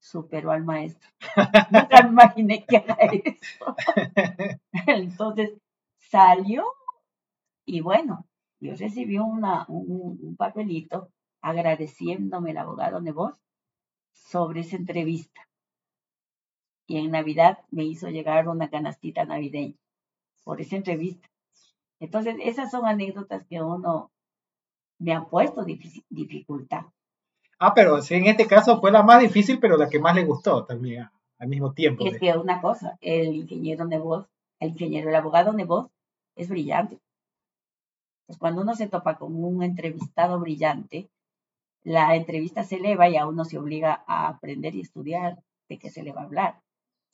[0.00, 1.08] superó al maestro.
[1.70, 3.76] Nunca me imaginé que haga eso.
[4.86, 5.52] Entonces,
[5.98, 6.64] salió
[7.66, 8.26] y bueno,
[8.60, 11.10] yo recibí una, un, un papelito
[11.42, 13.38] agradeciéndome el abogado Nebot
[14.12, 15.48] sobre esa entrevista.
[16.86, 19.74] Y en Navidad me hizo llegar una canastita navideña
[20.44, 21.28] por esa entrevista.
[22.00, 24.10] Entonces, esas son anécdotas que uno
[24.98, 26.86] me ha puesto dificultad.
[27.58, 30.24] Ah, pero sí, en este caso fue la más difícil, pero la que más le
[30.24, 32.06] gustó también al mismo tiempo.
[32.06, 34.28] Es que una cosa, el ingeniero Nebot,
[34.60, 35.90] el ingeniero, el abogado Nebot
[36.36, 36.98] es brillante.
[38.26, 41.08] Pues cuando uno se topa con un entrevistado brillante,
[41.88, 45.38] la entrevista se eleva y a uno se obliga a aprender y estudiar
[45.70, 46.60] de qué se le va a hablar.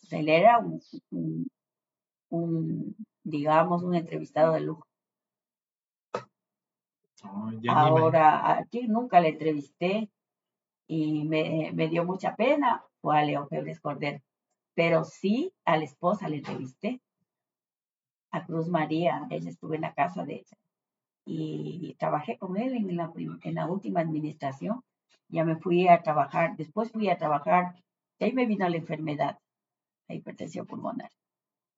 [0.01, 1.49] Pues él era un, un-
[2.31, 4.85] un, digamos, un entrevistado de lujo.
[7.63, 10.11] Me- Ahora, a quien nunca le entrevisté
[10.89, 14.21] y me, me dio mucha pena fue a León Febres Cordero.
[14.75, 17.01] Pero sí a la esposa le entrevisté,
[18.33, 20.57] a Cruz María, ella estuve en la casa de ella.
[21.27, 24.83] Y trabajé con él en la, en la última administración.
[25.29, 27.75] Ya me fui a trabajar, después fui a trabajar,
[28.19, 29.39] y ahí me vino la enfermedad,
[30.09, 31.11] la hipertensión pulmonar.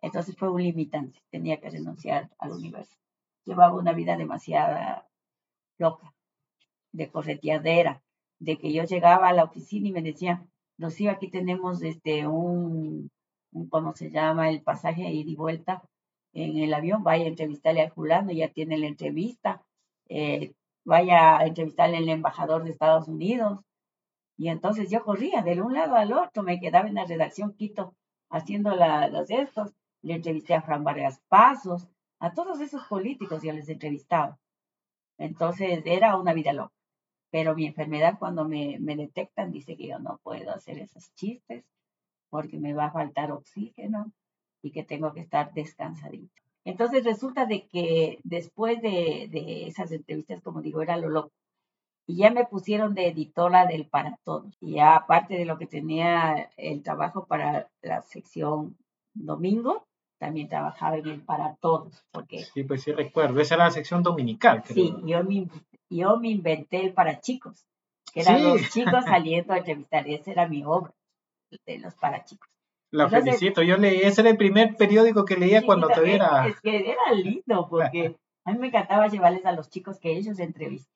[0.03, 2.97] Entonces fue un limitante, tenía que renunciar al universo.
[3.45, 5.05] Llevaba una vida demasiado
[5.79, 6.13] loca,
[6.93, 8.03] de correteadera,
[8.39, 13.11] de que yo llegaba a la oficina y me decían, Rocío, aquí tenemos este un,
[13.53, 14.51] un, ¿cómo se llama?
[14.51, 15.83] El pasaje ida y vuelta
[16.37, 19.63] en el avión, vaya a entrevistarle al fulano, ya tiene la entrevista,
[20.09, 20.53] eh,
[20.85, 23.61] vaya a entrevistarle al embajador de Estados Unidos.
[24.37, 27.95] Y entonces yo corría de un lado al otro, me quedaba en la redacción Quito
[28.29, 29.73] haciendo la, los estos,
[30.03, 34.39] le entrevisté a Fran Vargas Pasos, a todos esos políticos yo les entrevistaba.
[35.17, 36.75] Entonces era una vida loca.
[37.31, 41.65] Pero mi enfermedad cuando me, me detectan dice que yo no puedo hacer esos chistes
[42.29, 44.13] porque me va a faltar oxígeno
[44.67, 46.33] y que tengo que estar descansadito.
[46.65, 51.31] Entonces resulta de que después de, de esas entrevistas, como digo, era lo loco.
[52.09, 54.57] Y ya me pusieron de editora del Para Todos.
[54.61, 58.77] Y ya aparte de lo que tenía el trabajo para la sección
[59.15, 59.87] domingo,
[60.19, 62.05] también trabajaba en el Para Todos.
[62.13, 63.41] Porque, Sí, pues sí recuerdo.
[63.41, 64.63] Esa era la sección dominical.
[64.63, 64.75] creo.
[64.75, 65.49] sí, yo me,
[65.91, 67.65] yo me inventé el Para Chicos,
[68.13, 68.43] que eran Sí.
[68.45, 70.09] los chicos saliendo a entrevistar.
[70.09, 70.93] Esa era mi obra,
[71.67, 72.49] de los Para Chicos.
[72.91, 73.63] La Entonces- felicito.
[73.63, 76.47] Yo leí, ese era el primer periódico que leía cuando todavía era...
[76.47, 80.17] Es, es que era lindo porque a mí me encantaba llevarles a los chicos que
[80.17, 80.93] ellos entrevistan.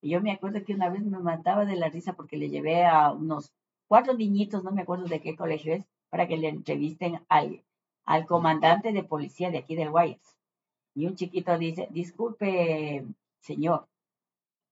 [0.00, 2.84] Y yo me acuerdo que una vez me mataba de la risa porque le llevé
[2.84, 3.52] a unos
[3.88, 7.62] cuatro niñitos, no me acuerdo de qué colegio es, para que le entrevisten al,
[8.04, 10.36] al comandante de policía de aquí del Guayas.
[10.94, 13.04] Y un chiquito dice, disculpe,
[13.40, 13.86] señor.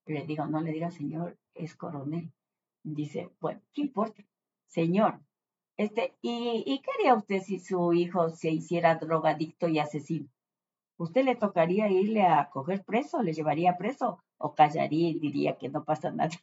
[0.07, 2.31] Y le digo, no le diga señor, es coronel.
[2.83, 4.23] Dice, bueno, ¿qué importa?
[4.67, 5.21] Señor,
[5.81, 10.29] este, ¿y, ¿y qué haría usted si su hijo se hiciera drogadicto y asesino?
[10.99, 13.23] ¿Usted le tocaría irle a coger preso?
[13.23, 14.23] ¿Le llevaría preso?
[14.37, 16.37] ¿O callaría y diría que no pasa nada?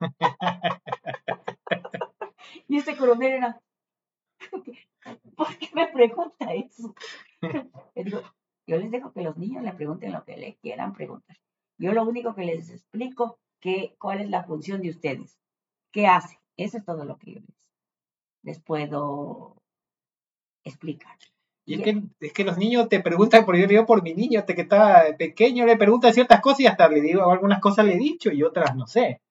[2.68, 3.60] y este coronel era,
[5.36, 6.94] ¿por qué me pregunta eso?
[7.96, 8.20] Digo,
[8.68, 11.36] yo les dejo que los niños le pregunten lo que le quieran preguntar.
[11.78, 15.36] Yo lo único que les explico que cuál es la función de ustedes,
[15.90, 16.38] qué hacen.
[16.56, 17.63] Eso es todo lo que yo les,
[18.44, 19.56] les puedo
[20.62, 21.16] explicar.
[21.66, 24.38] Y es que, es que los niños te preguntan, por yo digo por mi niño,
[24.38, 27.94] este que está pequeño, le preguntan ciertas cosas y hasta le digo, algunas cosas le
[27.94, 29.22] he dicho y otras no sé.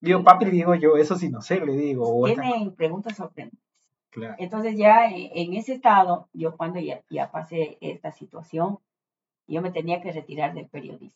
[0.00, 2.24] Digo, papi, le digo yo, eso sí no sé, le digo.
[2.24, 3.60] Tienen preguntas sorprendentes.
[4.10, 4.34] claro.
[4.38, 8.78] Entonces ya en, en ese estado, yo cuando ya, ya pasé esta situación,
[9.46, 11.14] yo me tenía que retirar del periodismo.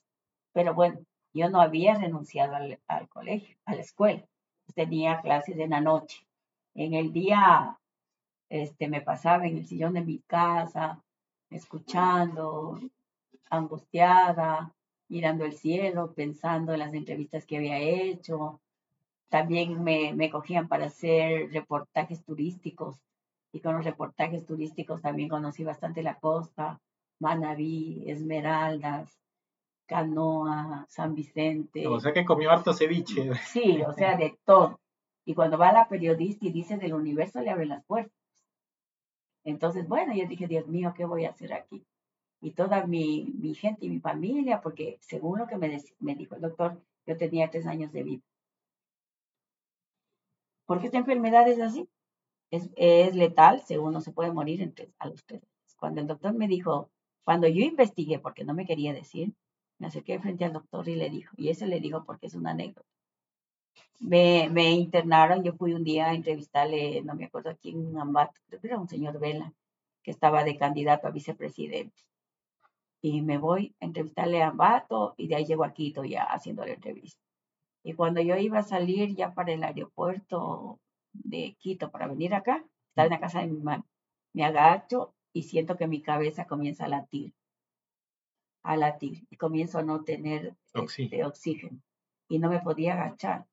[0.53, 1.01] Pero bueno,
[1.33, 4.23] yo no había renunciado al, al colegio, a la escuela.
[4.75, 6.25] Tenía clases en la noche.
[6.75, 7.79] En el día
[8.49, 11.03] este, me pasaba en el sillón de mi casa,
[11.51, 12.81] escuchando,
[13.51, 14.75] angustiada,
[15.09, 18.61] mirando el cielo, pensando en las entrevistas que había hecho.
[19.29, 22.97] También me, me cogían para hacer reportajes turísticos
[23.53, 26.81] y con los reportajes turísticos también conocí bastante la costa,
[27.21, 29.17] Manabí, Esmeraldas,
[29.87, 31.87] Canoa, San Vicente.
[31.87, 33.33] O sea que comió harto ceviche.
[33.47, 34.81] Sí, o sea, de todo.
[35.25, 38.13] Y cuando va la periodista y dice del universo, le abre las puertas.
[39.45, 41.85] Entonces, bueno, yo dije, Dios mío, ¿qué voy a hacer aquí?
[42.41, 46.35] Y toda mi, mi gente y mi familia, porque según lo que me, me dijo
[46.35, 48.23] el doctor, yo tenía tres años de vida.
[50.67, 51.89] Porque esta enfermedad es así.
[52.51, 55.43] Es, es letal, según no se puede morir en a los tres.
[55.79, 56.91] Cuando el doctor me dijo,
[57.25, 59.35] cuando yo investigué, porque no me quería decir,
[59.79, 62.53] me acerqué frente al doctor y le dijo, y ese le dijo porque es una
[62.53, 62.94] anécdota.
[64.01, 67.99] Me, me internaron, yo fui un día a entrevistarle, no me acuerdo a quién, en
[67.99, 69.53] Ambato, creo que era un señor Vela,
[70.03, 72.03] que estaba de candidato a vicepresidente.
[73.01, 76.65] Y me voy a entrevistarle a Ambato y de ahí llego a Quito ya haciendo
[76.65, 77.21] la entrevista.
[77.83, 80.81] Y cuando yo iba a salir ya para el aeropuerto
[81.13, 83.85] de Quito para venir acá, estaba en la casa de mi mamá.
[84.33, 87.35] Me agacho y siento que mi cabeza comienza a latir,
[88.63, 91.29] a latir, y comienzo a no tener este, Oxígeno.
[91.29, 91.81] oxígeno.
[92.29, 93.47] Y no me podía agachar.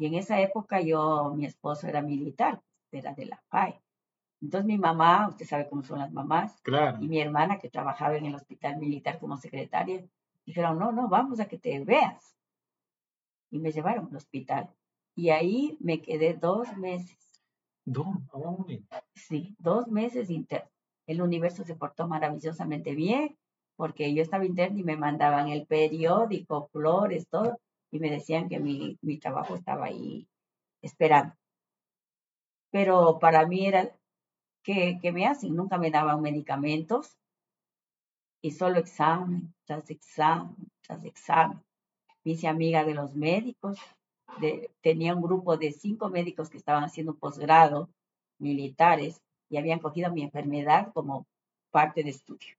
[0.00, 3.82] Y en esa época yo, mi esposo era militar, era de la FAE.
[4.40, 6.96] Entonces mi mamá, usted sabe cómo son las mamás, Claro.
[7.02, 10.02] y mi hermana que trabajaba en el hospital militar como secretaria,
[10.46, 12.34] dijeron, no, no, vamos a que te veas.
[13.50, 14.70] Y me llevaron al hospital.
[15.14, 17.18] Y ahí me quedé dos meses,
[17.84, 18.82] No, hombre.
[19.14, 20.70] sí, dos meses interno.
[21.06, 23.36] El universo se portó maravillosamente bien,
[23.76, 27.60] porque yo estaba interna y me mandaban el periódico, flores, todo,
[27.90, 30.26] y me decían que mi, mi trabajo estaba ahí
[30.82, 31.34] esperando.
[32.70, 33.90] Pero para mí era,
[34.62, 35.54] ¿qué, qué me hacen?
[35.56, 37.16] Nunca me daban medicamentos
[38.42, 41.62] y solo examen tras examen tras examen.
[42.24, 43.78] Me hice amiga de los médicos,
[44.40, 47.90] de- tenía un grupo de cinco médicos que estaban haciendo un posgrado,
[48.38, 51.26] militares, y habían cogido mi enfermedad como
[51.70, 52.56] parte de estudio.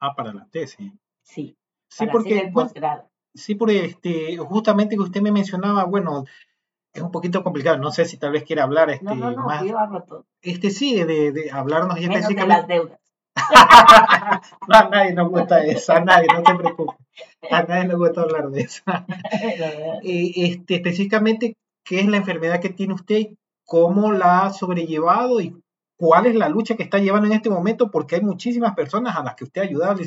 [0.00, 0.92] Ah, para la tesis.
[1.22, 1.56] Sí,
[1.90, 3.10] Sí, para hacer porque, el posgrado.
[3.38, 6.24] Sí, porque este, justamente que usted me mencionaba, bueno,
[6.92, 9.46] es un poquito complicado, no sé si tal vez quiera hablar este, No, no, no,
[9.46, 9.62] más,
[10.42, 12.98] este sí, de, de hablarnos ya Menos de las deudas.
[14.68, 16.94] No, a nadie nos gusta eso, a nadie, no se preocupe.
[17.50, 18.82] A nadie nos gusta hablar de eso.
[20.02, 23.28] Eh, este, específicamente, ¿qué es la enfermedad que tiene usted?
[23.64, 25.40] ¿Cómo la ha sobrellevado?
[25.40, 25.56] ¿Y
[25.98, 27.90] cuál es la lucha que está llevando en este momento?
[27.90, 30.00] Porque hay muchísimas personas a las que usted ha ayudado,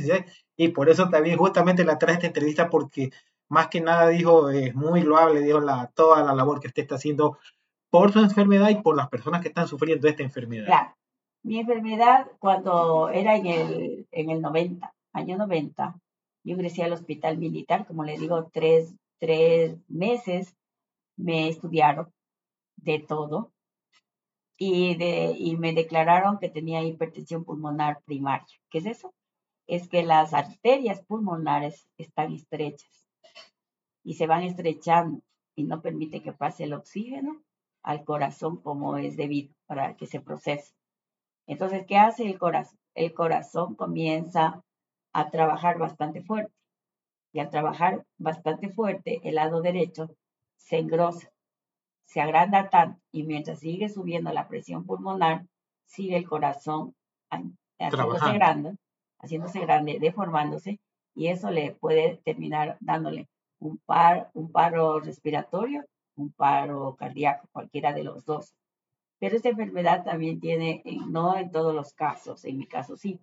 [0.55, 3.11] y por eso también justamente la traje esta entrevista, porque
[3.49, 6.95] más que nada dijo, es muy loable, dijo la, toda la labor que usted está
[6.95, 7.37] haciendo
[7.89, 10.65] por su enfermedad y por las personas que están sufriendo esta enfermedad.
[10.65, 10.95] Claro.
[11.43, 15.99] Mi enfermedad, cuando era en el, en el 90, año 90,
[16.43, 20.55] yo ingresé al hospital militar, como le digo, tres, tres meses
[21.17, 22.07] me estudiaron
[22.77, 23.51] de todo
[24.63, 28.45] y, me declararon que tenía hipertensión pulmonar primaria.
[28.69, 29.11] ¿Qué es eso?
[29.65, 33.07] Es que las arterias pulmonares están estrechas
[34.03, 35.21] y se van estrechando
[35.55, 37.41] y no permite que pase el oxígeno
[37.81, 40.75] al corazón como es debido para que se procese.
[41.47, 42.77] Entonces, ¿qué hace el corazón?
[42.93, 44.63] El corazón comienza
[45.11, 46.53] a trabajar bastante fuerte
[47.33, 50.15] y al trabajar bastante fuerte, el lado derecho
[50.57, 51.31] se engrosa,
[52.11, 55.45] se agranda tanto y mientras sigue subiendo la presión pulmonar,
[55.85, 56.93] sigue el corazón
[57.79, 58.75] haciéndose grande,
[59.19, 60.81] haciéndose grande, deformándose
[61.15, 65.85] y eso le puede terminar dándole un, par, un paro respiratorio,
[66.17, 68.53] un paro cardíaco, cualquiera de los dos.
[69.19, 73.21] Pero esta enfermedad también tiene, no en todos los casos, en mi caso sí,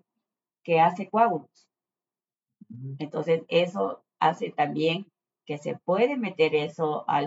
[0.62, 1.68] que hace coágulos.
[2.98, 5.06] Entonces, eso hace también
[5.44, 7.22] que se puede meter eso a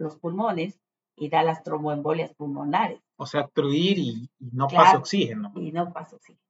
[0.00, 0.80] los pulmones
[1.16, 3.00] y da las tromboembolias pulmonares.
[3.16, 5.52] O sea, obstruir y, no pasa oxígeno.
[5.56, 6.40] Y no pasa oxígeno.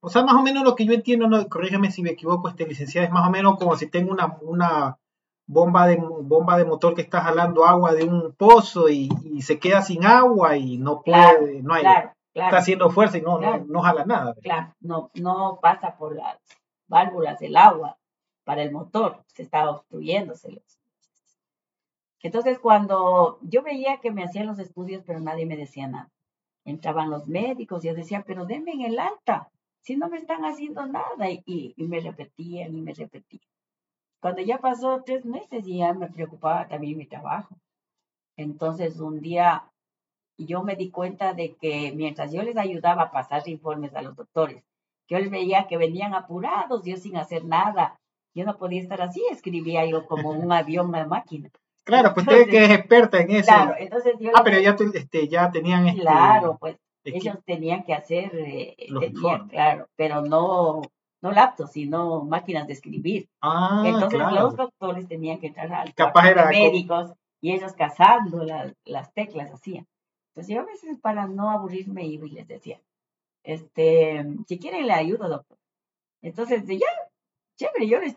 [0.00, 2.66] O sea, más o menos lo que yo entiendo, no, corrígeme si me equivoco, este
[2.66, 4.98] licenciado, es más o menos como si tengo una, una
[5.46, 9.08] bomba, de, bomba de motor que está jalando agua de un pozo y,
[9.40, 11.84] se queda sin agua y no puede, no hay,
[12.34, 14.34] está haciendo fuerza y no, no, jala nada.
[14.42, 16.38] Claro, no, no pasa por las
[16.88, 17.96] válvulas del agua
[18.44, 20.62] para el motor, se está obstruyéndose.
[22.22, 26.10] Entonces, cuando yo veía que me hacían los estudios, pero nadie me decía nada.
[26.64, 29.50] Entraban los médicos, y yo decía, pero denme en el alta,
[29.80, 31.30] si no me están haciendo nada.
[31.30, 33.42] Y, y, me repetían y me repetían.
[34.20, 37.56] Cuando ya pasó tres meses y ya me preocupaba también mi trabajo.
[38.36, 39.64] Entonces, un día
[40.36, 44.16] yo me di cuenta de que mientras yo les ayudaba a pasar informes a los
[44.16, 44.62] doctores,
[45.08, 47.98] yo les veía que venían apurados, yo sin hacer nada.
[48.34, 51.50] Yo no podía estar así, escribía yo como un avión, una máquina.
[51.84, 53.46] Claro, pues usted que es experta en eso.
[53.46, 57.94] Claro, entonces yo Ah, pero ya, este, ya tenían este, Claro, pues ellos tenían que
[57.94, 58.76] hacer, eh,
[59.50, 60.82] claro, pero no,
[61.22, 63.28] no laptops, sino máquinas de escribir.
[63.40, 68.44] Ah, entonces los doctores tenían que entrar al Capaz era médicos y ellos cazando
[68.84, 69.86] las teclas hacían.
[70.30, 72.80] Entonces yo a veces para no aburrirme iba y les decía,
[73.42, 75.58] este, si quieren le ayudo, doctor.
[76.22, 76.86] Entonces, ya,
[77.60, 78.16] chévere, yo les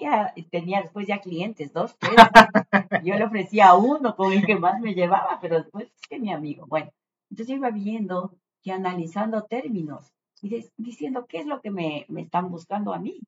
[0.00, 2.16] ya tenía después ya clientes, dos, tres.
[3.04, 6.18] yo le ofrecía a uno con el que más me llevaba, pero después es que
[6.18, 6.66] mi amigo.
[6.66, 6.90] Bueno,
[7.30, 8.34] entonces yo iba viendo
[8.64, 10.12] y analizando términos
[10.42, 13.20] y diciendo qué es lo que me, me están buscando a mí.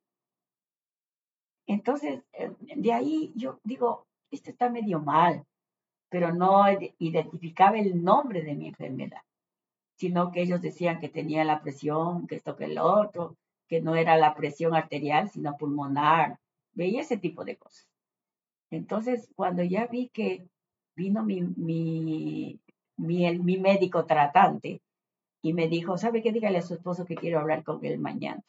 [1.69, 5.45] Entonces, eh, de ahí yo digo, esto está medio mal,
[6.11, 6.65] pero no
[6.99, 9.23] identificaba el nombre de mi enfermedad,
[9.97, 13.37] sino que ellos decían que tenía la presión, que esto, que el otro,
[13.73, 16.39] que no era la presión arterial, sino pulmonar.
[16.75, 17.89] Veía ese tipo de cosas.
[18.71, 20.47] Entonces, cuando ya vi que
[20.95, 22.61] vino mi, mi,
[22.99, 24.83] mi, médico tratante
[25.41, 26.33] y me dijo, ¿sabe qué?
[26.33, 28.43] Dígale a su esposo que quiero hablar con él mañana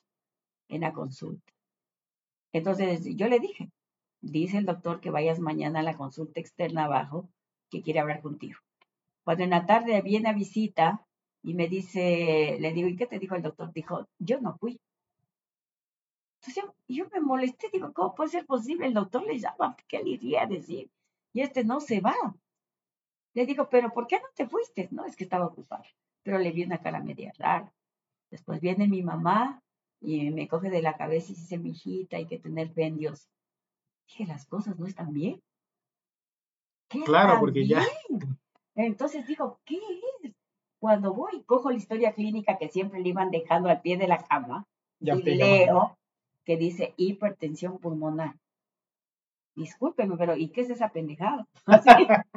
[0.67, 1.53] en la consulta.
[2.51, 3.71] Entonces, yo le dije,
[4.19, 7.29] dice el doctor que vayas mañana a la consulta externa abajo,
[7.71, 8.59] que quiere hablar contigo.
[9.23, 11.07] Cuando en la tarde viene a visita
[11.43, 13.71] y me dice, le digo, ¿y qué te dijo el doctor?
[13.71, 14.81] Dijo, yo no fui.
[16.45, 18.87] Entonces yo, me molesté, digo, ¿cómo puede ser posible?
[18.87, 20.91] El doctor le llama, ¿qué le iría a decir?
[21.31, 22.15] Y este no se va.
[23.33, 24.89] Le digo, ¿pero por qué no te fuiste?
[24.91, 25.83] No, es que estaba ocupado.
[26.21, 27.73] Pero le vi una cara media rara.
[28.29, 29.63] Después viene mi mamá
[30.01, 32.97] y me coge de la cabeza y dice, mi hijita, hay que tener fe en
[32.97, 33.29] Dios.
[34.09, 35.41] Dije, las cosas no están bien.
[37.05, 37.81] claro, porque ya.
[38.75, 39.77] Entonces digo, ¿qué
[40.23, 40.33] es?
[40.79, 44.17] Cuando voy, cojo la historia clínica que siempre le iban dejando al pie de la
[44.17, 44.67] cama
[44.99, 45.97] y leo
[46.45, 48.35] que dice hipertensión pulmonar.
[49.55, 51.47] Discúlpeme, pero ¿y qué es esa pendejada?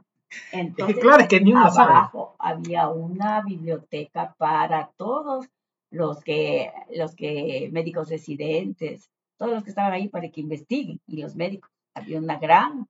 [0.52, 5.48] Entonces, claro, es que ni uno abajo había una biblioteca para todos
[5.90, 11.22] los que, los que médicos residentes, todos los que estaban ahí para que investiguen, y
[11.22, 11.70] los médicos.
[11.94, 12.86] Había una gran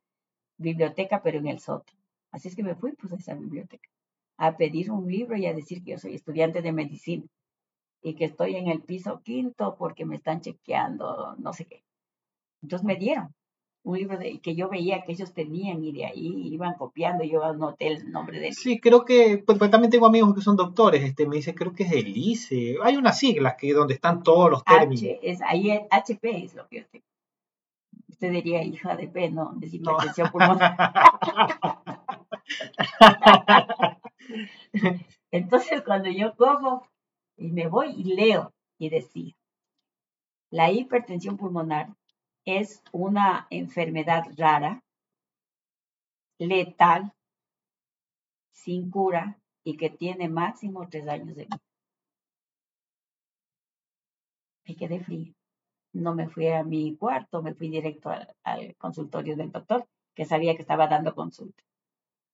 [0.59, 2.01] biblioteca, pero en el sótano.
[2.33, 3.89] Así es que me fui pues a esa biblioteca
[4.39, 7.25] a pedir un libro y a decir que yo soy estudiante de medicina
[8.07, 11.83] y que estoy en el piso quinto porque me están chequeando, no sé qué.
[12.63, 13.35] Entonces me dieron
[13.83, 17.43] un libro de, que yo veía que ellos tenían y de ahí iban copiando, yo
[17.43, 18.55] anoté el nombre de él.
[18.55, 21.75] Sí, creo que, pues, pues, también tengo amigos que son doctores, este me dice, creo
[21.75, 25.03] que es el ICE, hay unas siglas que donde están todos los términos.
[25.03, 27.05] H, es, ahí es, HP es lo que yo tengo.
[28.09, 29.53] Usted diría hija de P, ¿no?
[29.57, 30.77] De hipertensión pulmonar.
[35.33, 36.87] Entonces, cuando yo cojo
[37.37, 39.35] y me voy y leo y decía,
[40.51, 41.95] la hipertensión pulmonar
[42.45, 44.83] es una enfermedad rara
[46.39, 47.13] letal,
[48.53, 51.61] sin cura y que tiene máximo tres años de vida.
[54.67, 55.33] Me quedé fría.
[55.93, 60.55] No me fui a mi cuarto, me fui directo al, consultorio del doctor, que sabía
[60.55, 61.63] que estaba dando consulta.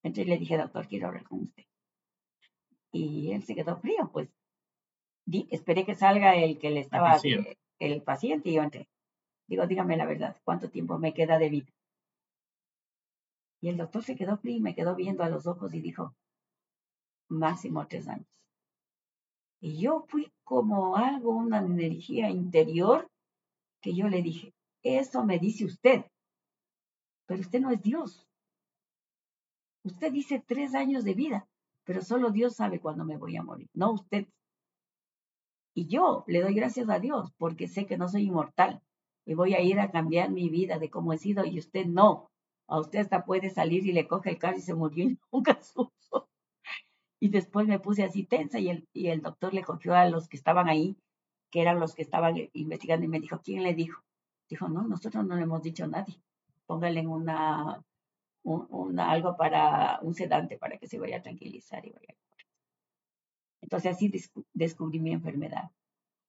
[0.03, 1.64] Entonces le dije, doctor, quiero hablar con usted.
[2.92, 4.28] Y él se quedó frío, pues.
[5.51, 7.18] Esperé que salga el que le estaba,
[7.79, 8.89] el paciente y yo entré.
[9.47, 11.70] Digo, dígame la verdad, ¿cuánto tiempo me queda de vida?
[13.61, 16.14] Y el doctor se quedó frío y me quedó viendo a los ojos y dijo,
[17.29, 18.27] máximo tres años.
[19.61, 23.09] Y yo fui como algo, una energía interior
[23.81, 24.53] que yo le dije,
[24.83, 26.05] eso me dice usted,
[27.27, 28.27] pero usted no es Dios.
[29.85, 31.49] Usted dice tres años de vida,
[31.85, 34.27] pero solo Dios sabe cuándo me voy a morir, no usted.
[35.75, 38.83] Y yo le doy gracias a Dios porque sé que no soy inmortal
[39.25, 42.31] y voy a ir a cambiar mi vida de cómo he sido y usted no.
[42.68, 45.61] A usted hasta puede salir y le coge el carro y se murió y nunca
[45.62, 46.29] supo.
[47.20, 50.29] Y después me puse así tensa y el, y el doctor le cogió a los
[50.29, 50.97] que estaban ahí,
[51.51, 54.03] que eran los que estaban investigando y me dijo, ¿quién le dijo?
[54.49, 56.20] Dijo, no, nosotros no le hemos dicho a nadie.
[56.66, 57.83] Póngale una,
[58.43, 62.14] una, algo para un sedante para que se vaya a tranquilizar y vaya.
[63.63, 64.13] Entonces así
[64.53, 65.71] descubrí mi enfermedad.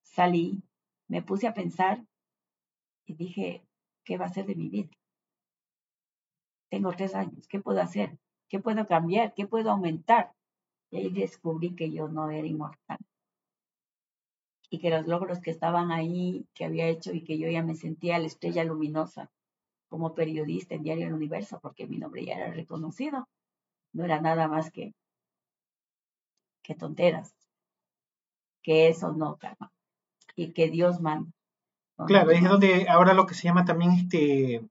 [0.04, 0.64] Salí,
[1.08, 2.06] me puse a pensar
[3.06, 3.66] y dije,
[4.06, 4.92] ¿qué va a ser de mi vida?
[6.70, 8.18] Tengo tres años, ¿qué puedo hacer?
[8.48, 9.34] ¿Qué puedo cambiar?
[9.34, 10.32] ¿Qué puedo aumentar?
[10.92, 13.00] Y ahí descubrí que yo no era inmortal.
[14.70, 17.76] Y que los logros que estaban ahí, que había hecho y que yo ya me
[17.76, 19.32] sentía la estrella luminosa
[19.88, 23.28] como periodista en Diario El Universo, porque mi nombre ya era reconocido,
[23.92, 24.94] no era nada más que,
[26.64, 27.36] que tonteras,
[28.64, 29.72] que eso no, calma,
[30.36, 31.32] y que Dios manda.
[32.07, 34.64] Claro, es donde ahora lo que se llama también este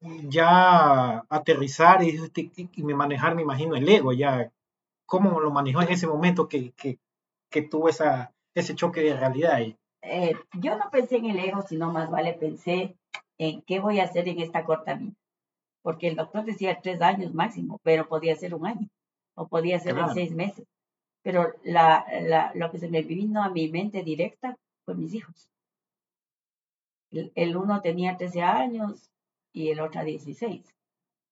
[0.00, 4.50] ya aterrizar y, este, y manejar, me imagino, el ego, ya
[5.06, 6.98] cómo lo manejó en ese momento que, que,
[7.50, 9.76] que tuvo esa, ese choque de realidad ahí.
[10.02, 12.96] Eh, yo no pensé en el ego, sino más vale pensé
[13.38, 15.14] en qué voy a hacer en esta corta vida.
[15.82, 18.88] Porque el doctor decía tres años máximo, pero podía ser un año
[19.38, 20.66] o podía ser seis meses.
[21.22, 25.48] Pero la, la, lo que se me vino a mi mente directa fue mis hijos.
[27.10, 29.10] El, el uno tenía 13 años,
[29.52, 30.74] y el otro 16.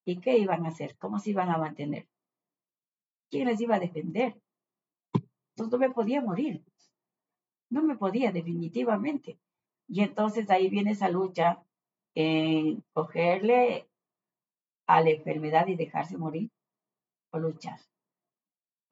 [0.05, 0.97] ¿Y qué iban a hacer?
[0.99, 2.07] ¿Cómo se iban a mantener?
[3.31, 4.41] ¿Quién les iba a defender?
[5.15, 6.65] Entonces no me podía morir.
[7.71, 9.39] No me podía, definitivamente.
[9.89, 11.63] Y entonces ahí viene esa lucha
[12.15, 13.89] en cogerle
[14.87, 16.51] a la enfermedad y dejarse morir
[17.31, 17.79] o luchar.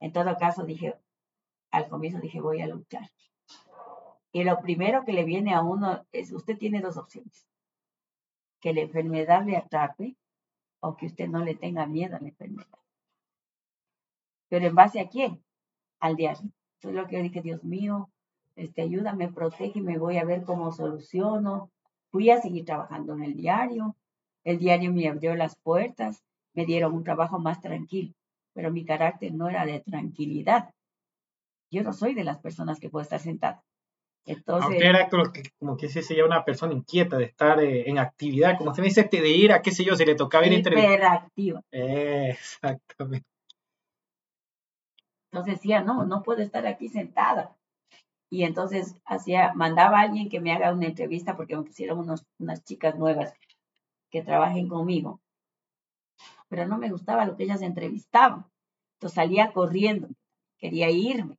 [0.00, 0.94] En todo caso, dije,
[1.70, 3.10] al comienzo dije, voy a luchar.
[4.32, 7.46] Y lo primero que le viene a uno es, usted tiene dos opciones
[8.64, 10.16] que la enfermedad le atrape
[10.80, 12.78] o que usted no le tenga miedo a la enfermedad.
[14.48, 15.44] Pero en base a quién?
[16.00, 16.50] Al diario.
[16.76, 18.10] Entonces lo que yo dije, Dios mío,
[18.56, 21.70] este, ayúdame, protege, me voy a ver cómo soluciono.
[22.10, 23.96] Fui a seguir trabajando en el diario.
[24.44, 26.24] El diario me abrió las puertas,
[26.54, 28.14] me dieron un trabajo más tranquilo,
[28.54, 30.70] pero mi carácter no era de tranquilidad.
[31.70, 33.62] Yo no soy de las personas que puedo estar sentada.
[34.26, 37.98] Entonces, usted era como que, como que se una persona inquieta de estar eh, en
[37.98, 40.46] actividad, como usted me dice, este, de ir a qué sé yo, si le tocaba
[40.46, 40.52] ir.
[40.54, 41.60] Hiperactiva.
[41.70, 43.26] exactamente.
[45.30, 47.56] Entonces decía, no, no puedo estar aquí sentada.
[48.30, 52.24] Y entonces hacía, mandaba a alguien que me haga una entrevista porque me pusieron unos,
[52.38, 53.34] unas chicas nuevas
[54.10, 55.20] que trabajen conmigo.
[56.54, 58.46] Pero no me gustaba lo que ellas entrevistaban.
[58.92, 60.06] Entonces salía corriendo,
[60.56, 61.36] quería irme.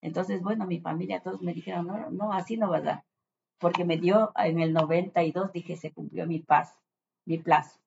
[0.00, 3.04] Entonces, bueno, mi familia, todos me dijeron, no, no, así no va a dar.
[3.58, 6.78] Porque me dio en el 92, dije, se cumplió mi paz,
[7.24, 7.80] mi plazo.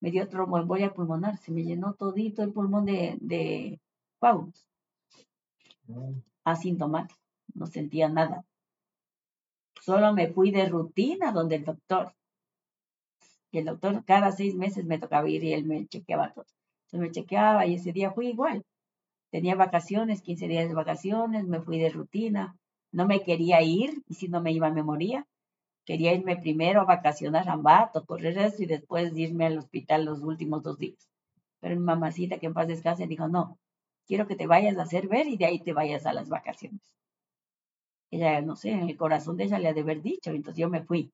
[0.00, 3.78] Me dio tromboembolia pulmonar, se me llenó todito el pulmón de, de
[5.86, 6.22] mm.
[6.42, 7.20] Asintomático,
[7.54, 8.44] no sentía nada.
[9.80, 12.12] Solo me fui de rutina donde el doctor.
[13.58, 16.46] El doctor cada seis meses me tocaba ir y él me chequeaba todo.
[16.86, 18.64] Se me chequeaba y ese día fui igual.
[19.30, 22.56] Tenía vacaciones, 15 días de vacaciones, me fui de rutina.
[22.92, 25.26] No me quería ir y si no me iba me moría.
[25.84, 30.20] Quería irme primero a vacacionar a Ambato, correr eso y después irme al hospital los
[30.22, 31.08] últimos dos días.
[31.60, 33.58] Pero mi mamacita, que en paz descanse, dijo, no,
[34.06, 36.80] quiero que te vayas a hacer ver y de ahí te vayas a las vacaciones.
[38.10, 40.68] Ella, no sé, en el corazón de ella le ha de haber dicho, entonces yo
[40.68, 41.12] me fui.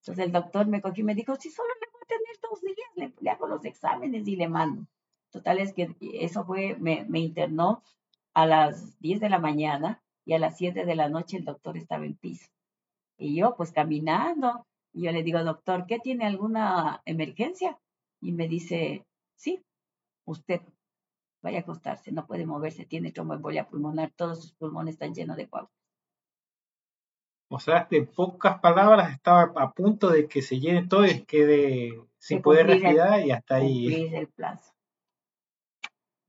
[0.00, 1.68] Entonces el doctor me cogió y me dijo, si solo
[2.10, 4.86] tener dos días, le hago los exámenes y le mando.
[5.30, 7.82] Total es que eso fue, me, me internó
[8.34, 11.76] a las 10 de la mañana y a las 7 de la noche el doctor
[11.76, 12.48] estaba en piso.
[13.16, 17.78] Y yo pues caminando, y yo le digo, doctor, ¿qué tiene alguna emergencia?
[18.20, 19.06] Y me dice,
[19.36, 19.62] sí,
[20.24, 20.60] usted
[21.42, 25.48] vaya a acostarse, no puede moverse, tiene tromboembolia pulmonar, todos sus pulmones están llenos de
[25.48, 25.79] coágulos.
[27.52, 32.00] O sea, de pocas palabras estaba a punto de que se llene todo y quede
[32.16, 33.92] sin De poder respirar y hasta ahí.
[34.14, 34.72] El plazo.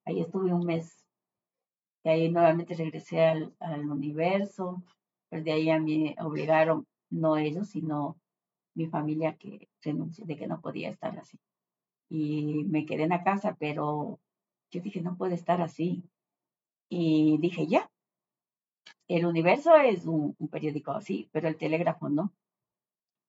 [0.04, 1.06] Ahí estuve un mes.
[2.04, 4.84] Y ahí nuevamente regresé al, al universo.
[5.30, 8.18] Pues de ahí a mí obligaron, no ellos, sino
[8.74, 11.40] mi familia que renuncie, de que no podía estar así.
[12.10, 14.20] Y me quedé en la casa, pero
[14.72, 16.04] yo dije, no puede estar así.
[16.90, 17.92] Y dije, ya.
[19.16, 22.32] El universo es un, un periódico así, pero el telégrafo no.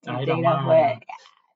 [0.03, 1.01] El Ah, telégrafo, eh,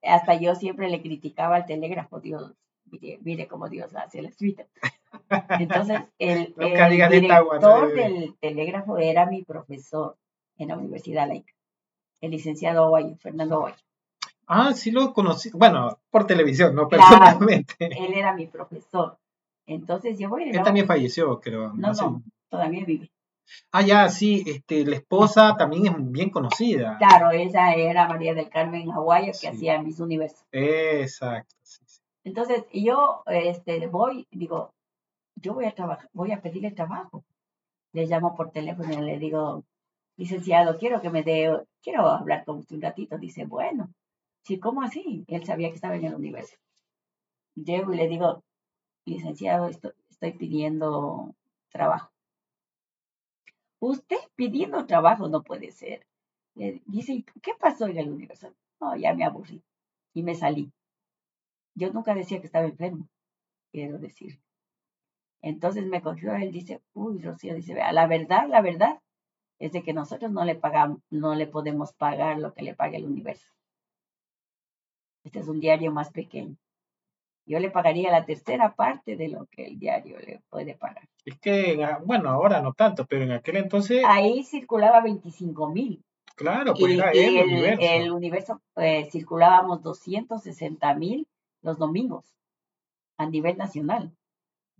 [0.02, 2.52] hasta yo siempre le criticaba al telégrafo, Dios,
[2.86, 4.66] mire, mire cómo Dios hace las vidas.
[5.60, 10.16] Entonces, el, el director del telégrafo era mi profesor
[10.58, 11.52] en la Universidad Laica,
[12.20, 13.76] el licenciado Ovalle, Fernando Ovalle.
[14.48, 15.50] Ah, sí lo conocí.
[15.52, 17.04] Bueno, por televisión, no Claro.
[17.08, 17.74] personalmente.
[17.80, 19.18] Él era mi profesor.
[19.66, 21.72] Entonces, yo voy Él también falleció, creo.
[21.74, 23.10] No, no, todavía vive.
[23.72, 26.96] Ah, ya, sí, este, la esposa también es bien conocida.
[26.98, 29.46] Claro, ella era María del Carmen Aguayo, que Sí.
[29.46, 30.44] hacía mis universos.
[30.52, 31.54] Exacto.
[31.62, 32.00] sí, sí.
[32.24, 34.74] Entonces, yo este, voy, digo,
[35.36, 37.24] yo voy a trabajar, voy a pedirle trabajo.
[37.92, 39.64] Le llamo por teléfono y le digo,
[40.16, 43.16] licenciado, quiero que me dé, quiero hablar con usted un ratito.
[43.18, 43.90] Dice, bueno,
[44.42, 45.24] sí, ¿cómo así?
[45.28, 46.56] Él sabía que estaba en el universo.
[47.54, 48.42] Llego y le digo,
[49.04, 51.34] licenciado, estoy, estoy pidiendo
[51.70, 52.10] trabajo.
[53.86, 56.04] Usted pidiendo trabajo no puede ser.
[56.56, 58.52] Le dice, "¿Y ¿qué pasó en el universo?
[58.80, 59.62] No, ya me aburrí
[60.12, 60.72] y me salí.
[61.76, 63.08] Yo nunca decía que estaba enfermo,
[63.70, 64.40] quiero decir.
[65.40, 69.00] Entonces me cogió él, dice, uy, Rocío, dice, vea, la verdad, la verdad
[69.60, 72.96] es de que nosotros no le pagamos, no le podemos pagar lo que le paga
[72.96, 73.52] el universo.
[75.22, 76.56] Este es un diario más pequeño.
[77.46, 81.08] Yo le pagaría la tercera parte de lo que el diario le puede pagar.
[81.24, 86.02] Es que, ah, bueno, ahora no tanto, pero en aquel entonces, Ahí circulaba 25 mil.
[86.34, 87.82] claro, pues y, era y el, el, universo.
[87.82, 91.26] el universo eh, circulábamos 260 mil
[91.62, 92.24] los domingos
[93.18, 94.12] a nivel nacional.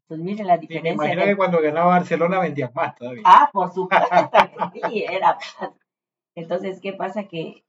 [0.02, 0.92] Entonces, miren la Y me diferencia.
[0.92, 3.22] imagino de- que cuando ganaba Barcelona vendían más todavía.
[3.24, 4.06] Ah, por supuesto
[4.72, 5.70] sí, era más.
[6.34, 7.24] Entonces, ¿qué pasa?
[7.24, 7.64] Que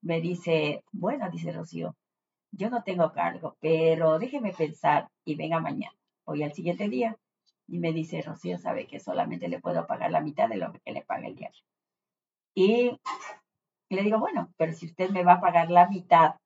[0.00, 1.94] me dice, bueno, dice Rocío,
[2.52, 5.96] yo no tengo cargo, pero déjeme pensar y venga mañana.
[6.24, 7.16] Hoy al siguiente día.
[7.70, 10.92] Y me dice, Rocío, sabe que solamente le puedo pagar la mitad de lo que
[10.92, 11.62] le paga el diario.
[12.54, 12.98] Y
[13.90, 16.36] le digo, bueno, pero si usted me va a pagar la mitad,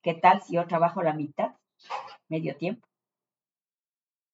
[0.00, 1.54] ¿qué tal si yo trabajo la mitad?
[2.28, 2.86] Medio tiempo.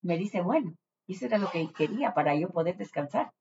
[0.03, 0.75] Me dice, bueno,
[1.07, 3.31] eso era lo que quería para yo poder descansar.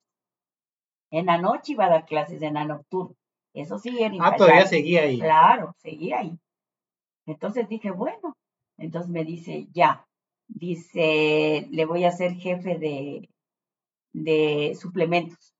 [1.11, 3.15] En la noche iba a dar clases en la nocturna.
[3.53, 5.19] Eso sí era Ah, todavía seguía ahí.
[5.19, 6.39] Claro, seguía ahí.
[7.27, 8.37] Entonces dije, bueno,
[8.79, 10.07] entonces me dice, ya,
[10.49, 13.29] dice, le voy a ser jefe de,
[14.13, 15.55] de suplementos.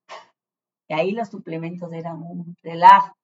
[0.87, 3.15] Y ahí los suplementos eran un relajo.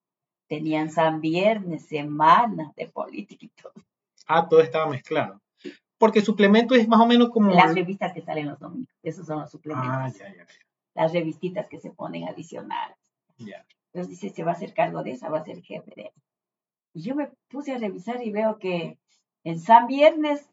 [0.47, 3.73] Tenían San Viernes, semana de política y todo.
[4.27, 5.39] Ah, todo estaba mezclado.
[5.97, 7.51] Porque suplemento es más o menos como.
[7.51, 9.91] Las revistas que salen los domingos, esos son los suplementos.
[9.91, 10.47] Ah, ya, ya,
[10.95, 12.97] Las revistitas que se ponen adicionales.
[13.37, 13.63] ya.
[13.93, 16.30] Entonces dice, se va a hacer cargo de esa, va a ser jefe de esa.
[16.93, 18.97] Y yo me puse a revisar y veo que
[19.43, 20.49] en San Viernes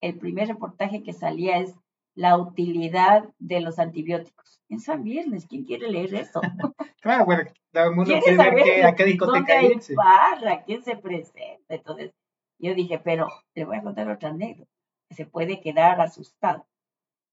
[0.00, 1.74] el primer reportaje que salía es
[2.14, 4.60] la utilidad de los antibióticos.
[4.68, 6.40] En San Viernes, ¿quién quiere leer eso?
[7.02, 9.94] Claro, bueno, todo el mundo ¿Quiere saber qué- a qué ¿Dónde discoteca hay irse.
[9.94, 10.62] barra?
[10.64, 11.74] ¿Quién se presenta?
[11.74, 12.12] Entonces
[12.58, 14.70] yo dije, pero le voy a contar otra anécdota.
[15.08, 16.66] Se puede quedar asustado.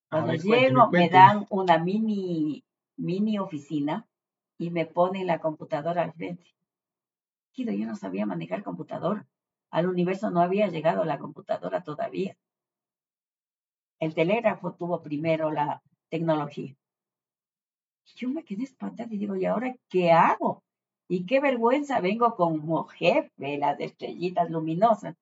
[0.09, 2.63] Cuando ver, cuénteme, llego, me dan una mini,
[2.95, 4.07] mini oficina
[4.57, 6.45] y me ponen la computadora al frente.
[7.57, 9.25] Yo no sabía manejar computadora.
[9.71, 12.37] Al universo no había llegado la computadora todavía.
[13.99, 16.75] El telégrafo tuvo primero la tecnología.
[18.15, 20.63] Yo me quedé espantada y digo, ¿y ahora qué hago?
[21.09, 25.15] Y qué vergüenza, vengo como jefe, las estrellitas luminosas.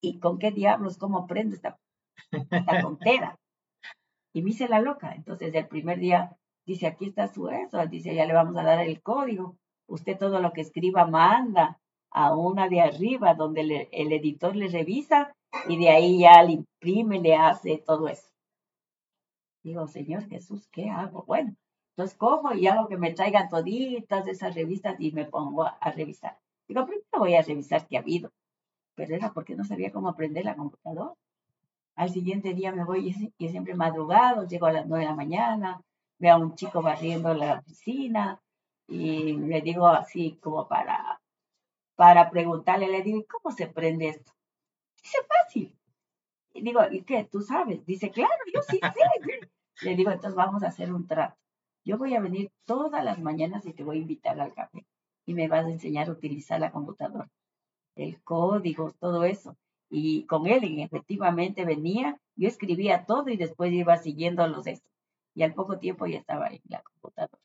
[0.00, 1.78] ¿Y con qué diablos, cómo prendo esta,
[2.30, 3.38] esta tontera?
[4.32, 5.12] Y me hice la loca.
[5.14, 7.84] Entonces, el primer día dice, aquí está su eso.
[7.86, 9.56] Dice, ya le vamos a dar el código.
[9.88, 15.34] Usted todo lo que escriba manda a una de arriba donde el editor le revisa
[15.66, 18.28] y de ahí ya le imprime, le hace todo eso.
[19.62, 21.24] Digo, Señor Jesús, ¿qué hago?
[21.26, 21.54] Bueno,
[21.90, 25.90] entonces cojo y hago que me traigan toditas esas revistas y me pongo a, a
[25.90, 26.38] revisar.
[26.68, 28.30] Digo, primero voy a revisar qué ha habido.
[28.94, 31.14] Pero era porque no sabía cómo aprender la computadora.
[31.96, 35.16] Al siguiente día me voy y y siempre madrugado, llego a las nueve de la
[35.16, 35.80] mañana,
[36.18, 38.40] veo a un chico barriendo la oficina
[38.88, 41.20] y le digo así como para,
[41.96, 44.32] para preguntarle, le digo, "¿Y ¿cómo se prende esto?
[45.02, 45.74] Dice, fácil.
[46.54, 47.24] Y digo, ¿y qué?
[47.24, 47.84] ¿Tú sabes?
[47.86, 48.80] Dice, claro, yo sí sé.
[49.82, 51.36] Le digo, entonces vamos a hacer un trato.
[51.84, 54.84] Yo voy a venir todas las mañanas y te voy a invitar al café.
[55.26, 57.28] Y me vas a enseñar a utilizar la computadora,
[57.96, 59.56] el código, todo eso.
[59.90, 64.92] Y con él, efectivamente, venía, yo escribía todo y después iba siguiendo los estos.
[65.34, 67.38] Y al poco tiempo ya estaba en la computadora.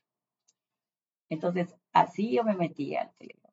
[1.34, 3.52] Entonces, así yo me metí al teléfono.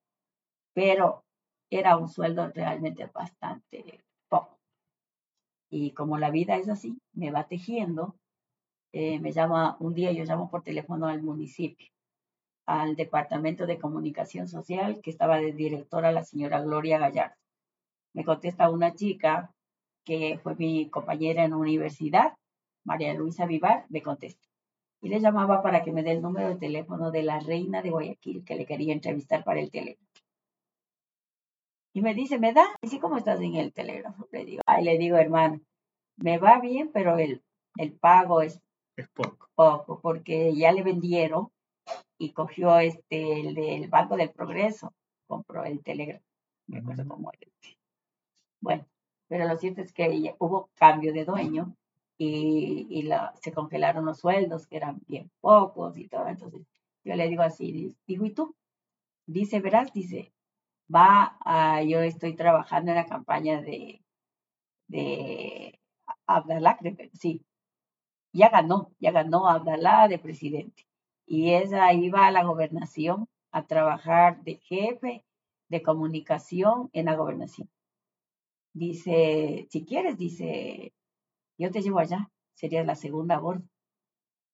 [0.74, 1.24] Pero
[1.72, 4.60] era un sueldo realmente bastante poco.
[5.70, 8.16] Y como la vida es así, me va tejiendo,
[8.94, 11.88] eh, me llama, un día yo llamo por teléfono al municipio,
[12.68, 17.36] al Departamento de Comunicación Social, que estaba de directora la señora Gloria Gallardo.
[18.14, 19.53] Me contesta una chica
[20.06, 22.36] que fue mi compañera en universidad,
[22.86, 24.51] María Luisa Vivar, me contesta.
[25.02, 27.90] Y le llamaba para que me dé el número de teléfono de la reina de
[27.90, 30.07] Guayaquil, que le quería entrevistar para el teléfono.
[31.94, 32.65] Y me dice, ¿me da?
[32.82, 34.28] Y sí, ¿cómo estás en el telégrafo?
[34.32, 35.60] Le digo, ay, le digo, hermano,
[36.18, 37.44] me va bien, pero el,
[37.78, 38.61] el pago es,
[38.95, 39.49] es poco.
[39.56, 41.49] poco, porque ya le vendieron
[42.18, 44.94] y cogió este, el del Banco del Progreso,
[45.28, 46.23] compró el telégrafo.
[46.68, 47.52] Me acuerdo cómo era.
[48.61, 48.86] Bueno,
[49.28, 51.76] pero lo cierto es que hubo cambio de dueño
[52.23, 56.27] y, la, se congelaron los sueldos, que eran bien pocos y todo.
[56.27, 56.61] Entonces
[57.03, 58.56] yo le digo así, digo, ¿y tú?
[59.26, 60.31] Dice, verás, dice,
[60.93, 64.03] va a, yo estoy trabajando en la campaña de,
[64.88, 65.80] de
[66.27, 66.77] Abdalá,
[67.14, 67.43] sí,
[68.34, 70.88] ya ganó, ya ganó Abdalá de presidente.
[71.26, 75.26] Y ella iba a la gobernación a trabajar de jefe
[75.69, 77.69] de comunicación en la gobernación.
[78.73, 80.93] Dice, si quieres, dice,
[81.62, 83.64] yo te llevo allá, sería la segunda bordo.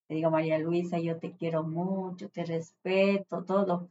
[0.10, 3.90] Le digo, María Luisa, yo te quiero mucho, te respeto, todo,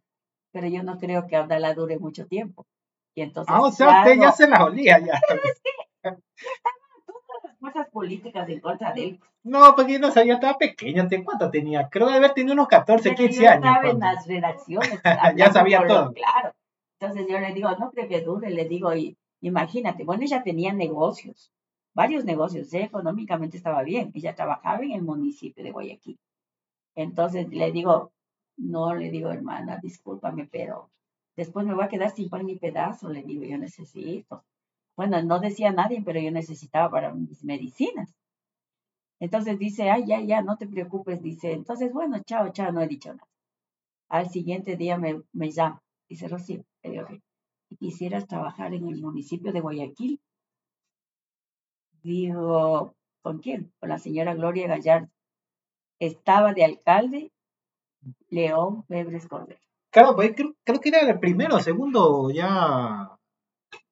[0.53, 2.67] pero yo no creo que Abdala dure mucho tiempo.
[3.15, 5.19] Y entonces, ah, o sea, usted ya se la olía ya.
[5.29, 5.71] Pero es que
[6.03, 6.21] estaban
[7.07, 9.21] todas las fuerzas políticas en contra de él.
[9.43, 11.89] No, porque yo no sabía, estaba pequeña, ¿cuánto tenía?
[11.89, 13.65] Creo de haber tenido unos 14, 15 yo años.
[13.65, 15.01] estaba en las redacciones.
[15.37, 16.13] ya sabía todo.
[16.13, 16.53] Claro.
[17.01, 20.73] Entonces yo le digo, no creo que dure, le digo, y, imagínate, bueno, ella tenía
[20.75, 21.51] negocios,
[21.97, 26.19] varios negocios, económicamente estaba bien, ella trabajaba en el municipio de Guayaquil.
[26.95, 28.13] Entonces le digo,
[28.59, 30.91] no, le digo, hermana, discúlpame, pero
[31.37, 34.45] después me voy a quedar sin pan ni pedazo, le digo, yo necesito.
[34.95, 38.15] Bueno, no decía nadie, pero yo necesitaba para mis medicinas.
[39.19, 42.89] Entonces dice, ay, ya, ya, no te preocupes, dice, entonces, bueno, chao, chao, no he
[42.89, 43.29] dicho nada.
[44.11, 47.07] Al siguiente día me, me llama, dice, Rocío, le digo,
[47.79, 50.21] quisieras trabajar en el municipio de Guayaquil.
[52.07, 53.73] Digo, ¿con quién?
[53.81, 55.09] Con la señora Gloria Gallardo.
[55.99, 57.33] Estaba de alcalde
[58.29, 59.59] León Febres Cordero.
[59.91, 63.11] Claro, pues creo, creo, que era el primero, segundo ya.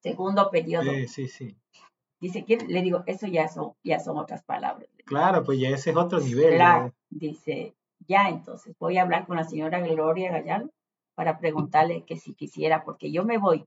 [0.00, 0.92] Segundo periodo.
[0.92, 1.56] Sí, sí, sí.
[2.20, 2.68] Dice, ¿quién?
[2.68, 4.88] le digo, eso ya son, ya son otras palabras.
[5.06, 6.54] Claro, pues ya ese es otro nivel.
[6.54, 7.74] Claro, dice,
[8.06, 10.70] ya entonces voy a hablar con la señora Gloria Gallardo
[11.16, 13.64] para preguntarle que si quisiera, porque yo me voy.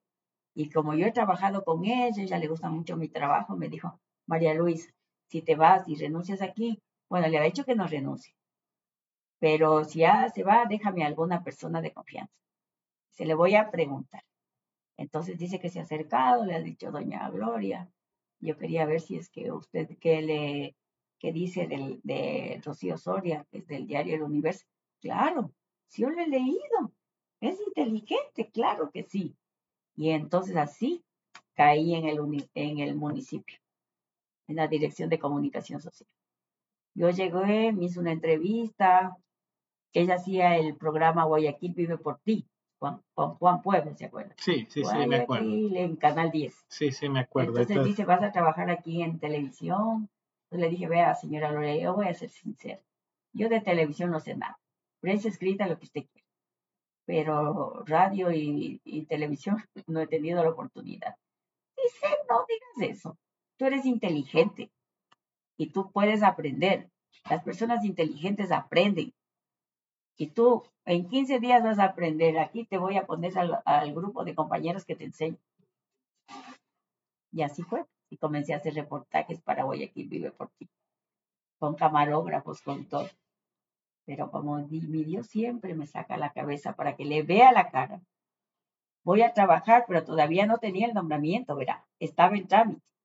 [0.56, 4.00] Y como yo he trabajado con ella, ella le gusta mucho mi trabajo, me dijo,
[4.28, 4.92] María Luisa,
[5.28, 8.34] si te vas y renuncias aquí, bueno, le ha dicho que no renuncie.
[9.40, 12.34] Pero si ya se va, déjame a alguna persona de confianza.
[13.12, 14.24] Se le voy a preguntar.
[14.98, 17.90] Entonces dice que se ha acercado, le ha dicho doña Gloria.
[18.40, 20.76] Yo quería ver si es que usted, ¿qué le,
[21.20, 24.66] qué dice del, de Rocío Soria, que es del diario El Universo?
[25.00, 25.54] Claro,
[25.88, 26.92] sí yo lo he leído.
[27.40, 29.36] Es inteligente, claro que sí.
[29.96, 31.04] Y entonces así
[31.54, 33.58] caí en el, en el municipio,
[34.48, 36.10] en la Dirección de Comunicación Social.
[36.96, 39.16] Yo llegué, me hice una entrevista,
[39.94, 42.48] ella hacía el programa Guayaquil Vive por Ti,
[42.80, 44.34] con, Juan Pueblo, ¿se acuerda?
[44.38, 45.50] Sí, sí, sí, me acuerdo.
[45.50, 46.66] en Canal 10.
[46.68, 47.60] Sí, sí, me acuerdo.
[47.60, 50.10] Entonces dice, ¿vas a trabajar aquí en televisión?
[50.46, 52.80] Entonces le dije, vea, señora Lorea, yo voy a ser sincera.
[53.34, 54.60] Yo de televisión no sé nada.
[55.02, 56.28] Prensa escrita, lo que usted quiera.
[57.06, 59.58] Pero radio y, y televisión
[59.88, 61.16] no he tenido la oportunidad.
[61.76, 63.18] Dice, no digas eso.
[63.58, 64.72] Tú eres inteligente
[65.58, 66.90] y tú puedes aprender.
[67.30, 69.14] Las personas inteligentes aprenden.
[70.16, 72.38] Y tú en 15 días vas a aprender.
[72.40, 75.38] Aquí te voy a poner al, grupo de compañeros que te enseño.
[77.32, 77.86] Y así fue.
[78.10, 80.70] Y comencé a hacer reportajes para Guayaquil Vive por ti.
[81.60, 83.10] Con camarógrafos, con todo.
[84.06, 88.02] Pero como mi Dios siempre me saca la cabeza para que le vea la cara.
[89.04, 91.86] Voy a trabajar, pero todavía no tenía el nombramiento, verá.
[92.00, 92.97] Estaba en trámite.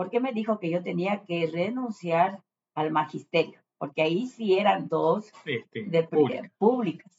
[0.00, 2.42] Porque me dijo que yo tenía que renunciar
[2.74, 7.12] al magisterio porque ahí sí eran dos este, de, públicas.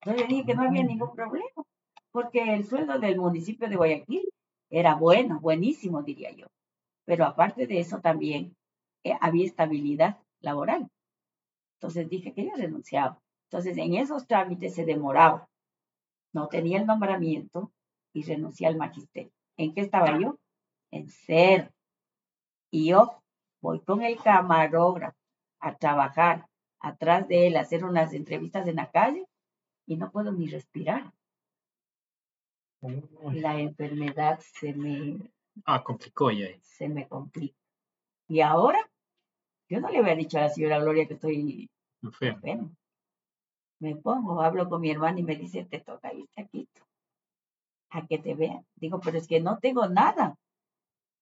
[0.00, 1.64] Entonces dije que no había ningún problema,
[2.10, 4.28] porque el sueldo del municipio de Guayaquil
[4.70, 6.46] era bueno, buenísimo, diría yo.
[7.04, 8.56] Pero aparte de eso también
[9.04, 10.88] eh, había estabilidad laboral.
[11.76, 13.20] Entonces dije que yo renunciaba.
[13.50, 15.48] Entonces en esos trámites se demoraba.
[16.32, 17.70] No tenía el nombramiento
[18.12, 19.30] y renuncié al magisterio.
[19.56, 20.40] ¿En qué estaba yo?
[20.90, 21.72] En ser.
[22.76, 23.22] Y yo
[23.62, 25.16] voy con el camarógrafo
[25.60, 26.46] a trabajar
[26.78, 29.24] atrás de él, a hacer unas entrevistas en la calle
[29.86, 31.10] y no puedo ni respirar.
[33.32, 35.16] La enfermedad se me...
[35.64, 36.48] Ah, complicó ya.
[36.60, 37.56] Se me complica.
[38.28, 38.86] Y ahora,
[39.70, 41.70] yo no le había dicho a la señora Gloria que estoy
[42.02, 42.76] enfermo.
[43.80, 46.68] Me pongo, hablo con mi hermana y me dice, te toca irte aquí
[47.88, 48.66] a que te vean.
[48.74, 50.36] Digo, pero es que no tengo nada.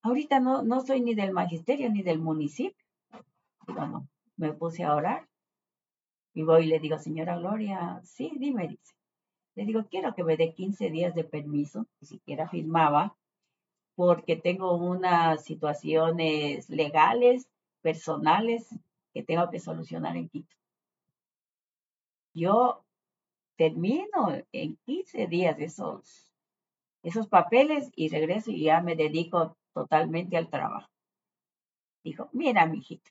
[0.04, 2.84] Ahorita no, no soy ni del magisterio ni del municipio.
[3.66, 4.06] Digo, no,
[4.36, 5.26] me puse a orar.
[6.34, 8.92] Y voy y le digo, señora Gloria, sí, dime, dice.
[9.54, 13.16] Le digo, quiero que me dé 15 días de permiso, ni siquiera firmaba,
[13.94, 17.48] porque tengo unas situaciones legales,
[17.80, 18.68] personales,
[19.14, 20.54] que tengo que solucionar en Quito.
[22.34, 22.84] Yo
[23.56, 26.30] termino en 15 días esos,
[27.02, 30.88] esos papeles y regreso y ya me dedico totalmente al trabajo.
[32.04, 33.10] Dijo, mira, mijita,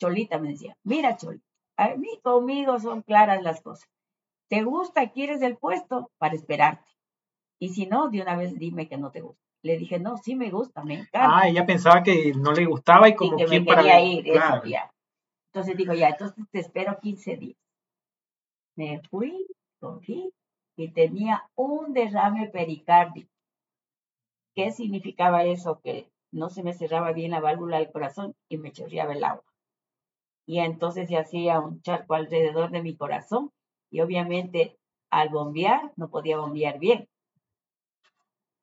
[0.00, 1.44] Cholita me decía, mira, Cholita,
[1.76, 3.88] a mí conmigo son claras las cosas.
[4.48, 5.10] ¿Te gusta?
[5.10, 6.10] ¿Quieres el puesto?
[6.18, 6.84] Para esperarte.
[7.60, 9.40] Y si no, de una vez dime que no te gusta.
[9.62, 11.38] Le dije, no, sí me gusta, me encanta.
[11.38, 14.90] Ah, ella pensaba que no le gustaba y como que me quería ir, eso, ya.
[15.50, 17.56] Entonces digo, ya, entonces te espero 15 días.
[18.76, 19.46] Me fui,
[19.80, 20.30] cogí
[20.76, 23.30] y tenía un derrame pericárdico.
[24.54, 25.80] ¿Qué significaba eso?
[25.80, 29.44] Que no se me cerraba bien la válvula del corazón y me chorreaba el agua.
[30.46, 33.50] Y entonces se hacía un charco alrededor de mi corazón
[33.90, 34.76] y obviamente
[35.10, 37.08] al bombear no podía bombear bien.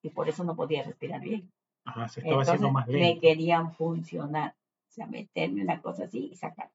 [0.04, 1.52] Y por eso no podía respirar bien.
[1.86, 3.16] Ajá, se estaba haciendo más lento.
[3.16, 4.56] Me querían funcionar.
[4.90, 6.70] O sea, meterme una cosa así y sacar.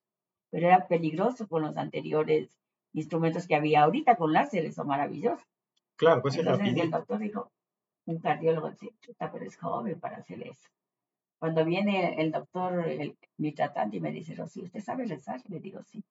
[0.51, 2.49] Pero era peligroso con los anteriores
[2.93, 5.45] instrumentos que había ahorita con láseres, son maravillosos.
[5.97, 7.51] Claro, pues Entonces el doctor dijo,
[8.07, 10.69] un cardiólogo dice, pero es joven para hacer eso.
[11.39, 12.87] Cuando viene el doctor,
[13.37, 15.43] mi tratante, y me dice, Rosy, ¿usted sabe rezar?
[15.49, 16.03] Le digo, sí.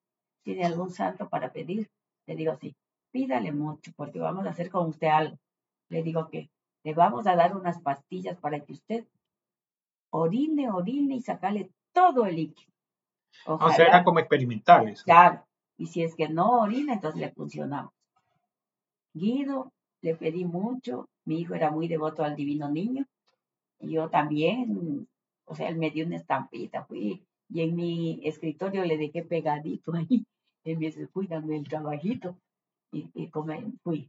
[0.42, 1.90] ¿Tiene algún santo para pedir?
[2.26, 2.76] Le digo, sí.
[3.10, 5.38] Pídale mucho, porque vamos a hacer con usted algo.
[5.88, 6.50] Le digo que
[6.84, 9.04] le vamos a dar unas pastillas para que usted
[10.10, 12.72] orine, orine y sacarle todo el líquido.
[13.46, 15.02] o sea, era como experimental eso.
[15.04, 15.44] Claro.
[15.76, 17.92] Y si es que no orina, entonces le funcionamos.
[19.12, 19.72] Guido,
[20.06, 21.08] le pedí mucho.
[21.24, 23.04] Mi hijo era muy devoto al divino niño.
[23.80, 25.08] Y yo también,
[25.44, 29.92] o sea, él me dio una estampita, fui, y en mi escritorio le dejé pegadito
[29.94, 30.24] ahí.
[30.64, 32.36] Él me dice, cuídame el trabajito.
[32.92, 33.30] Y, y
[33.82, 34.08] fui.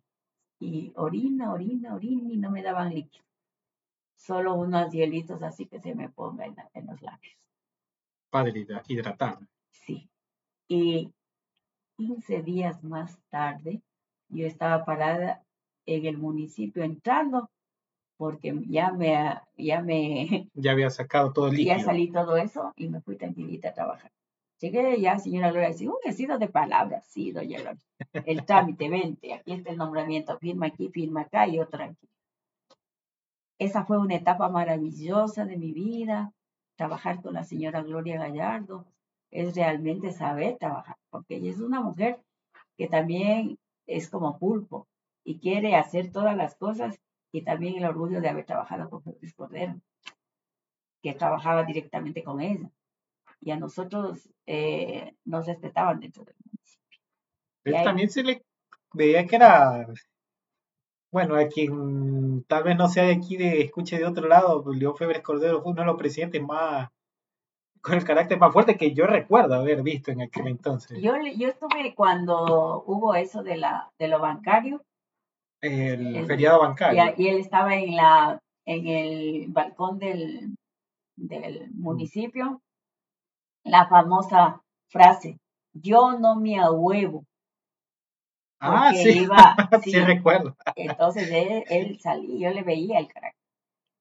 [0.60, 3.26] Y orina, orina, orina, y no me daban líquido.
[4.15, 7.38] Solo unos hielitos así que se me pongan en, los labios.
[8.30, 9.40] Padre, hidratar.
[9.72, 10.10] Sí.
[10.68, 11.11] Y
[11.98, 13.82] 15 días más tarde,
[14.30, 15.44] yo estaba parada
[15.88, 17.50] en el municipio entrando,
[18.18, 20.50] porque ya me, ya me...
[20.54, 21.78] Ya había sacado todo el líquido.
[21.78, 24.12] Ya salí todo eso y me fui tranquilita a trabajar.
[24.60, 27.82] Llegué ya, señora Gloria, dice, ha sido de palabras, sí, doña Gloria.
[28.26, 32.12] El trámite, vente, aquí está el nombramiento, firma aquí, firma acá y yo tranquilo.
[33.60, 36.32] Esa fue una etapa maravillosa de mi vida,
[36.76, 38.86] trabajar con la señora Gloria Gallardo,
[39.32, 42.20] es realmente saber trabajar, porque ella es una mujer
[42.78, 44.88] que también es como pulpo
[45.28, 47.02] y quiere hacer todas las cosas
[47.34, 49.76] y también el orgullo de haber trabajado con Jesús Cordero,
[51.04, 52.72] que trabajaba directamente con ella.
[53.41, 56.99] Y a nosotros eh, nos respetaban dentro del municipio.
[57.62, 58.41] Pero también se le
[58.94, 59.88] veía que era,
[61.12, 64.95] bueno, a quien tal vez no sea de aquí, de escuche de otro lado, León
[64.95, 66.88] Febres Cordero fue uno de los presidentes más
[67.82, 71.02] con el carácter más fuerte que yo recuerdo haber visto en aquel entonces.
[71.02, 74.82] Yo, yo estuve cuando hubo eso de, la, de lo bancario.
[75.62, 77.14] El, feriado bancario.
[77.18, 80.56] Y, él estaba en, la, en el balcón del,
[81.16, 82.62] del municipio.
[83.64, 85.40] La famosa frase,
[85.74, 87.26] yo no me ahuevo.
[88.60, 89.24] Ah, sí.
[89.24, 90.56] Iba, sí, recuerdo.
[90.76, 93.34] Entonces él, él salía, yo le veía el carácter.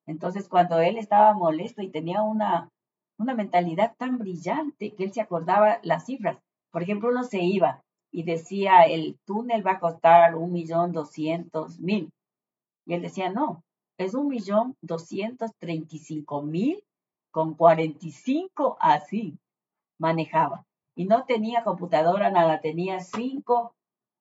[0.07, 2.71] Entonces cuando él estaba molesto y tenía una,
[3.19, 6.39] una mentalidad tan brillante que él se acordaba las cifras.
[6.71, 7.83] Por ejemplo, uno se iba
[8.17, 12.09] y decía, el túnel va a costar un millón doscientos mil.
[12.87, 13.63] Y él decía, no,
[13.99, 16.83] es un millón doscientos treinta y cinco mil
[17.31, 19.39] con cuarenta y cinco así
[19.99, 20.65] manejaba.
[20.97, 23.75] Y no tenía computadora, nada, tenía cinco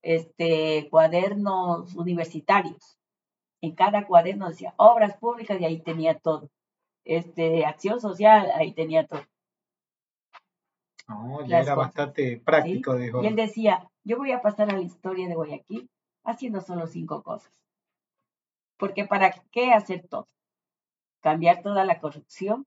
[0.04, 2.98] este, cuadernos universitarios.
[3.62, 6.50] En cada cuaderno decía obras públicas y ahí tenía todo.
[7.06, 9.24] este, acción social, ahí tenía todo.
[11.08, 13.24] No, ya era cosas, bastante práctico, dijo.
[13.24, 15.90] Y él decía, yo voy a pasar a la historia de Guayaquil
[16.24, 17.52] haciendo solo cinco cosas.
[18.78, 20.28] Porque ¿para qué hacer todo?
[21.22, 22.66] Cambiar toda la corrupción,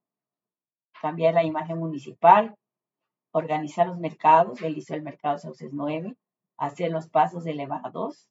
[1.01, 2.55] cambiar la imagen municipal,
[3.33, 6.17] organizar los mercados, él hizo el mercado Sauces 9,
[6.57, 8.29] hacer los pasos elevados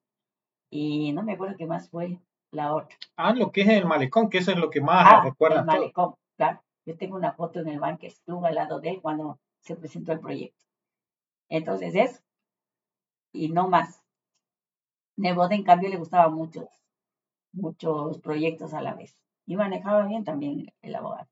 [0.69, 2.19] y no me acuerdo qué más fue
[2.51, 2.97] la otra.
[3.15, 5.65] Ah, lo que es el malecón, que eso es lo que más Ah, recuerda el
[5.65, 5.75] todo.
[5.75, 6.61] malecón, claro.
[6.85, 10.14] Yo tengo una foto en el Bankers Club al lado de él cuando se presentó
[10.14, 10.57] el proyecto.
[11.49, 12.22] Entonces eso,
[13.34, 14.02] y no más.
[15.18, 16.68] Nebot, en cambio, le gustaba muchos,
[17.52, 19.15] muchos proyectos a la vez.
[19.45, 21.27] Y manejaba bien también el abogado.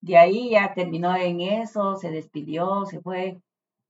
[0.00, 3.40] De ahí ya terminó en eso, se despidió, se fue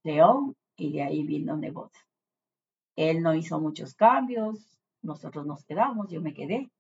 [0.03, 1.93] León y de ahí vino Nebot.
[2.97, 6.71] Él no hizo muchos cambios, nosotros nos quedamos, yo me quedé,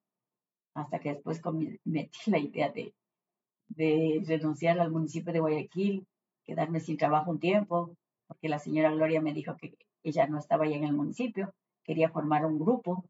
[0.74, 1.40] hasta que después
[1.84, 2.94] metí la idea de,
[3.68, 6.06] de renunciar al municipio de Guayaquil,
[6.44, 7.96] quedarme sin trabajo un tiempo,
[8.26, 11.54] porque la señora Gloria me dijo que ella no estaba ya en el municipio,
[11.84, 13.04] quería formar un grupo,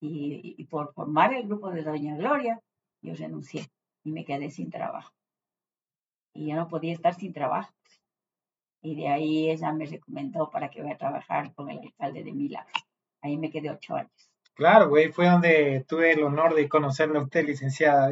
[0.00, 2.60] y, y por formar el grupo de Doña Gloria,
[3.02, 3.66] yo renuncié
[4.04, 5.12] y me quedé sin trabajo.
[6.34, 7.72] Y yo no podía estar sin trabajo.
[8.82, 12.32] Y de ahí ella me recomendó para que vaya a trabajar con el alcalde de
[12.32, 12.72] Milagro.
[13.20, 14.30] Ahí me quedé ocho años.
[14.54, 18.10] Claro, güey, fue donde tuve el honor de conocerle a usted, licenciada.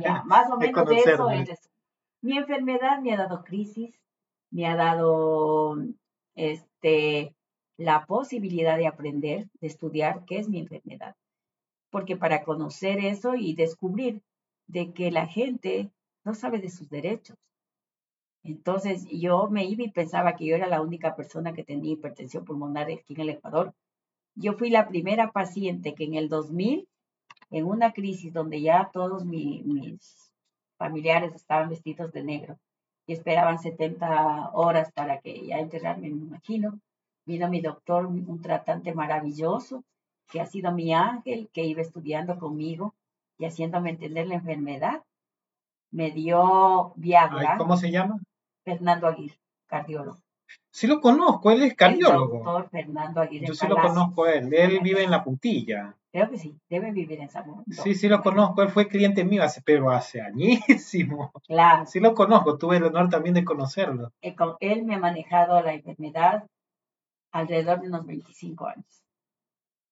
[0.00, 1.67] Ya, más o menos de eso es.
[2.20, 3.94] Mi enfermedad me ha dado crisis,
[4.50, 5.76] me ha dado
[6.34, 7.34] este,
[7.76, 11.14] la posibilidad de aprender, de estudiar qué es mi enfermedad.
[11.90, 14.22] Porque para conocer eso y descubrir
[14.66, 15.90] de que la gente
[16.24, 17.36] no sabe de sus derechos.
[18.42, 22.44] Entonces yo me iba y pensaba que yo era la única persona que tenía hipertensión
[22.44, 23.74] pulmonar aquí en el Ecuador.
[24.34, 26.88] Yo fui la primera paciente que en el 2000
[27.50, 30.27] en una crisis donde ya todos mi- mis
[30.78, 32.58] familiares estaban vestidos de negro
[33.06, 36.78] y esperaban 70 horas para que ya enterrarme, me imagino.
[37.26, 39.84] Vino mi doctor, un tratante maravilloso,
[40.30, 42.94] que ha sido mi ángel, que iba estudiando conmigo
[43.38, 45.02] y haciéndome entender la enfermedad.
[45.90, 48.20] Me dio Ay, Viagra, ¿Cómo se llama?
[48.64, 50.18] Fernando Aguirre, cardiólogo.
[50.70, 52.38] Sí lo conozco, él es El cardiólogo.
[52.38, 54.52] doctor Fernando Aguirre Yo sí lo conozco a él.
[54.52, 55.94] Él vive en la puntilla.
[56.10, 57.64] Creo que sí, debe vivir en San Juan.
[57.70, 58.62] Sí, sí lo conozco.
[58.62, 61.32] Él fue cliente mío hace, pero hace añísimo.
[61.46, 61.84] Claro.
[61.86, 62.56] Sí lo conozco.
[62.56, 64.10] Tuve el honor también de conocerlo.
[64.22, 66.46] eh, con él me ha manejado la enfermedad
[67.32, 69.02] alrededor de unos 25 años.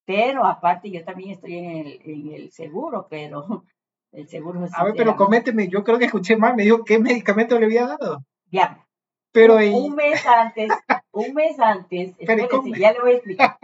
[0.07, 3.65] Pero aparte yo también estoy en el, en el seguro, pero
[4.13, 5.69] el seguro es A ver, pero coménteme.
[5.69, 6.57] Yo creo que escuché mal.
[6.57, 8.25] Me dijo qué medicamento le había dado.
[8.51, 8.87] Viagra.
[9.33, 10.71] Pero un, y- un mes antes,
[11.13, 13.59] un mes antes, Pero, ¿y espérese, ya le voy a explicar.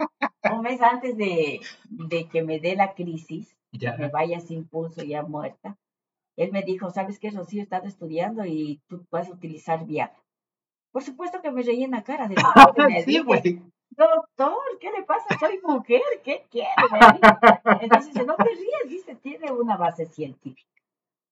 [0.51, 3.95] Un mes antes de, de que me dé la crisis, Ya.
[3.97, 5.77] me vaya sin pulso ya muerta,
[6.35, 7.61] él me dijo, ¿sabes qué, Rocío?
[7.61, 10.15] Estás estudiando y tú vas a utilizar Viagra.
[10.91, 13.61] Por supuesto que me reí en la cara del doctor y me Sí, dije.
[13.91, 15.37] Doctor, ¿qué le pasa?
[15.39, 16.69] Soy mujer, ¿qué quiere?
[17.81, 20.67] Entonces, dice, no te ríes, dice, tiene una base científica.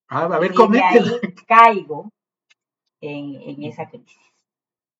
[0.08, 2.10] Ah, a ver, y de ahí caigo
[3.02, 4.18] en, en esa crisis.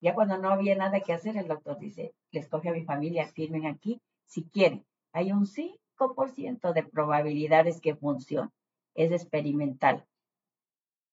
[0.02, 3.28] Ya cuando no había nada que hacer, el doctor dice, les coge a mi familia,
[3.28, 4.84] firmen aquí, si quieren.
[5.12, 8.50] Hay un 5% de probabilidades que funcione.
[8.96, 10.04] Es experimental.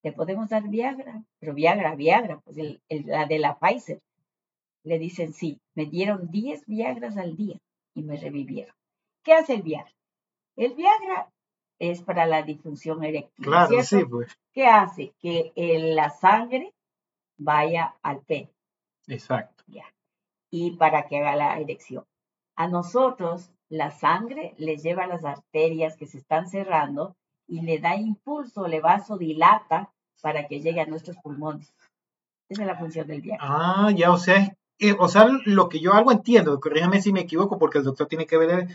[0.02, 3.99] Le podemos dar Viagra, pero Viagra, Viagra, pues el- el- la de la Pfizer.
[4.84, 7.57] Le dicen sí, me dieron 10 Viagras al día
[7.94, 8.74] y me revivieron.
[9.24, 9.94] ¿Qué hace el Viagra?
[10.56, 11.30] El Viagra
[11.78, 13.45] es para la disfunción eréctil.
[13.45, 13.99] Claro, ¿cierto?
[13.99, 14.40] sí, pues.
[14.52, 15.14] ¿Qué hace?
[15.20, 16.74] Que el- la sangre
[17.38, 18.49] vaya al pene
[19.10, 19.64] Exacto.
[20.52, 22.06] y para que haga la erección.
[22.56, 27.15] A nosotros, la sangre les lleva a las arterias que se están cerrando
[27.48, 29.91] y le da impulso, le vasodilata
[30.22, 31.73] para que llegue a nuestros pulmones.
[32.49, 33.45] Esa es la función del Viagra.
[33.48, 37.22] Ah, ya, o sea, eh, o sea, lo que yo algo entiendo, corríjame si me
[37.22, 38.68] equivoco, porque el doctor tiene que ver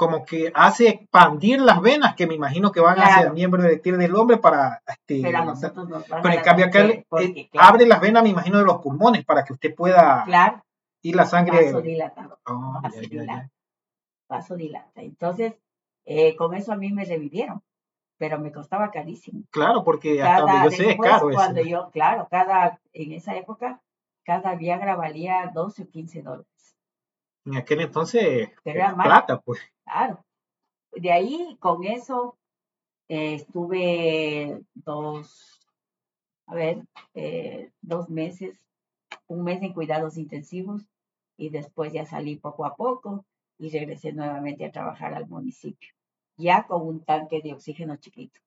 [0.00, 3.34] como que hace expandir las venas, que me imagino que van hacia el Claro.
[3.34, 6.86] miembro eréctil del hombre para, este, Pero a nosotros nos baja pero en cambio acá
[7.06, 10.22] porque, eh, claro, abre las venas, me imagino, de los pulmones para que usted pueda
[10.24, 10.64] claro,
[11.02, 11.66] ir la sangre.
[11.66, 12.38] vasodilatador.
[12.46, 13.50] Oh, vasodilata.
[14.26, 15.02] vasodilata.
[15.02, 15.52] Entonces,
[16.06, 17.60] eh, con eso a mí me revivieron,
[18.16, 19.42] pero me costaba carísimo.
[19.50, 21.36] Claro, porque hasta Cada, donde yo sé es caro eso.
[21.36, 23.82] cuando yo, claro, cada, en esa época,
[24.24, 26.46] cada Viagra valía 12 o 15 dólares.
[27.50, 29.60] En aquel entonces, era plata, pues.
[29.84, 30.24] Claro.
[30.92, 32.38] De ahí, con eso,
[33.08, 35.60] eh, estuve dos,
[36.46, 38.56] a ver, eh, dos meses,
[39.26, 40.86] un mes en cuidados intensivos
[41.36, 43.24] y después ya salí poco a poco
[43.58, 45.90] y regresé nuevamente a trabajar al municipio,
[46.36, 48.38] ya con un tanque de oxígeno chiquito.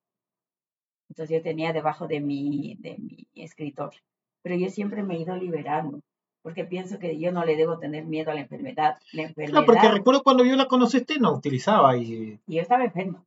[1.09, 3.99] Entonces yo tenía debajo de mi, de mi escritorio.
[4.43, 6.01] Pero yo siempre me he ido liberando,
[6.43, 8.97] porque pienso que yo no le debo tener miedo a la enfermedad.
[9.13, 12.39] La enfermedad No, porque recuerdo cuando yo la conociste, no utilizaba y...
[12.45, 13.23] y yo estaba enferma.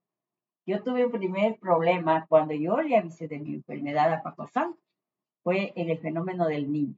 [0.67, 4.79] Yo tuve un primer problema cuando yo le avisé de mi enfermedad a Paco Santo.
[5.43, 6.95] Fue en el fenómeno del niño.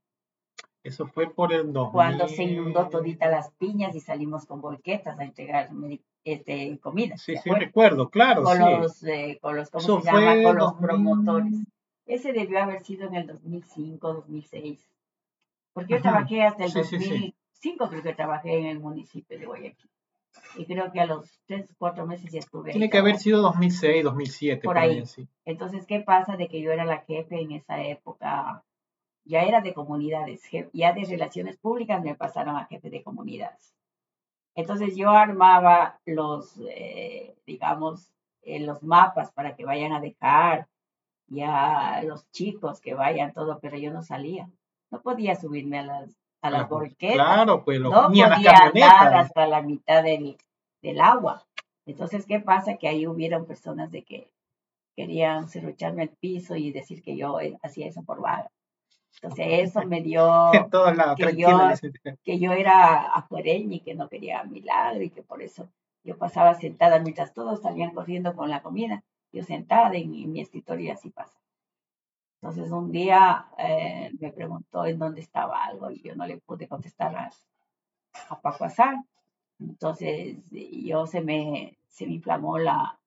[0.82, 1.92] Eso fue por el 2000.
[1.92, 5.70] Cuando se inundó todita las piñas y salimos con volquetas a entregar
[6.24, 7.16] este, comida.
[7.16, 8.62] Sí, ¿de sí, recuerdo, claro, con sí.
[8.62, 10.42] los, eh, con los, ¿cómo Eso se llama?
[10.42, 10.88] Con los 2000.
[10.88, 11.54] promotores.
[12.06, 14.88] Ese debió haber sido en el 2005, 2006.
[15.72, 17.08] Porque yo trabajé hasta el Sí, sí, sí.
[17.10, 19.90] 2005, creo que trabajé en el municipio de Guayaquil.
[20.56, 23.22] Y creo que a los 3, 4 meses ya estuve ahí Tiene que haber trabajando.
[23.24, 25.06] sido 2006, 2007, Por por ahí, ahí.
[25.06, 25.28] sí.
[25.44, 26.36] Entonces, ¿qué pasa?
[26.36, 28.62] De que yo era la jefe en esa época,
[29.24, 30.42] ya era de comunidades,
[30.72, 33.74] ya de relaciones públicas me pasaron a jefe de comunidades.
[34.54, 38.10] Entonces yo armaba los, eh, digamos,
[38.42, 40.66] eh, los mapas para que vayan a dejar,
[41.26, 44.48] ya los chicos que vayan, todo, pero yo no salía.
[44.90, 46.10] No podía subirme a las,
[46.42, 47.14] a las Claro, volquetas.
[47.14, 49.14] Claro, pues los, No ni a podía andar camionetas.
[49.26, 50.36] hasta la mitad del,
[50.82, 51.44] del agua.
[51.86, 52.76] Entonces, ¿qué pasa?
[52.76, 54.30] Que ahí hubieron personas de que
[54.96, 58.50] querían serrucharme al piso y decir que yo hacía eso por vaga.
[59.22, 60.24] Entonces, eso me dio
[60.96, 61.48] lados, que yo-
[62.24, 65.68] que yo era afuereña y que no quería milagro y que por eso
[66.04, 69.02] yo pasaba sentada mientras todos salían corriendo con la comida.
[69.32, 71.38] Yo sentada en, mi- en mi escritorio y así pasa.
[72.40, 76.68] Entonces un día eh, me preguntó en dónde estaba algo y yo no le pude
[76.68, 77.30] contestar a,
[78.28, 78.96] a Paco Azar.
[79.58, 83.00] Entonces yo se me, se me inflamó la,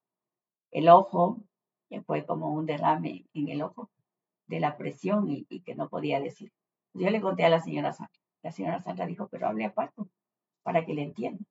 [0.72, 1.40] el ojo,
[1.90, 3.90] que fue como un derrame en el ojo
[4.48, 6.52] de la presión y, que no podía decir.
[6.94, 8.20] Yo le conté a la señora Sandra.
[8.44, 10.10] La señora Sandra dijo, pero hable a Paco
[10.64, 11.44] para que le entienda.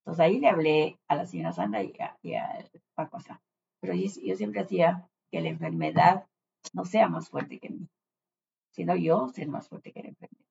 [0.00, 3.40] Entonces ahí le hablé a la señora Sandra y a, y Paco Azar.
[3.80, 6.26] Pero yo siempre hacía que la enfermedad
[6.72, 7.88] no sea más fuerte que mí,
[8.72, 10.44] sino yo ser más fuerte que la enfermedad.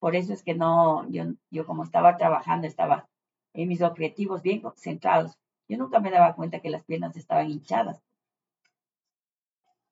[0.00, 3.08] Por eso es que no, yo, yo como estaba trabajando, estaba
[3.54, 5.38] en mis objetivos bien concentrados.
[5.66, 8.02] Yo nunca me daba cuenta que las piernas estaban hinchadas.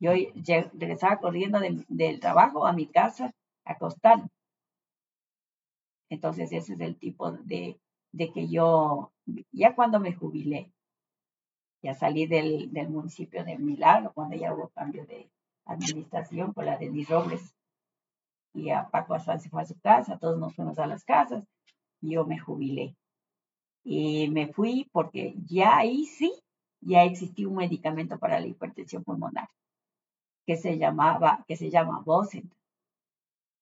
[0.00, 0.10] Yo
[0.72, 3.32] regresaba corriendo de- del trabajo a mi casa
[3.64, 4.28] a acostarme.
[6.10, 7.80] Entonces ese es el tipo de,
[8.12, 9.12] de que yo,
[9.50, 10.70] ya cuando me jubilé,
[11.82, 15.30] ya salí del, del municipio de Milagro, cuando ya hubo cambio de
[15.64, 17.54] administración por la de Denis Robles,
[18.52, 21.44] y a Paco Azán se fue a su casa, todos nos fuimos a las casas,
[22.00, 22.96] yo me jubilé.
[23.84, 26.32] Y me fui porque ya ahí sí,
[26.80, 29.48] ya existía un medicamento para la hipertensión pulmonar,
[30.46, 32.52] que se llamaba, que se llama Bocent,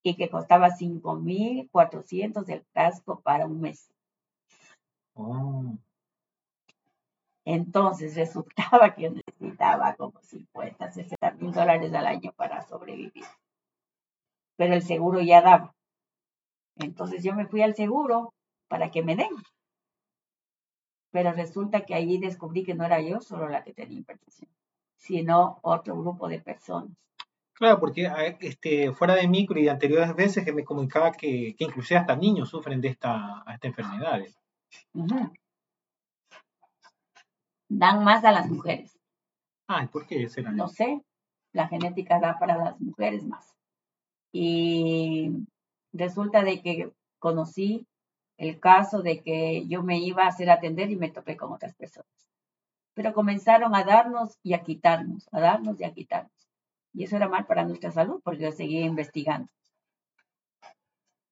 [0.02, 3.90] y que costaba 5.400 del casco para un mes.
[5.14, 5.76] Oh,
[7.50, 13.24] Entonces resultaba que necesitaba como 50, 60 mil dólares al año para sobrevivir.
[14.58, 15.74] Pero el seguro ya daba.
[16.76, 18.34] Entonces yo me fui al seguro
[18.68, 19.30] para que me den.
[21.10, 24.50] Pero resulta que ahí descubrí que no era yo solo la que tenía hipertensión,
[24.98, 26.92] sino otro grupo de personas.
[27.54, 31.64] Claro, porque este, fuera de micro y de anteriores veces que me comunicaba que, que
[31.64, 34.20] inclusive hasta niños sufren de esta, esta enfermedad.
[34.92, 35.32] Ujú.
[37.68, 38.98] Dan más a las mujeres.
[39.66, 40.50] Ay, ¿por qué será?
[40.50, 41.02] no sé,
[41.52, 43.54] la genética da para las mujeres más.
[44.32, 45.30] Y
[45.92, 47.86] resulta de que conocí
[48.36, 51.74] el caso de que yo me iba a hacer atender y me topé con otras
[51.74, 52.08] personas.
[52.94, 56.32] Pero comenzaron a darnos y a quitarnos, a darnos y a quitarnos.
[56.92, 59.48] Y eso era mal para nuestra salud porque yo seguía investigando.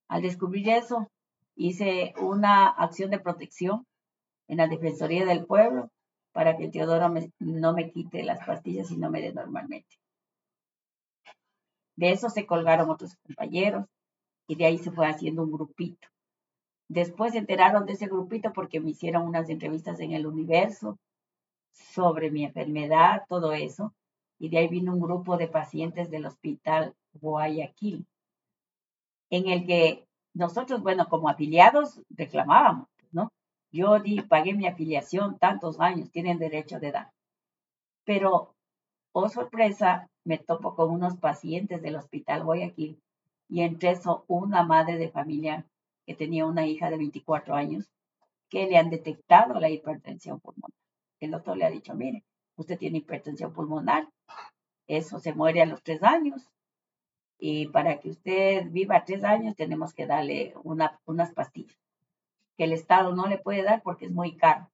[0.08, 1.10] Al descubrir eso,
[1.54, 3.86] hice una acción de protección
[4.48, 5.90] en la Defensoría del Pueblo
[6.36, 7.08] para que Teodoro
[7.38, 9.96] no me quite las pastillas y no me dé normalmente.
[11.96, 13.86] De eso se colgaron otros compañeros
[14.46, 16.08] y de ahí se fue haciendo un grupito.
[16.88, 20.98] Después se enteraron de ese grupito porque me hicieron unas entrevistas en el universo
[21.72, 23.94] sobre mi enfermedad, todo eso.
[24.38, 28.06] Y de ahí vino un grupo de pacientes del hospital Guayaquil,
[29.30, 32.88] en el que nosotros, bueno, como afiliados reclamábamos.
[33.76, 37.10] Yo di, pagué mi afiliación tantos años, tienen derecho de dar.
[38.06, 38.54] Pero,
[39.12, 42.98] oh sorpresa, me topo con unos pacientes del hospital Guayaquil
[43.50, 45.66] y entre eso una madre de familia
[46.06, 47.84] que tenía una hija de 24 años
[48.48, 50.72] que le han detectado la hipertensión pulmonar.
[51.20, 52.24] El doctor le ha dicho, mire,
[52.56, 54.08] usted tiene hipertensión pulmonar,
[54.86, 56.48] eso se muere a los tres años
[57.38, 61.76] y para que usted viva tres años tenemos que darle una, unas pastillas
[62.56, 64.70] que el Estado no le puede dar porque es muy caro.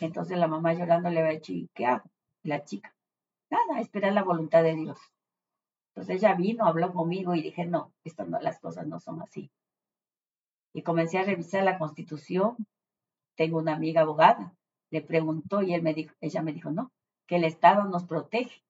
[0.00, 2.10] Entonces la mamá llorando le va a decir, ¿qué hago?
[2.42, 2.94] la chica,
[3.50, 4.98] nada, esperar la voluntad de Dios.
[5.88, 9.50] Entonces ella vino, habló conmigo y dije, no, esto no, las cosas no son así.
[10.72, 12.56] Y comencé a revisar la constitución.
[13.34, 14.54] Tengo una amiga abogada,
[14.90, 16.92] le preguntó y ella me dijo, no,
[17.26, 18.62] que el Estado nos protege.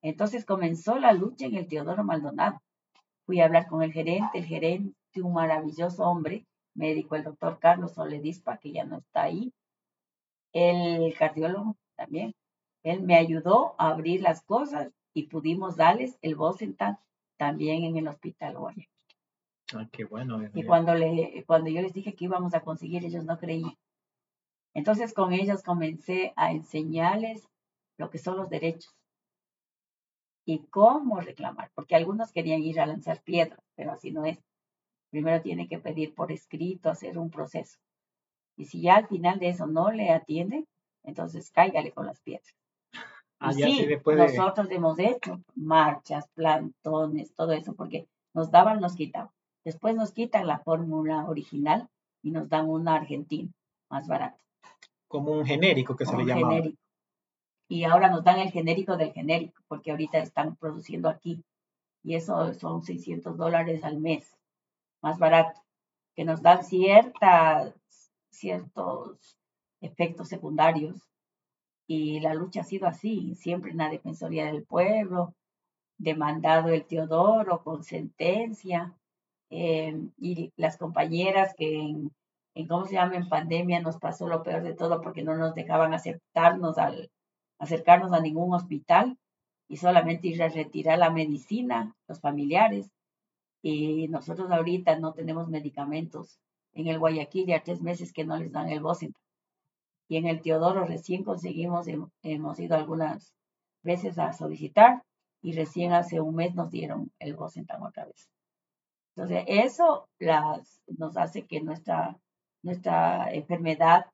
[0.00, 2.60] Entonces comenzó la lucha en el Teodoro Maldonado.
[3.26, 7.92] Fui a hablar con el gerente, el gerente, un maravilloso hombre, médico, el doctor Carlos
[7.92, 9.52] Soledispa, que ya no está ahí,
[10.52, 12.34] el cardiólogo también.
[12.82, 16.98] Él me ayudó a abrir las cosas y pudimos darles el Bosentan
[17.36, 18.88] también en el hospital Guayaquil.
[19.74, 20.40] Ah, qué bueno.
[20.54, 23.76] Y cuando, le, cuando yo les dije que íbamos a conseguir, ellos no creían.
[24.74, 27.48] Entonces con ellos comencé a enseñarles
[27.96, 28.94] lo que son los derechos
[30.44, 34.38] y cómo reclamar, porque algunos querían ir a lanzar piedras, pero así no es.
[35.14, 37.78] Primero tiene que pedir por escrito, hacer un proceso.
[38.56, 40.66] Y si ya al final de eso no le atiende,
[41.04, 42.52] entonces cáigale con las piedras.
[43.38, 49.30] Ah, y sí, nosotros hemos hecho marchas, plantones, todo eso, porque nos daban, nos quitaban.
[49.64, 51.88] Después nos quitan la fórmula original
[52.20, 53.52] y nos dan una argentina
[53.88, 54.42] más barata.
[55.06, 56.48] Como un genérico que se le llama.
[56.48, 56.84] Genérico
[57.68, 61.44] y ahora nos dan el genérico del genérico, porque ahorita están produciendo aquí.
[62.02, 64.36] Y eso son 600 dólares al mes,
[65.04, 65.60] más barato,
[66.16, 67.74] que nos dan ciertas,
[68.30, 69.38] ciertos
[69.80, 71.08] efectos secundarios.
[71.86, 75.34] Y la lucha ha sido así, siempre en la Defensoría del Pueblo,
[75.98, 78.94] demandado el Teodoro con sentencia,
[79.50, 82.10] eh, y las compañeras que en,
[82.54, 85.54] en, ¿cómo se llama?, en pandemia nos pasó lo peor de todo porque no nos
[85.54, 87.10] dejaban aceptarnos al,
[87.58, 89.18] acercarnos a ningún hospital
[89.68, 92.90] y solamente ir a retirar la medicina, los familiares.
[93.66, 96.38] Y nosotros ahorita no tenemos medicamentos.
[96.74, 99.16] En el Guayaquil ya tres meses que no les dan el Bocent.
[100.06, 101.86] Y en el Teodoro recién conseguimos,
[102.22, 103.32] hemos ido algunas
[103.82, 105.02] veces a solicitar
[105.40, 108.28] y recién hace un mes nos dieron el Bocentan otra vez.
[109.16, 110.10] Entonces, eso
[110.98, 112.18] nos hace que nuestra,
[112.62, 114.04] nuestra enfermedad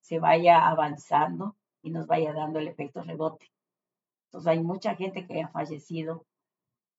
[0.00, 3.52] se vaya avanzando y nos vaya dando el efecto rebote.
[4.24, 6.26] Entonces hay mucha gente que ha fallecido,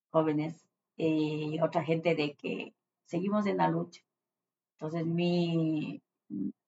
[0.09, 0.66] jóvenes,
[0.97, 2.73] y otra gente de que
[3.05, 4.01] seguimos en la lucha.
[4.73, 6.01] Entonces mi,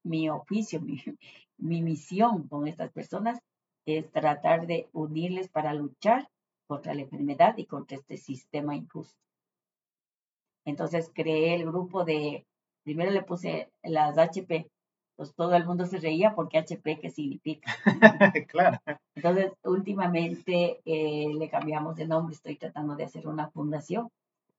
[0.03, 0.97] mi oficio, mi,
[1.57, 3.39] mi misión con estas personas
[3.85, 6.30] es tratar de unirles para luchar
[6.68, 9.19] contra la enfermedad y contra este sistema injusto.
[10.65, 12.45] Entonces creé el grupo de,
[12.84, 14.69] primero le puse las HP,
[15.19, 17.69] pues todo el mundo se reía porque HP, ¿qué significa?
[18.47, 18.79] claro.
[19.15, 24.09] Entonces, últimamente eh, le cambiamos de nombre, estoy tratando de hacer una fundación,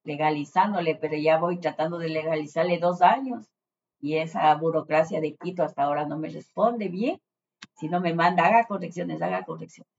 [0.05, 3.47] legalizándole, pero ya voy tratando de legalizarle dos años
[4.03, 7.19] y esa burocracia de Quito hasta ahora no me responde bien.
[7.77, 9.91] Si no me manda, haga correcciones, haga correcciones.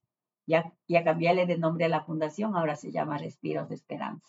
[0.45, 4.27] Ya, ya cambiarle de nombre a la fundación, ahora se llama Respiros de Esperanza.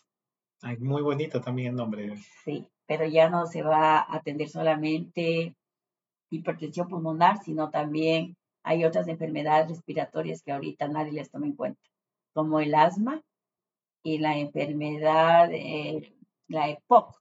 [0.62, 2.16] Ay, muy bonito también el nombre.
[2.42, 5.54] Sí, pero ya no se va a atender solamente
[6.32, 11.80] hipertensión pulmonar, sino también hay otras enfermedades respiratorias que ahorita nadie les toma en cuenta,
[12.32, 13.22] como el asma
[14.02, 15.50] y la enfermedad,
[16.48, 17.20] la EPOC,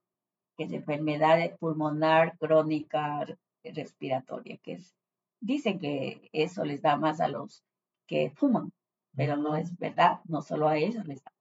[0.58, 3.26] que es enfermedad pulmonar crónica
[3.64, 4.96] respiratoria, que es,
[5.40, 7.64] dicen que eso les da más a los
[8.08, 8.72] que fuman,
[9.16, 11.34] pero no es verdad, no solo a ellos les dan.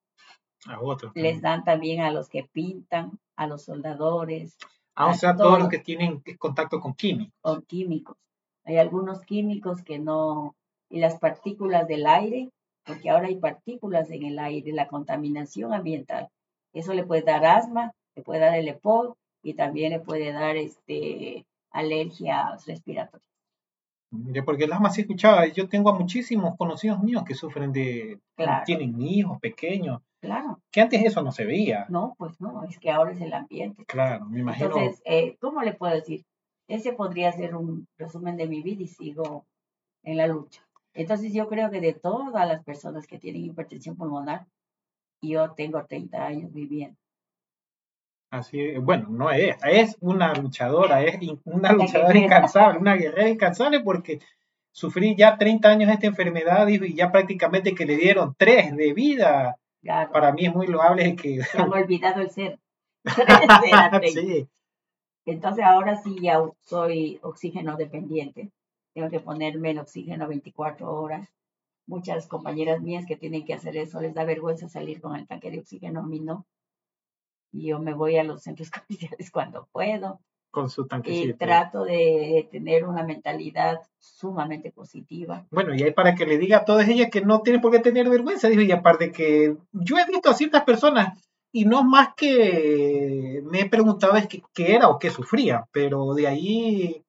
[0.66, 1.12] A otros.
[1.14, 4.58] Les dan también a los que pintan, a los soldadores,
[5.00, 7.32] Ah, o sea, todos los que tienen contacto con químicos.
[7.40, 8.18] Con químicos.
[8.64, 10.54] Hay algunos químicos que no,
[10.90, 12.50] y las partículas del aire,
[12.84, 16.28] porque ahora hay partículas en el aire, la contaminación ambiental.
[16.74, 20.56] Eso le puede dar asma, le puede dar el EPOC y también le puede dar
[20.56, 23.29] este, alergias respiratorias.
[24.44, 28.18] Porque el asma sí escuchaba, yo tengo a muchísimos conocidos míos que sufren de,
[28.64, 30.60] tienen hijos pequeños, Claro.
[30.70, 31.86] Que antes eso no se veía.
[31.88, 33.84] No, pues no, es que ahora es el ambiente.
[33.86, 34.66] Claro, me imagino.
[34.66, 36.26] Entonces, eh, ¿cómo le puedo decir?
[36.68, 39.46] Ese podría ser un resumen de mi vida y sigo
[40.02, 40.62] en la lucha.
[40.92, 44.46] Entonces, yo creo que de todas las personas que tienen hipertensión pulmonar,
[45.22, 46.96] yo tengo 30 años viviendo.
[48.30, 54.20] Así bueno, no es, es una luchadora, es una luchadora incansable, una guerrera incansable porque
[54.70, 59.56] sufrí ya 30 años esta enfermedad y ya prácticamente que le dieron 3 de vida
[60.12, 61.42] para mí es muy loable que...
[61.42, 62.58] Se han olvidado el ser.
[64.12, 64.46] sí.
[65.26, 68.50] Entonces ahora sí ya soy oxígeno dependiente.
[68.94, 71.28] Tengo que ponerme el oxígeno 24 horas.
[71.86, 75.50] Muchas compañeras mías que tienen que hacer eso les da vergüenza salir con el tanque
[75.50, 76.46] de oxígeno, a mí no.
[77.52, 80.20] Y yo me voy a los centros comerciales cuando puedo.
[80.50, 81.36] con su y tanquecito.
[81.38, 85.46] trato de tener una mentalidad sumamente positiva.
[85.50, 87.78] Bueno, y ahí para que le diga a todas ellas que no tienen por qué
[87.78, 91.18] tener vergüenza, dijo, y aparte que yo he visto a ciertas personas
[91.52, 96.14] y no más que me he preguntado es qué, qué era o qué sufría, pero
[96.14, 97.04] de ahí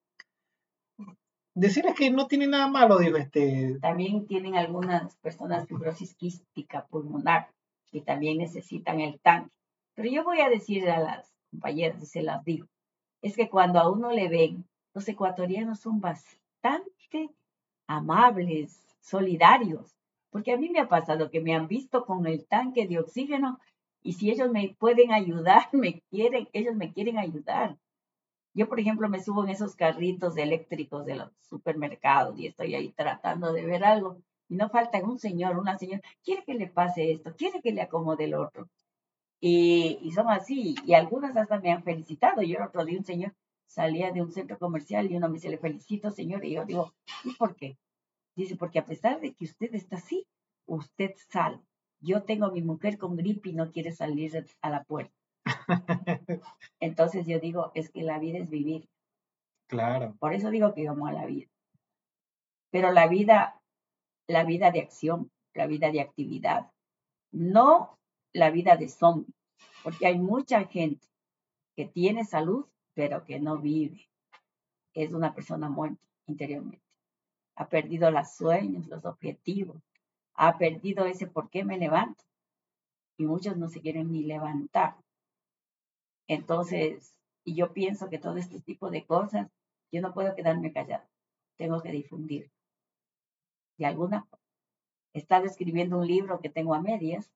[1.54, 7.48] decirles que no tiene nada malo, digo, este, También tienen algunas personas fibrosis quística pulmonar
[7.90, 9.54] y también necesitan el tanque.
[9.94, 12.66] Pero yo voy a decir a las compañeras, y se las digo,
[13.20, 14.64] es que cuando a uno le ven,
[14.94, 17.30] los ecuatorianos son bastante
[17.86, 19.94] amables, solidarios,
[20.30, 23.58] porque a mí me ha pasado que me han visto con el tanque de oxígeno
[24.02, 27.76] y si ellos me pueden ayudar, me quieren, ellos me quieren ayudar.
[28.54, 32.90] Yo, por ejemplo, me subo en esos carritos eléctricos de los supermercados y estoy ahí
[32.90, 37.12] tratando de ver algo y no falta un señor, una señora, quiere que le pase
[37.12, 38.68] esto, quiere que le acomode el otro.
[39.44, 42.42] Y, y son así, y algunas hasta me han felicitado.
[42.42, 43.34] Yo el otro día un señor
[43.66, 46.94] salía de un centro comercial y uno me dice, le felicito, señor, y yo digo,
[47.24, 47.76] ¿y por qué?
[48.36, 50.26] Dice, porque a pesar de que usted está así,
[50.66, 51.58] usted sale.
[52.00, 55.12] Yo tengo a mi mujer con gripe y no quiere salir a la puerta.
[56.80, 58.88] Entonces yo digo, es que la vida es vivir.
[59.66, 61.48] claro, Por eso digo que amo a la vida.
[62.70, 63.60] Pero la vida,
[64.28, 66.70] la vida de acción, la vida de actividad,
[67.32, 67.98] no
[68.32, 69.34] la vida de zombie,
[69.82, 71.06] porque hay mucha gente
[71.76, 74.08] que tiene salud, pero que no vive.
[74.94, 76.82] Es una persona muerta interiormente.
[77.56, 79.82] Ha perdido los sueños, los objetivos,
[80.34, 82.24] ha perdido ese por qué me levanto.
[83.18, 84.96] Y muchos no se quieren ni levantar.
[86.26, 87.14] Entonces,
[87.44, 89.48] y yo pienso que todo este tipo de cosas,
[89.90, 91.04] yo no puedo quedarme callado,
[91.56, 92.50] tengo que difundir.
[93.76, 94.42] De alguna forma.
[95.14, 97.30] He escribiendo un libro que tengo a medias,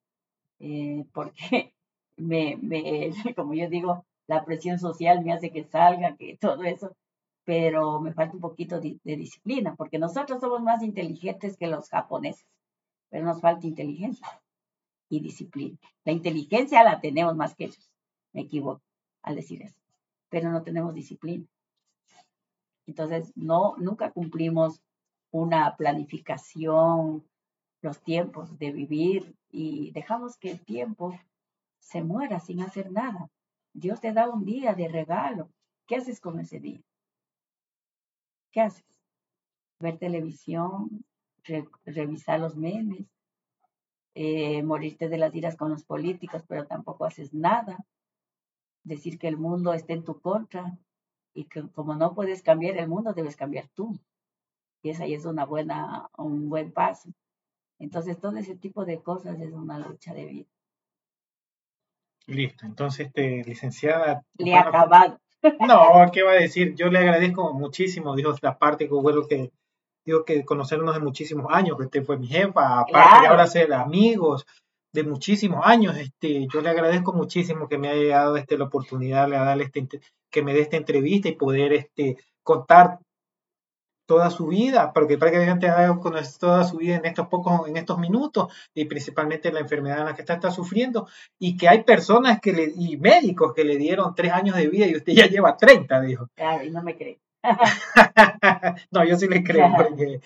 [0.59, 1.75] eh, porque
[2.17, 6.97] me, me, como yo digo, la presión social me hace que salga, que todo eso,
[7.45, 11.89] pero me falta un poquito de, de disciplina, porque nosotros somos más inteligentes que los
[11.89, 12.47] japoneses,
[13.09, 14.27] pero nos falta inteligencia
[15.09, 15.79] y disciplina.
[16.05, 17.91] La inteligencia la tenemos más que ellos,
[18.33, 18.83] me equivoco
[19.23, 19.79] al decir eso,
[20.29, 21.47] pero no tenemos disciplina.
[22.87, 24.81] Entonces, no, nunca cumplimos
[25.31, 27.25] una planificación,
[27.87, 31.15] los tiempos de vivir y dejamos que el tiempo
[31.79, 33.31] se muera sin hacer nada.
[33.73, 35.49] Dios te da un día de regalo.
[35.87, 36.83] ¿Qué haces con ese día?
[38.51, 38.85] ¿Qué haces?
[39.79, 41.05] Ver televisión,
[41.45, 43.07] re- revisar los memes,
[44.15, 47.79] eh, morirte de las iras con los políticos, pero tampoco haces nada.
[48.83, 50.77] Decir que el mundo está en tu contra
[51.35, 53.97] y que como no puedes cambiar el mundo, debes cambiar tú.
[54.83, 57.11] Y esa ya es una buena, un buen paso.
[57.79, 60.49] Entonces, todo ese tipo de cosas es una lucha de vida.
[62.27, 62.67] listo.
[62.67, 65.21] Entonces, este, licenciada, Le ha bueno, acabado.
[65.61, 66.75] No, ¿qué va a decir?
[66.75, 69.53] Yo le agradezco muchísimo, dijo la parte que bueno que
[70.05, 73.73] digo que conocernos de muchísimos años, que usted fue mi jefa, aparte de ahora ser
[73.75, 74.47] amigos
[74.93, 79.29] de muchísimos años, este, yo le agradezco muchísimo que me haya dado este, la oportunidad
[79.29, 80.01] de darle este,
[80.31, 82.99] que me dé esta entrevista y poder este, contar
[84.07, 87.99] toda su vida, porque prácticamente ha conocido toda su vida en estos pocos, en estos
[87.99, 91.09] minutos, y principalmente la enfermedad en la que está, está sufriendo,
[91.39, 94.87] y que hay personas que le, y médicos que le dieron tres años de vida
[94.87, 96.29] y usted ya lleva 30, dijo.
[96.35, 97.19] Claro, y no me cree.
[98.91, 100.21] no, yo sí le creo, porque,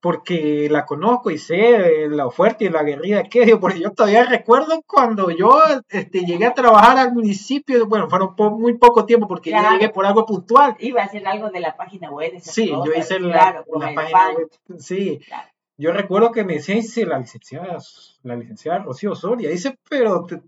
[0.00, 4.24] porque la conozco y sé lo fuerte y la aguerrida que es, porque yo todavía
[4.24, 9.26] recuerdo cuando yo este, llegué a trabajar al municipio, bueno, fueron po- muy poco tiempo
[9.26, 12.32] porque yo llegué por algo puntual, Iba a hacer algo de la página web.
[12.34, 14.48] esas Sí, yo hice la, claro, la página web.
[14.78, 15.48] Sí, claro.
[15.78, 17.78] yo recuerdo que me decía, dice la licenciada,
[18.22, 20.40] la licenciada Rocío Soria, dice, pero te-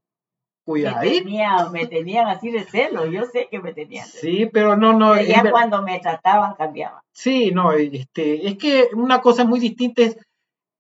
[0.69, 1.25] Me, cuidadito.
[1.25, 4.07] tenía- me tenían así de celo, yo sé que me tenían.
[4.07, 7.01] Sí, pero no, no, Pero ya cuando me trataban, cambiaban.
[7.13, 10.19] sí, no, este, es que una cosa muy distinta es,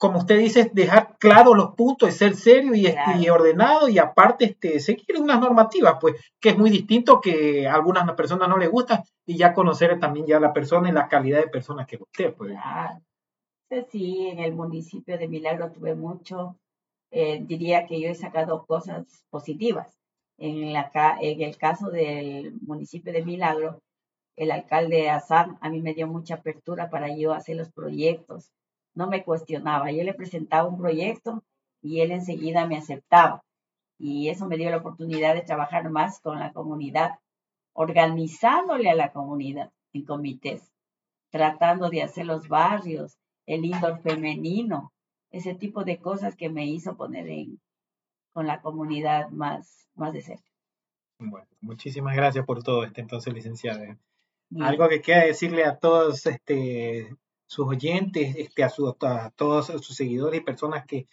[0.00, 4.44] como usted dice, dejar claro los puntos, ser serio y, este, y ordenado y aparte
[4.44, 8.70] este, seguir unas normativas, pues, que es muy distinto que a algunas personas no les
[8.70, 12.32] gustan y ya conocer también ya la persona y la calidad de persona que usted,
[12.34, 12.52] pues.
[12.52, 13.00] Claro.
[13.90, 16.56] Sí, en el municipio de Milagro tuve mucho,
[17.10, 19.98] eh, diría que yo he sacado cosas positivas.
[20.38, 23.80] En, el caso del municipio de Milagro,
[24.36, 28.52] el alcalde Azam a mí me dio mucha apertura para yo hacer los proyectos.
[28.94, 31.42] No me cuestionaba, yo le presentaba un proyecto
[31.82, 33.42] y él enseguida me aceptaba.
[33.98, 37.18] Y eso me dio la oportunidad de trabajar más con la comunidad,
[37.72, 40.70] organizándole a la comunidad en comités
[41.30, 44.92] tratando de hacer los barrios, el indoor femenino,
[45.30, 47.60] ese tipo de cosas que me hizo poner en,
[48.32, 50.50] con la comunidad más, más de cerca.
[51.18, 53.98] Bueno, muchísimas gracias por todo este entonces, licenciada.
[54.60, 57.14] Algo que queda decirle a todos este,
[57.46, 61.06] sus oyentes, este, a, a todos sus seguidores y personas que,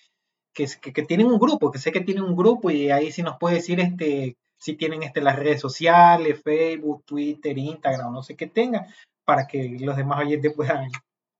[0.54, 3.38] que, que, tienen un grupo, que sé que tienen un grupo y ahí sí nos
[3.38, 8.48] puede decir este, si tienen este, las redes sociales, Facebook, Twitter, Instagram, no sé qué
[8.48, 8.86] tengan,
[9.26, 10.90] para que los demás oyentes puedan,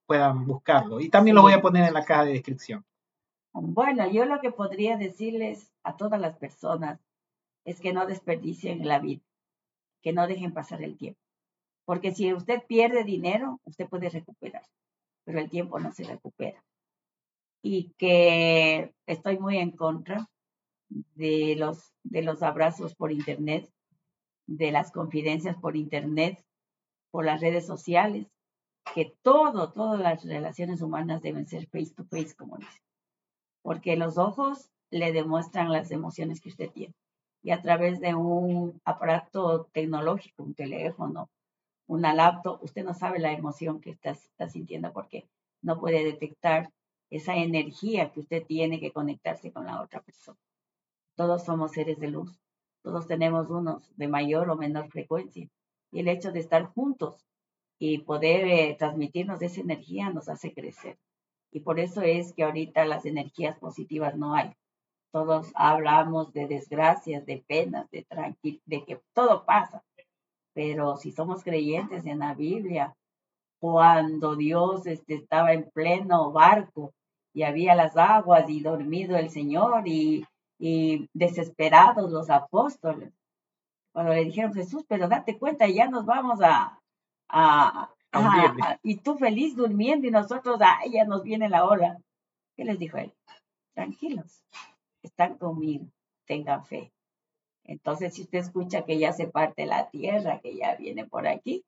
[0.06, 1.00] puedan buscarlo.
[1.00, 2.84] Y también lo voy a poner en la caja de descripción.
[3.52, 7.00] Bueno, yo lo que podría decirles a todas las personas
[7.64, 9.22] es que no desperdicien la vida,
[10.02, 11.20] que no dejen pasar el tiempo.
[11.84, 14.62] Porque si usted pierde dinero, usted puede recuperar,
[15.24, 16.62] pero el tiempo no se recupera.
[17.62, 20.28] Y que estoy muy en contra
[20.88, 23.70] de los, de los abrazos por Internet,
[24.46, 26.44] de las confidencias por Internet,
[27.10, 28.26] por las redes sociales,
[28.94, 32.82] que todo, todas las relaciones humanas deben ser face to face, como dice.
[33.62, 36.94] Porque los ojos le demuestran las emociones que usted tiene
[37.46, 41.30] y a través de un aparato tecnológico, un teléfono,
[41.86, 45.28] una laptop, usted no sabe la emoción que está, está sintiendo porque
[45.62, 46.72] no puede detectar
[47.08, 50.38] esa energía que usted tiene que conectarse con la otra persona.
[51.14, 52.36] Todos somos seres de luz,
[52.82, 55.48] todos tenemos unos de mayor o menor frecuencia
[55.92, 57.24] y el hecho de estar juntos
[57.78, 60.98] y poder eh, transmitirnos esa energía nos hace crecer.
[61.52, 64.52] Y por eso es que ahorita las energías positivas no hay.
[65.12, 69.82] Todos hablamos de desgracias, de penas, de tranquil de que todo pasa.
[70.52, 72.94] Pero si somos creyentes en la Biblia,
[73.60, 76.92] cuando Dios este, estaba en pleno barco
[77.32, 80.26] y había las aguas y dormido el Señor y,
[80.58, 83.12] y desesperados los apóstoles,
[83.92, 86.78] cuando le dijeron Jesús, pero date cuenta, ya nos vamos a,
[87.28, 87.90] a,
[88.82, 91.98] y tú feliz durmiendo y nosotros, ay, ya nos viene la ola.
[92.56, 93.12] ¿Qué les dijo él?
[93.74, 94.42] Tranquilos,
[95.02, 95.86] están conmigo,
[96.24, 96.92] tengan fe.
[97.64, 101.64] Entonces, si usted escucha que ya se parte la tierra, que ya viene por aquí,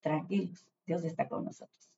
[0.00, 1.88] tranquilos, Dios está con nosotros.